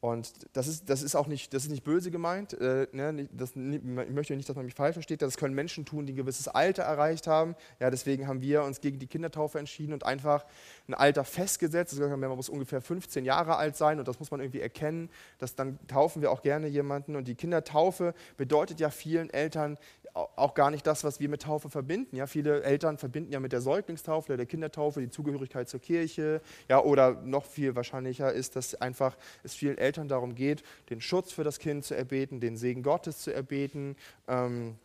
und 0.02 0.32
das 0.54 0.68
ist, 0.68 0.90
das 0.90 1.02
ist 1.02 1.16
auch 1.16 1.28
nicht, 1.28 1.54
das 1.54 1.64
ist 1.64 1.70
nicht 1.70 1.84
böse 1.84 2.10
gemeint. 2.10 2.54
Äh, 2.54 2.88
ne, 2.94 3.28
das, 3.34 3.52
ich 3.58 3.84
möchte 3.84 4.34
nicht, 4.34 4.48
dass 4.48 4.56
man 4.56 4.64
mich 4.64 4.74
falsch 4.74 4.94
versteht. 4.94 5.22
Das 5.22 5.36
können 5.36 5.54
Menschen 5.54 5.86
tun, 5.86 6.06
die 6.06 6.14
ein 6.14 6.16
gewisses 6.16 6.48
Alter 6.48 6.84
erreicht 6.84 7.28
haben. 7.28 7.54
Ja, 7.82 7.90
deswegen 7.90 8.26
haben 8.26 8.42
wir 8.42 8.64
uns 8.64 8.80
gegen 8.80 8.98
die 9.00 9.08
Kindertaufe 9.08 9.60
entschieden 9.60 9.92
und 9.92 10.06
einfach 10.06 10.46
ein 10.88 10.94
Alter 10.94 11.26
festgesetzt. 11.26 12.00
Also 12.00 12.16
man 12.16 12.30
muss 12.30 12.48
ungefähr 12.48 12.82
15 12.82 13.26
Jahre 13.26 13.58
alt 13.58 13.76
sein 13.76 14.00
und 14.00 14.08
das 14.08 14.20
muss 14.20 14.32
man 14.32 14.40
irgendwie 14.40 14.62
erkennen. 14.62 15.10
Das, 15.38 15.56
dann 15.56 15.78
taufen 15.88 16.22
wir 16.22 16.32
auch 16.32 16.44
gerne 16.44 16.68
jemanden. 16.68 17.18
Und 17.18 17.28
die 17.28 17.36
Kindertaufe 17.36 18.14
bedeutet 18.38 18.80
ja 18.80 18.92
vielen 18.92 19.30
Eltern 19.30 19.78
auch 20.14 20.54
gar 20.54 20.72
nicht 20.72 20.86
das, 20.88 21.04
was 21.04 21.20
wir 21.20 21.30
mit 21.30 21.44
Taufe 21.44 21.70
verbinden. 21.70 22.16
Ja, 22.16 22.28
viele 22.28 22.64
Eltern 22.64 22.98
verbinden 22.98 23.32
ja 23.32 23.40
mit 23.40 23.52
der 23.52 23.62
Säuglingstaufe, 23.62 24.38
der 24.38 24.46
Kindertaufe 24.46 25.02
die 25.02 25.10
Zugehörigkeit 25.10 25.70
zur 25.70 25.80
Kirche. 25.80 26.42
Ja, 26.68 26.82
oder 26.82 27.14
noch 27.22 27.46
viel 27.46 27.76
wahrscheinlicher 27.76 28.32
ist, 28.32 28.56
dass 28.56 28.76
einfach 28.76 29.18
es 29.44 29.54
vielen 29.54 29.78
Eltern 29.78 30.08
darum 30.08 30.36
geht, 30.36 30.64
den 30.90 31.02
Schutz 31.02 31.32
für 31.32 31.44
das 31.44 31.60
Kind 31.60 31.86
zu 31.86 31.96
erbeten, 31.96 32.40
den 32.40 32.58
Segen 32.58 32.84
Gottes 32.84 33.20
zu 33.20 33.34
erbeten. 33.34 33.96
Ähm, 34.28 34.76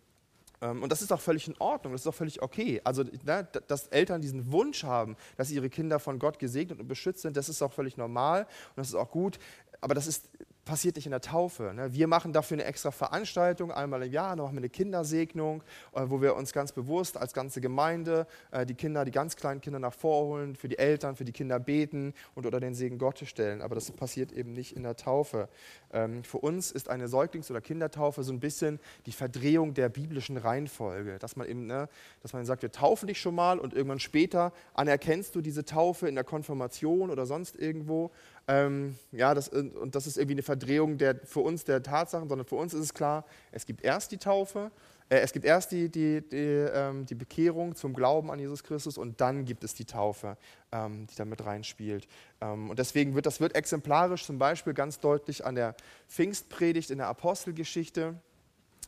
ähm, 0.65 0.83
und 0.83 0.91
das 0.91 1.03
ist 1.03 1.13
auch 1.13 1.21
völlig 1.21 1.47
in 1.47 1.55
Ordnung, 1.59 1.93
das 1.93 2.03
ist 2.03 2.07
auch 2.07 2.15
völlig 2.15 2.43
okay. 2.43 2.81
Also, 2.85 3.05
ne, 3.25 3.47
dass 3.69 3.89
Eltern 3.89 4.21
diesen 4.21 4.51
Wunsch 4.51 4.85
haben, 4.85 5.17
dass 5.37 5.51
ihre 5.51 5.69
Kinder 5.69 5.99
von 5.99 6.19
Gott 6.19 6.39
gesegnet 6.39 6.81
und 6.81 6.89
beschützt 6.89 7.23
sind, 7.23 7.37
das 7.37 7.49
ist 7.49 7.63
auch 7.63 7.73
völlig 7.73 7.97
normal 7.97 8.43
und 8.43 8.77
das 8.77 8.89
ist 8.89 8.95
auch 8.95 9.11
gut. 9.11 9.39
Aber 9.81 9.95
das 9.95 10.07
ist 10.07 10.31
passiert 10.65 10.97
nicht 10.97 11.07
in 11.07 11.11
der 11.11 11.21
Taufe. 11.21 11.73
Ne? 11.75 11.93
Wir 11.93 12.07
machen 12.07 12.33
dafür 12.33 12.57
eine 12.57 12.65
extra 12.65 12.91
Veranstaltung, 12.91 13.71
einmal 13.71 14.03
im 14.03 14.13
Jahr, 14.13 14.37
dann 14.37 14.45
machen 14.45 14.57
wir 14.57 14.61
eine 14.61 14.69
Kindersegnung, 14.69 15.63
äh, 15.93 16.03
wo 16.07 16.21
wir 16.21 16.35
uns 16.35 16.53
ganz 16.53 16.73
bewusst 16.73 17.17
als 17.17 17.33
ganze 17.33 17.61
Gemeinde 17.61 18.27
äh, 18.51 18.65
die 18.67 18.75
Kinder, 18.75 19.05
die 19.05 19.11
ganz 19.11 19.37
kleinen 19.37 19.61
Kinder 19.61 19.79
nach 19.79 19.93
vorholen, 19.93 20.57
für 20.57 20.69
die 20.69 20.79
Eltern, 20.79 21.17
für 21.17 21.25
die 21.25 21.33
Kinder 21.33 21.59
beten 21.59 22.15
und 22.35 22.47
unter 22.47 22.61
den 22.61 22.75
Segen 22.75 22.99
Gottes 22.99 23.29
stellen. 23.29 23.63
Aber 23.63 23.75
das 23.75 23.91
passiert 23.93 24.33
eben 24.33 24.53
nicht 24.53 24.77
in 24.77 24.83
der 24.83 24.97
Taufe. 24.97 25.49
Ähm, 25.93 26.25
für 26.25 26.39
uns 26.39 26.71
ist 26.71 26.89
eine 26.89 27.09
Säuglings- 27.09 27.51
oder 27.51 27.61
Kindertaufe 27.61 28.23
so 28.23 28.33
ein 28.33 28.41
bisschen 28.41 28.81
die 29.07 29.13
Verdrehung 29.13 29.75
der 29.75 29.89
biblischen 29.89 30.37
Reihenfolge, 30.37 31.19
dass 31.19 31.37
man 31.37 31.49
eben, 31.49 31.67
ne, 31.67 31.89
dass 32.23 32.33
man 32.33 32.45
sagt, 32.45 32.63
wir 32.63 32.73
taufen 32.73 33.07
dich 33.07 33.21
schon 33.21 33.35
mal 33.35 33.59
und 33.59 33.75
irgendwann 33.75 34.01
später 34.01 34.53
anerkennst 34.75 35.35
du 35.35 35.41
diese 35.41 35.65
Taufe 35.65 36.09
in 36.09 36.15
der 36.15 36.25
Konfirmation 36.25 37.11
oder 37.11 37.27
sonst 37.27 37.57
irgendwo. 37.57 38.11
Ähm, 38.47 38.99
ja, 39.11 39.35
das, 39.35 39.49
und 39.49 39.95
das 39.95 40.07
ist 40.07 40.19
irgendwie 40.19 40.35
eine 40.35 40.43
Verdrehung 40.43 40.99
der, 40.99 41.17
für 41.25 41.41
uns 41.41 41.65
der 41.65 41.83
Tatsachen, 41.83 42.29
sondern 42.29 42.47
für 42.47 42.57
uns 42.57 42.75
ist 42.75 42.81
es 42.81 42.95
klar, 42.95 43.25
es 43.53 43.65
gibt 43.65 43.83
erst 43.83 44.13
die 44.13 44.19
Taufe, 44.19 44.71
äh, 45.09 45.19
es 45.19 45.33
gibt 45.33 45.47
erst 45.47 45.73
die, 45.73 45.89
die, 45.89 46.21
die, 46.21 46.37
ähm, 46.37 47.07
die, 47.07 47.15
Bekehrung 47.15 47.75
zum 47.75 47.95
Glauben 47.95 48.31
an 48.31 48.39
Jesus 48.39 48.63
Christus 48.63 48.99
und 48.99 49.21
dann 49.21 49.45
gibt 49.45 49.65
es 49.65 49.75
die 49.75 49.87
Taufe, 49.87 50.37
ähm, 50.73 51.07
die 51.07 51.15
da 51.15 51.25
mit 51.25 51.45
reinspielt. 51.45 52.07
Ähm, 52.41 52.71
und 52.71 52.79
deswegen 52.79 53.15
wird 53.15 53.27
das 53.27 53.41
wird 53.41 53.55
exemplarisch 53.55 54.25
zum 54.25 54.39
Beispiel 54.39 54.75
ganz 54.75 55.01
deutlich 55.01 55.47
an 55.47 55.55
der 55.55 55.75
Pfingstpredigt 56.09 56.91
in 56.91 56.99
der 56.99 57.09
Apostelgeschichte. 57.09 58.15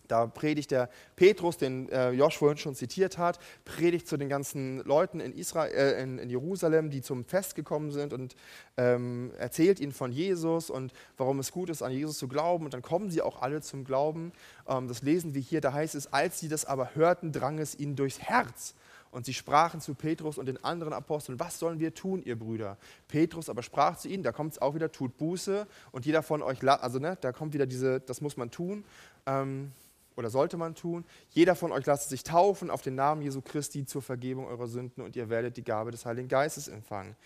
Da 0.09 0.27
predigt 0.27 0.71
der 0.71 0.89
Petrus, 1.17 1.57
den 1.57 1.89
äh, 1.89 2.11
Josh 2.11 2.39
vorhin 2.39 2.59
schon 2.59 2.75
zitiert 2.75 3.19
hat, 3.19 3.39
predigt 3.65 4.07
zu 4.09 4.17
den 4.17 4.29
ganzen 4.29 4.79
Leuten 4.85 5.21
in, 5.21 5.33
Israel, 5.33 5.73
äh, 5.73 6.03
in, 6.03 6.19
in 6.19 6.31
Jerusalem, 6.31 6.91
die 6.91 7.03
zum 7.03 7.25
Fest 7.25 7.55
gekommen 7.55 7.91
sind 7.91 8.13
und 8.13 8.37
ähm, 8.77 9.33
erzählt 9.39 9.81
ihnen 9.81 9.93
von 9.93 10.13
Jesus 10.13 10.71
und 10.71 10.93
warum 11.17 11.39
es 11.39 11.53
gut 11.53 11.71
ist, 11.71 11.83
an 11.83 11.93
Jesus 11.93 12.19
zu 12.19 12.29
glauben. 12.29 12.65
Und 12.65 12.75
dann 12.75 12.83
kommen 12.83 13.11
sie 13.11 13.23
auch 13.23 13.43
alle 13.43 13.61
zum 13.61 13.85
Glauben. 13.85 14.33
Ähm, 14.69 14.89
das 14.89 15.03
lesen 15.03 15.35
wir 15.35 15.43
hier. 15.43 15.61
Da 15.61 15.73
heißt 15.73 15.95
es, 15.95 16.13
als 16.13 16.41
sie 16.41 16.49
das 16.49 16.65
aber 16.65 16.95
hörten, 16.95 17.33
drang 17.33 17.59
es 17.59 17.79
ihnen 17.79 17.97
durchs 17.97 18.21
Herz. 18.21 18.75
Und 19.17 19.25
sie 19.25 19.33
sprachen 19.33 19.81
zu 19.81 19.95
Petrus 19.95 20.37
und 20.37 20.45
den 20.45 20.63
anderen 20.63 20.93
Aposteln, 20.93 21.41
was 21.41 21.59
sollen 21.59 21.81
wir 21.81 21.95
tun, 21.95 22.23
ihr 22.23 22.39
Brüder? 22.39 22.77
Petrus 23.09 23.49
aber 23.49 23.63
sprach 23.63 23.97
zu 23.97 24.09
ihnen, 24.09 24.23
da 24.23 24.31
kommt 24.31 24.53
es 24.53 24.61
auch 24.61 24.75
wieder, 24.75 24.93
tut 24.93 25.17
Buße 25.17 25.67
und 25.93 26.05
jeder 26.05 26.23
von 26.23 26.43
euch, 26.43 26.63
also 26.69 26.99
ne, 26.99 27.17
da 27.21 27.33
kommt 27.33 27.55
wieder 27.55 27.65
diese, 27.65 28.01
das 28.01 28.21
muss 28.21 28.37
man 28.37 28.51
tun. 28.51 28.85
Ähm, 29.25 29.73
oder 30.17 30.31
sollte 30.31 30.57
man 30.57 30.75
tun. 30.75 31.05
Jeder 31.31 31.55
von 31.55 31.73
euch 31.73 31.87
lasst 31.87 32.09
sich 32.09 32.25
taufen 32.25 32.71
auf 32.71 32.83
den 32.83 32.95
Namen 32.95 33.23
Jesu 33.23 33.43
Christi 33.43 33.85
zur 33.85 34.03
Vergebung 34.03 34.47
eurer 34.47 34.67
Sünden 34.67 35.03
und 35.03 35.15
ihr 35.15 35.29
werdet 35.29 35.57
die 35.57 35.65
Gabe 35.65 35.91
des 35.91 36.07
Heiligen 36.07 36.29
Geistes 36.29 36.69
empfangen. 36.69 37.17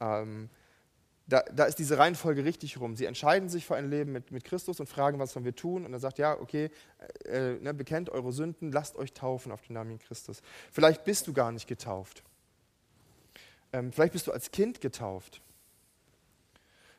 Ähm, 0.00 0.50
da, 1.26 1.42
da, 1.52 1.64
ist 1.64 1.78
diese 1.78 1.96
Reihenfolge 1.96 2.44
richtig 2.44 2.80
rum. 2.80 2.96
Sie 2.96 3.04
entscheiden 3.04 3.48
sich 3.48 3.64
für 3.64 3.76
ein 3.76 3.88
Leben 3.88 4.10
mit, 4.10 4.32
mit 4.32 4.42
Christus 4.42 4.80
und 4.80 4.88
fragen, 4.88 5.20
was 5.20 5.32
sollen 5.32 5.44
wir 5.44 5.54
tun? 5.54 5.86
Und 5.86 5.92
er 5.92 6.00
sagt, 6.00 6.18
ja, 6.18 6.38
okay, 6.38 6.70
äh, 7.24 7.52
ne, 7.52 7.72
bekennt 7.72 8.10
eure 8.10 8.32
Sünden, 8.32 8.72
lasst 8.72 8.96
euch 8.96 9.12
taufen 9.12 9.52
auf 9.52 9.62
den 9.62 9.74
Namen 9.74 10.00
Christus. 10.00 10.42
Vielleicht 10.72 11.04
bist 11.04 11.28
du 11.28 11.32
gar 11.32 11.52
nicht 11.52 11.68
getauft. 11.68 12.24
Ähm, 13.72 13.92
vielleicht 13.92 14.12
bist 14.12 14.26
du 14.26 14.32
als 14.32 14.50
Kind 14.50 14.80
getauft. 14.80 15.40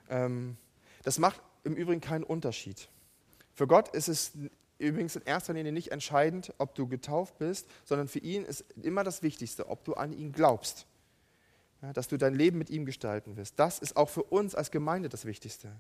Ähm, 0.10 0.56
das 1.04 1.20
macht 1.20 1.42
im 1.66 1.76
Übrigen 1.76 2.00
keinen 2.02 2.24
Unterschied. 2.24 2.88
Für 3.54 3.68
Gott 3.68 3.90
ist 3.90 4.08
es 4.08 4.32
übrigens 4.82 5.16
in 5.16 5.24
erster 5.24 5.54
Linie 5.54 5.72
nicht 5.72 5.92
entscheidend, 5.92 6.54
ob 6.58 6.76
du 6.76 6.88
getauft 6.88 7.38
bist, 7.38 7.68
sondern 7.86 8.08
für 8.08 8.20
ihn 8.20 8.44
ist 8.44 8.66
immer 8.82 9.04
das 9.04 9.24
Wichtigste, 9.24 9.70
ob 9.70 9.84
du 9.84 9.94
an 9.94 10.14
ihn 10.14 10.32
glaubst. 10.32 10.86
Ja, 11.82 11.94
dass 11.94 12.08
du 12.08 12.18
dein 12.18 12.36
Leben 12.36 12.60
mit 12.60 12.70
ihm 12.70 12.86
gestalten 12.86 13.38
wirst. 13.38 13.58
Das 13.58 13.80
ist 13.80 13.98
auch 13.98 14.10
für 14.10 14.24
uns 14.24 14.54
als 14.54 14.70
Gemeinde 14.70 15.10
das 15.10 15.26
Wichtigste. 15.26 15.72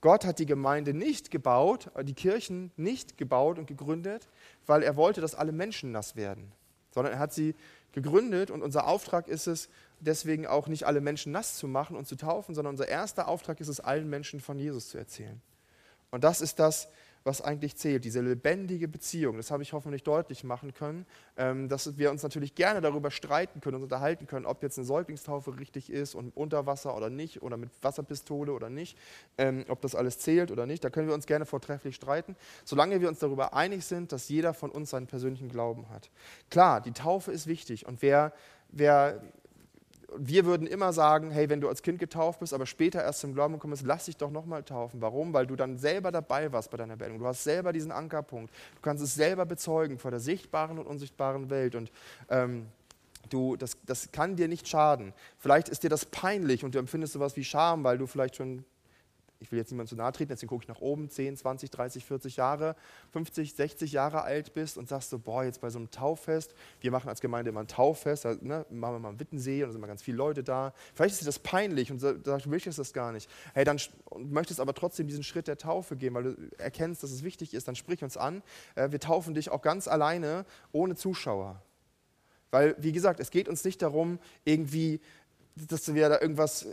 Gott 0.00 0.24
hat 0.24 0.38
die 0.38 0.46
Gemeinde 0.46 0.94
nicht 0.94 1.30
gebaut, 1.30 1.90
die 2.02 2.14
Kirchen 2.14 2.70
nicht 2.76 3.18
gebaut 3.18 3.58
und 3.58 3.66
gegründet, 3.66 4.28
weil 4.66 4.82
er 4.82 4.96
wollte, 4.96 5.20
dass 5.20 5.34
alle 5.34 5.52
Menschen 5.52 5.92
nass 5.92 6.16
werden, 6.16 6.52
sondern 6.90 7.14
er 7.14 7.18
hat 7.18 7.32
sie 7.32 7.54
gegründet 7.92 8.50
und 8.50 8.62
unser 8.62 8.86
Auftrag 8.86 9.26
ist 9.26 9.46
es, 9.46 9.68
deswegen 10.00 10.46
auch 10.46 10.68
nicht 10.68 10.84
alle 10.84 11.00
Menschen 11.00 11.32
nass 11.32 11.56
zu 11.56 11.66
machen 11.66 11.96
und 11.96 12.06
zu 12.06 12.16
taufen, 12.16 12.54
sondern 12.54 12.74
unser 12.74 12.88
erster 12.88 13.28
Auftrag 13.28 13.60
ist 13.60 13.68
es, 13.68 13.80
allen 13.80 14.08
Menschen 14.08 14.40
von 14.40 14.58
Jesus 14.58 14.90
zu 14.90 14.98
erzählen. 14.98 15.40
Und 16.10 16.22
das 16.24 16.40
ist 16.40 16.58
das, 16.58 16.88
was 17.26 17.42
eigentlich 17.42 17.76
zählt, 17.76 18.04
diese 18.04 18.20
lebendige 18.20 18.86
Beziehung. 18.86 19.36
Das 19.36 19.50
habe 19.50 19.62
ich 19.64 19.72
hoffentlich 19.72 20.04
deutlich 20.04 20.44
machen 20.44 20.72
können, 20.72 21.06
ähm, 21.36 21.68
dass 21.68 21.98
wir 21.98 22.10
uns 22.12 22.22
natürlich 22.22 22.54
gerne 22.54 22.80
darüber 22.80 23.10
streiten 23.10 23.60
können, 23.60 23.74
uns 23.76 23.82
unterhalten 23.82 24.26
können, 24.26 24.46
ob 24.46 24.62
jetzt 24.62 24.78
eine 24.78 24.86
Säuglingstaufe 24.86 25.58
richtig 25.58 25.90
ist 25.90 26.14
und 26.14 26.36
unter 26.36 26.66
Wasser 26.66 26.96
oder 26.96 27.10
nicht 27.10 27.42
oder 27.42 27.56
mit 27.56 27.70
Wasserpistole 27.82 28.52
oder 28.52 28.70
nicht, 28.70 28.96
ähm, 29.38 29.64
ob 29.68 29.80
das 29.80 29.96
alles 29.96 30.18
zählt 30.18 30.52
oder 30.52 30.66
nicht. 30.66 30.84
Da 30.84 30.90
können 30.90 31.08
wir 31.08 31.14
uns 31.14 31.26
gerne 31.26 31.46
vortrefflich 31.46 31.96
streiten, 31.96 32.36
solange 32.64 33.00
wir 33.00 33.08
uns 33.08 33.18
darüber 33.18 33.54
einig 33.54 33.84
sind, 33.84 34.12
dass 34.12 34.28
jeder 34.28 34.54
von 34.54 34.70
uns 34.70 34.90
seinen 34.90 35.08
persönlichen 35.08 35.48
Glauben 35.48 35.88
hat. 35.90 36.10
Klar, 36.48 36.80
die 36.80 36.92
Taufe 36.92 37.32
ist 37.32 37.48
wichtig 37.48 37.86
und 37.86 38.02
wer, 38.02 38.32
wer 38.68 39.20
wir 40.16 40.44
würden 40.44 40.66
immer 40.66 40.92
sagen, 40.92 41.30
hey, 41.30 41.48
wenn 41.48 41.60
du 41.60 41.68
als 41.68 41.82
Kind 41.82 41.98
getauft 41.98 42.40
bist, 42.40 42.54
aber 42.54 42.66
später 42.66 43.02
erst 43.02 43.20
zum 43.20 43.34
Glauben 43.34 43.58
kommst, 43.58 43.84
lass 43.84 44.06
dich 44.06 44.16
doch 44.16 44.30
nochmal 44.30 44.62
taufen. 44.62 45.00
Warum? 45.00 45.32
Weil 45.32 45.46
du 45.46 45.56
dann 45.56 45.78
selber 45.78 46.12
dabei 46.12 46.52
warst 46.52 46.70
bei 46.70 46.76
deiner 46.76 46.96
Beerdigung. 46.96 47.20
Du 47.20 47.26
hast 47.26 47.44
selber 47.44 47.72
diesen 47.72 47.90
Ankerpunkt. 47.90 48.52
Du 48.76 48.82
kannst 48.82 49.02
es 49.02 49.14
selber 49.14 49.46
bezeugen 49.46 49.98
vor 49.98 50.10
der 50.10 50.20
sichtbaren 50.20 50.78
und 50.78 50.86
unsichtbaren 50.86 51.50
Welt. 51.50 51.74
Und 51.74 51.90
ähm, 52.28 52.66
du, 53.30 53.56
das, 53.56 53.76
das 53.84 54.12
kann 54.12 54.36
dir 54.36 54.48
nicht 54.48 54.68
schaden. 54.68 55.12
Vielleicht 55.38 55.68
ist 55.68 55.82
dir 55.82 55.90
das 55.90 56.04
peinlich 56.04 56.64
und 56.64 56.74
du 56.74 56.78
empfindest 56.78 57.12
sowas 57.12 57.36
wie 57.36 57.44
Scham, 57.44 57.84
weil 57.84 57.98
du 57.98 58.06
vielleicht 58.06 58.36
schon 58.36 58.64
ich 59.40 59.52
will 59.52 59.58
jetzt 59.58 59.70
niemand 59.70 59.88
zu 59.88 59.96
nahe 59.96 60.12
treten, 60.12 60.30
deswegen 60.30 60.48
gucke 60.48 60.64
ich 60.64 60.68
nach 60.68 60.80
oben, 60.80 61.10
10, 61.10 61.36
20, 61.36 61.70
30, 61.70 62.04
40 62.04 62.36
Jahre, 62.36 62.76
50, 63.12 63.54
60 63.54 63.92
Jahre 63.92 64.22
alt 64.22 64.54
bist 64.54 64.78
und 64.78 64.88
sagst 64.88 65.10
so, 65.10 65.18
boah, 65.18 65.44
jetzt 65.44 65.60
bei 65.60 65.70
so 65.70 65.78
einem 65.78 65.90
Tauffest, 65.90 66.54
wir 66.80 66.90
machen 66.90 67.08
als 67.08 67.20
Gemeinde 67.20 67.50
immer 67.50 67.60
ein 67.60 67.68
Tauffest, 67.68 68.24
da 68.24 68.34
ne, 68.40 68.64
machen 68.70 68.94
wir 68.94 68.98
mal 68.98 69.08
einen 69.10 69.20
Wittensee 69.20 69.62
und 69.62 69.68
da 69.68 69.72
sind 69.72 69.80
immer 69.80 69.86
ganz 69.86 70.02
viele 70.02 70.16
Leute 70.16 70.42
da. 70.42 70.72
Vielleicht 70.94 71.14
ist 71.14 71.22
dir 71.22 71.26
das 71.26 71.38
peinlich 71.38 71.90
und 71.90 72.02
du 72.02 72.20
sagst, 72.24 72.46
du 72.46 72.50
möchtest 72.50 72.78
das 72.78 72.92
gar 72.92 73.12
nicht. 73.12 73.30
Hey, 73.54 73.64
dann 73.64 73.78
und 74.06 74.32
möchtest 74.32 74.60
aber 74.60 74.74
trotzdem 74.74 75.06
diesen 75.06 75.22
Schritt 75.22 75.48
der 75.48 75.58
Taufe 75.58 75.96
gehen, 75.96 76.14
weil 76.14 76.22
du 76.22 76.50
erkennst, 76.58 77.02
dass 77.02 77.10
es 77.10 77.22
wichtig 77.22 77.54
ist, 77.54 77.68
dann 77.68 77.76
sprich 77.76 78.02
uns 78.02 78.16
an. 78.16 78.42
Äh, 78.74 78.90
wir 78.90 79.00
taufen 79.00 79.34
dich 79.34 79.50
auch 79.50 79.62
ganz 79.62 79.88
alleine, 79.88 80.46
ohne 80.72 80.94
Zuschauer. 80.96 81.62
Weil, 82.50 82.76
wie 82.78 82.92
gesagt, 82.92 83.20
es 83.20 83.30
geht 83.30 83.48
uns 83.48 83.64
nicht 83.64 83.82
darum, 83.82 84.18
irgendwie 84.44 85.00
dass 85.56 85.94
wir 85.94 86.08
da 86.10 86.20
irgendwas 86.20 86.64
äh, 86.64 86.68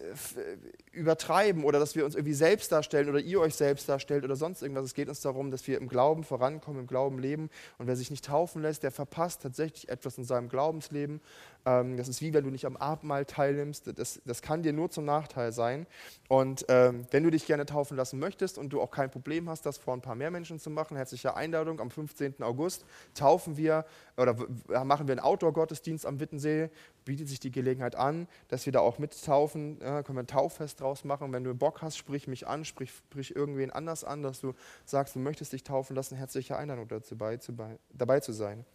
übertreiben 0.91 1.63
oder 1.63 1.80
dass 1.80 1.96
wir 1.96 2.04
uns 2.04 2.15
irgendwie 2.15 2.34
selbst 2.34 2.72
darstellen 2.72 3.10
oder 3.10 3.19
ihr 3.19 3.39
euch 3.39 3.56
selbst 3.56 3.88
darstellt 3.88 4.26
oder 4.26 4.36
sonst 4.36 4.62
irgendwas. 4.62 4.86
Es 4.86 4.93
geht 4.93 5.08
uns 5.08 5.22
darum, 5.22 5.52
dass 5.52 5.65
wir 5.67 5.78
im 5.78 5.88
Glauben 5.88 6.24
vorankommen, 6.24 6.82
im 6.82 6.88
Glauben 6.88 7.17
leben. 7.17 7.50
Und 7.78 7.88
wer 7.88 7.96
sich 7.96 8.12
nicht 8.12 8.26
taufen 8.26 8.62
lässt, 8.62 8.84
der 8.84 8.91
verpasst 8.91 9.41
tatsächlich 9.41 9.88
etwas 9.88 10.17
in 10.17 10.26
seinem 10.26 10.50
Glaubensleben. 10.50 11.22
Ähm, 11.65 11.97
das 11.97 12.08
ist 12.08 12.21
wie 12.21 12.34
wenn 12.34 12.43
du 12.43 12.49
nicht 12.49 12.65
am 12.65 12.76
Abendmahl 12.78 13.26
teilnimmst. 13.26 13.97
Das, 13.97 14.21
das 14.26 14.41
kann 14.41 14.63
dir 14.63 14.73
nur 14.73 14.89
zum 14.89 15.06
Nachteil 15.06 15.52
sein. 15.52 15.88
Und 16.28 16.65
ähm, 16.67 17.06
wenn 17.12 17.23
du 17.23 17.30
dich 17.30 17.45
gerne 17.45 17.65
taufen 17.65 17.95
lassen 17.97 18.19
möchtest 18.19 18.58
und 18.58 18.69
du 18.71 18.82
auch 18.82 18.91
kein 18.91 19.10
Problem 19.10 19.49
hast, 19.49 19.65
das 19.65 19.78
vor 19.78 19.93
ein 19.93 20.02
paar 20.02 20.15
mehr 20.15 20.32
Menschen 20.32 20.60
zu 20.60 20.69
machen, 20.69 20.97
herzliche 20.97 21.36
Einladung. 21.36 21.80
Am 21.80 21.91
15. 21.91 22.41
August 22.41 22.86
taufen 23.13 23.58
wir 23.58 23.86
oder 24.17 24.36
machen 24.84 25.08
wir 25.08 25.13
einen 25.13 25.19
Outdoor-Gottesdienst 25.19 26.06
am 26.06 26.19
Wittensee. 26.19 26.69
Bietet 27.06 27.28
sich 27.28 27.39
die 27.39 27.52
Gelegenheit 27.52 27.95
an, 27.95 28.28
dass 28.47 28.65
wir 28.65 28.73
da 28.73 28.80
auch 28.80 28.97
mittaufen. 28.97 29.80
Ja, 29.82 30.04
können 30.04 30.17
wir 30.17 30.23
ein 30.23 30.28
Tauffest 30.28 30.82
draus 30.82 31.04
machen. 31.04 31.32
Wenn 31.34 31.43
du 31.43 31.54
Bock 31.54 31.82
hast, 31.82 31.97
sprich 31.97 32.28
mich 32.28 32.47
an, 32.47 32.65
sprich, 32.65 32.91
sprich 32.91 33.36
irgendwen 33.36 33.71
anders 33.71 34.04
an, 34.04 34.21
dass 34.23 34.39
du 34.39 34.54
sagst, 34.86 35.15
du 35.15 35.19
möchtest 35.19 35.54
dich 35.54 35.63
taufen 35.63 35.95
lassen. 35.95 36.17
Herzliche 36.17 36.58
Einladung 36.58 36.88
dazu, 36.88 37.17
bei, 37.17 37.38
zu, 37.38 37.54
dabei 37.91 38.19
zu 38.19 38.32
sein. 38.32 38.65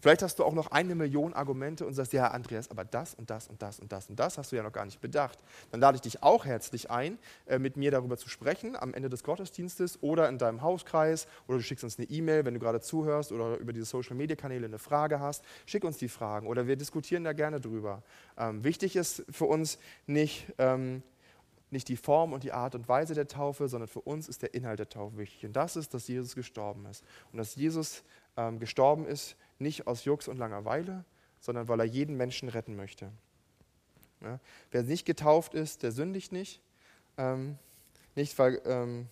Vielleicht 0.00 0.22
hast 0.22 0.38
du 0.38 0.44
auch 0.44 0.54
noch 0.54 0.70
eine 0.70 0.94
Million 0.94 1.34
Argumente 1.34 1.86
und 1.86 1.94
sagst, 1.94 2.12
ja, 2.12 2.28
Andreas, 2.28 2.70
aber 2.70 2.84
das 2.84 3.14
und 3.14 3.30
das 3.30 3.48
und 3.48 3.62
das 3.62 3.80
und 3.80 3.92
das 3.92 4.08
und 4.08 4.18
das 4.18 4.38
hast 4.38 4.52
du 4.52 4.56
ja 4.56 4.62
noch 4.62 4.72
gar 4.72 4.84
nicht 4.84 5.00
bedacht. 5.00 5.38
Dann 5.70 5.80
lade 5.80 5.96
ich 5.96 6.02
dich 6.02 6.22
auch 6.22 6.44
herzlich 6.44 6.90
ein, 6.90 7.18
äh, 7.46 7.58
mit 7.58 7.76
mir 7.76 7.90
darüber 7.90 8.16
zu 8.16 8.28
sprechen 8.28 8.76
am 8.76 8.94
Ende 8.94 9.08
des 9.08 9.22
Gottesdienstes 9.22 10.02
oder 10.02 10.28
in 10.28 10.38
deinem 10.38 10.62
Hauskreis 10.62 11.26
oder 11.46 11.58
du 11.58 11.64
schickst 11.64 11.84
uns 11.84 11.98
eine 11.98 12.08
E-Mail, 12.08 12.44
wenn 12.44 12.54
du 12.54 12.60
gerade 12.60 12.80
zuhörst 12.80 13.32
oder 13.32 13.56
über 13.58 13.72
diese 13.72 13.86
Social-Media-Kanäle 13.86 14.66
eine 14.66 14.78
Frage 14.78 15.20
hast. 15.20 15.44
Schick 15.66 15.84
uns 15.84 15.98
die 15.98 16.08
Fragen 16.08 16.46
oder 16.46 16.66
wir 16.66 16.76
diskutieren 16.76 17.24
da 17.24 17.32
gerne 17.32 17.60
drüber. 17.60 18.02
Ähm, 18.36 18.64
wichtig 18.64 18.96
ist 18.96 19.24
für 19.30 19.46
uns 19.46 19.78
nicht, 20.06 20.46
ähm, 20.58 21.02
nicht 21.70 21.88
die 21.88 21.96
Form 21.96 22.32
und 22.32 22.44
die 22.44 22.52
Art 22.52 22.74
und 22.74 22.88
Weise 22.88 23.14
der 23.14 23.28
Taufe, 23.28 23.68
sondern 23.68 23.88
für 23.88 24.00
uns 24.00 24.28
ist 24.28 24.42
der 24.42 24.54
Inhalt 24.54 24.78
der 24.78 24.88
Taufe 24.88 25.18
wichtig. 25.18 25.44
Und 25.44 25.54
das 25.54 25.76
ist, 25.76 25.92
dass 25.94 26.08
Jesus 26.08 26.34
gestorben 26.34 26.86
ist. 26.86 27.04
Und 27.32 27.38
dass 27.38 27.54
Jesus 27.56 28.02
ähm, 28.36 28.58
gestorben 28.58 29.06
ist 29.06 29.36
nicht 29.58 29.86
aus 29.86 30.04
Jux 30.04 30.28
und 30.28 30.38
Langeweile, 30.38 31.04
sondern 31.40 31.68
weil 31.68 31.80
er 31.80 31.86
jeden 31.86 32.16
Menschen 32.16 32.48
retten 32.48 32.76
möchte. 32.76 33.10
Ja? 34.20 34.40
Wer 34.70 34.82
nicht 34.82 35.04
getauft 35.04 35.54
ist, 35.54 35.82
der 35.82 35.92
sündigt 35.92 36.32
nicht. 36.32 36.60
Ähm, 37.16 37.58
nicht, 38.14 38.38
weil 38.38 38.60
ähm, 38.64 39.08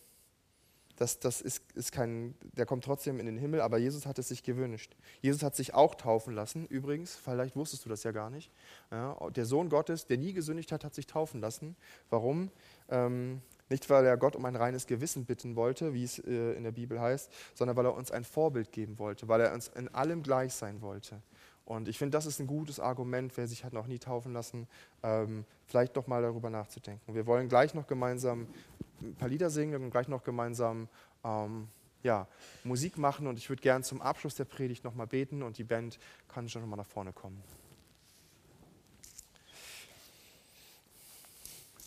das, 0.97 1.19
das 1.19 1.41
ist, 1.41 1.63
ist 1.75 1.93
kein, 1.93 2.35
der 2.57 2.67
kommt 2.67 2.85
trotzdem 2.85 3.21
in 3.21 3.27
den 3.27 3.37
Himmel, 3.37 3.61
aber 3.61 3.79
Jesus 3.79 4.07
hat 4.07 4.19
es 4.19 4.29
sich 4.29 4.43
gewünscht. 4.43 4.97
Jesus 5.21 5.43
hat 5.43 5.55
sich 5.55 5.75
auch 5.75 5.95
taufen 5.95 6.35
lassen, 6.35 6.67
übrigens, 6.67 7.15
vielleicht 7.15 7.55
wusstest 7.55 7.85
du 7.85 7.89
das 7.89 8.03
ja 8.03 8.13
gar 8.13 8.31
nicht. 8.31 8.51
Ja, 8.91 9.15
der 9.31 9.45
Sohn 9.45 9.69
Gottes, 9.69 10.07
der 10.07 10.19
nie 10.19 10.33
gesündigt 10.33 10.73
hat, 10.73 10.85
hat 10.85 10.95
sich 10.95 11.07
taufen 11.07 11.41
lassen. 11.41 11.77
Warum? 12.09 12.51
Ähm, 12.89 13.43
nicht, 13.69 13.91
weil 13.91 14.07
er 14.07 14.17
Gott 14.17 14.37
um 14.37 14.45
ein 14.45 14.55
reines 14.55 14.87
Gewissen 14.87 15.25
bitten 15.25 15.57
wollte, 15.57 15.93
wie 15.93 16.05
es 16.05 16.19
äh, 16.21 16.53
in 16.53 16.63
der 16.63 16.73
Bibel 16.73 17.01
heißt, 17.01 17.33
sondern 17.55 17.77
weil 17.77 17.87
er 17.87 17.95
uns 17.95 18.13
ein 18.13 18.25
Vorbild 18.25 18.71
geben 18.71 18.99
wollte, 18.99 19.27
weil 19.29 19.41
er 19.41 19.53
uns 19.53 19.69
in 19.69 19.89
allem 19.89 20.23
gleich 20.23 20.55
sein 20.55 20.81
wollte. 20.83 21.21
Und 21.65 21.89
ich 21.89 21.99
finde, 21.99 22.17
das 22.17 22.27
ist 22.27 22.39
ein 22.39 22.47
gutes 22.47 22.79
Argument, 22.79 23.37
wer 23.37 23.49
sich 23.49 23.65
hat 23.65 23.73
noch 23.73 23.89
nie 23.89 23.99
taufen 23.99 24.33
lassen, 24.33 24.69
ähm, 25.03 25.45
vielleicht 25.67 25.97
doch 25.97 26.07
mal 26.07 26.23
darüber 26.23 26.49
nachzudenken. 26.49 27.13
Wir 27.13 27.27
wollen 27.27 27.49
gleich 27.49 27.75
noch 27.75 27.89
gemeinsam 27.89 28.47
ein 29.03 29.17
paar 29.17 29.29
Lieder 29.29 29.51
singen 29.51 29.83
und 29.83 29.91
gleich 29.91 30.07
noch 30.07 30.23
gemeinsam 30.23 30.89
ähm, 31.25 31.67
ja, 32.05 32.29
Musik 32.63 32.99
machen. 32.99 33.27
Und 33.27 33.37
ich 33.37 33.49
würde 33.49 33.63
gern 33.63 33.83
zum 33.83 34.01
Abschluss 34.01 34.37
der 34.37 34.45
Predigt 34.45 34.85
nochmal 34.85 35.09
beten 35.09 35.43
und 35.43 35.59
die 35.59 35.65
Band 35.65 35.99
kann 36.29 36.49
schon 36.49 36.63
nochmal 36.63 36.79
nach 36.79 36.87
vorne 36.87 37.13
kommen. 37.13 37.43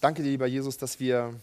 Danke 0.02 0.24
dir, 0.24 0.30
lieber 0.30 0.48
Jesus, 0.48 0.78
dass 0.78 1.02
wir 1.02 1.34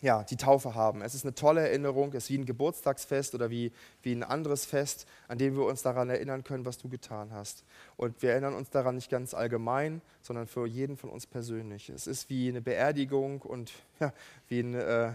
ja, 0.00 0.22
die 0.22 0.36
Taufe 0.36 0.76
haben. 0.76 1.02
Es 1.02 1.16
ist 1.16 1.24
eine 1.24 1.34
tolle 1.34 1.62
Erinnerung, 1.62 2.10
es 2.10 2.24
ist 2.24 2.30
wie 2.30 2.38
ein 2.38 2.46
Geburtstagsfest 2.46 3.34
oder 3.34 3.50
wie, 3.50 3.72
wie 4.02 4.12
ein 4.12 4.22
anderes 4.22 4.64
Fest, 4.64 5.08
an 5.26 5.38
dem 5.38 5.56
wir 5.56 5.64
uns 5.64 5.82
daran 5.82 6.08
erinnern 6.08 6.44
können, 6.44 6.64
was 6.64 6.78
du 6.78 6.88
getan 6.88 7.32
hast. 7.32 7.64
Und 7.96 8.22
wir 8.22 8.30
erinnern 8.30 8.54
uns 8.54 8.70
daran 8.70 8.94
nicht 8.94 9.10
ganz 9.10 9.34
allgemein, 9.34 10.02
sondern 10.22 10.46
für 10.46 10.68
jeden 10.68 10.96
von 10.96 11.10
uns 11.10 11.26
persönlich. 11.26 11.88
Es 11.88 12.06
ist 12.06 12.30
wie 12.30 12.48
eine 12.48 12.60
Beerdigung 12.60 13.42
und 13.42 13.72
ja, 13.98 14.12
wie, 14.46 14.60
ein, 14.60 14.74
äh, 14.74 15.12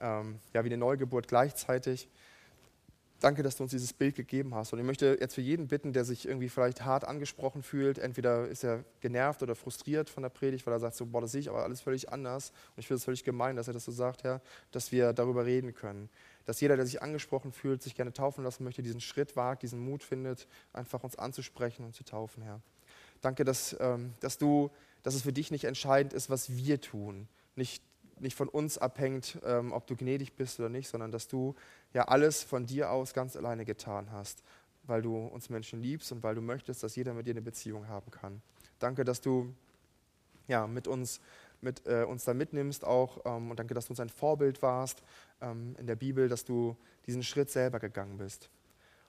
ähm, 0.00 0.40
ja, 0.54 0.64
wie 0.64 0.68
eine 0.68 0.78
Neugeburt 0.78 1.28
gleichzeitig. 1.28 2.08
Danke, 3.18 3.42
dass 3.42 3.56
du 3.56 3.62
uns 3.62 3.70
dieses 3.70 3.94
Bild 3.94 4.14
gegeben 4.14 4.54
hast. 4.54 4.74
Und 4.74 4.78
ich 4.78 4.84
möchte 4.84 5.16
jetzt 5.18 5.34
für 5.34 5.40
jeden 5.40 5.68
bitten, 5.68 5.94
der 5.94 6.04
sich 6.04 6.26
irgendwie 6.28 6.50
vielleicht 6.50 6.84
hart 6.84 7.06
angesprochen 7.06 7.62
fühlt, 7.62 7.98
entweder 7.98 8.46
ist 8.46 8.62
er 8.62 8.84
genervt 9.00 9.42
oder 9.42 9.54
frustriert 9.54 10.10
von 10.10 10.22
der 10.22 10.28
Predigt, 10.28 10.66
weil 10.66 10.74
er 10.74 10.80
sagt 10.80 10.96
so, 10.96 11.06
boah, 11.06 11.22
das 11.22 11.32
sehe 11.32 11.40
ich 11.40 11.48
aber 11.48 11.64
alles 11.64 11.80
völlig 11.80 12.12
anders. 12.12 12.50
Und 12.50 12.80
ich 12.80 12.86
finde 12.86 12.98
es 12.98 13.04
völlig 13.04 13.24
gemein, 13.24 13.56
dass 13.56 13.68
er 13.68 13.74
das 13.74 13.86
so 13.86 13.92
sagt, 13.92 14.22
Herr, 14.24 14.42
dass 14.70 14.92
wir 14.92 15.14
darüber 15.14 15.46
reden 15.46 15.72
können. 15.72 16.10
Dass 16.44 16.60
jeder, 16.60 16.76
der 16.76 16.84
sich 16.84 17.02
angesprochen 17.02 17.52
fühlt, 17.52 17.82
sich 17.82 17.94
gerne 17.94 18.12
taufen 18.12 18.44
lassen 18.44 18.64
möchte, 18.64 18.82
diesen 18.82 19.00
Schritt 19.00 19.34
wagt, 19.34 19.62
diesen 19.62 19.80
Mut 19.80 20.02
findet, 20.02 20.46
einfach 20.74 21.02
uns 21.02 21.16
anzusprechen 21.16 21.86
und 21.86 21.94
zu 21.94 22.04
taufen, 22.04 22.42
Herr. 22.42 22.60
Danke, 23.22 23.44
dass, 23.44 23.74
ähm, 23.80 24.12
dass 24.20 24.36
du, 24.36 24.70
dass 25.02 25.14
es 25.14 25.22
für 25.22 25.32
dich 25.32 25.50
nicht 25.50 25.64
entscheidend 25.64 26.12
ist, 26.12 26.28
was 26.28 26.54
wir 26.54 26.82
tun. 26.82 27.28
Nicht 27.54 27.82
nicht 28.18 28.36
von 28.36 28.48
uns 28.48 28.78
abhängt, 28.78 29.38
ähm, 29.44 29.72
ob 29.72 29.86
du 29.86 29.96
gnädig 29.96 30.34
bist 30.34 30.58
oder 30.58 30.68
nicht, 30.68 30.88
sondern 30.88 31.10
dass 31.10 31.28
du 31.28 31.54
ja 31.92 32.04
alles 32.08 32.42
von 32.42 32.66
dir 32.66 32.90
aus 32.90 33.14
ganz 33.14 33.36
alleine 33.36 33.64
getan 33.64 34.10
hast, 34.10 34.42
weil 34.84 35.02
du 35.02 35.16
uns 35.16 35.50
Menschen 35.50 35.82
liebst 35.82 36.12
und 36.12 36.22
weil 36.22 36.34
du 36.34 36.40
möchtest, 36.40 36.82
dass 36.82 36.96
jeder 36.96 37.14
mit 37.14 37.26
dir 37.26 37.32
eine 37.32 37.42
Beziehung 37.42 37.88
haben 37.88 38.10
kann. 38.10 38.40
Danke, 38.78 39.04
dass 39.04 39.20
du 39.20 39.54
ja, 40.48 40.66
mit 40.66 40.86
uns, 40.86 41.20
mit, 41.60 41.86
äh, 41.86 42.04
uns 42.04 42.24
da 42.24 42.34
mitnimmst 42.34 42.84
auch 42.84 43.24
ähm, 43.24 43.50
und 43.50 43.58
danke, 43.58 43.74
dass 43.74 43.86
du 43.86 43.92
uns 43.92 44.00
ein 44.00 44.08
Vorbild 44.08 44.62
warst 44.62 45.02
ähm, 45.40 45.74
in 45.78 45.86
der 45.86 45.96
Bibel, 45.96 46.28
dass 46.28 46.44
du 46.44 46.76
diesen 47.06 47.22
Schritt 47.22 47.50
selber 47.50 47.80
gegangen 47.80 48.18
bist. 48.18 48.48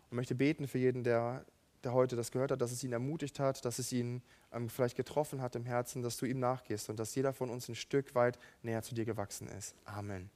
Und 0.09 0.15
möchte 0.17 0.35
beten 0.35 0.67
für 0.67 0.77
jeden, 0.77 1.03
der 1.03 1.45
der 1.83 1.93
heute 1.93 2.15
das 2.15 2.31
gehört 2.31 2.51
hat, 2.51 2.61
dass 2.61 2.71
es 2.71 2.83
ihn 2.83 2.93
ermutigt 2.93 3.39
hat, 3.39 3.63
dass 3.65 3.79
es 3.79 3.91
ihn 3.91 4.21
ähm, 4.51 4.69
vielleicht 4.69 4.97
getroffen 4.97 5.41
hat 5.41 5.55
im 5.55 5.65
Herzen, 5.65 6.01
dass 6.01 6.17
du 6.17 6.25
ihm 6.25 6.39
nachgehst 6.39 6.89
und 6.89 6.99
dass 6.99 7.15
jeder 7.15 7.33
von 7.33 7.49
uns 7.49 7.67
ein 7.69 7.75
Stück 7.75 8.15
weit 8.15 8.39
näher 8.61 8.81
zu 8.81 8.95
dir 8.95 9.05
gewachsen 9.05 9.47
ist. 9.47 9.75
Amen. 9.85 10.29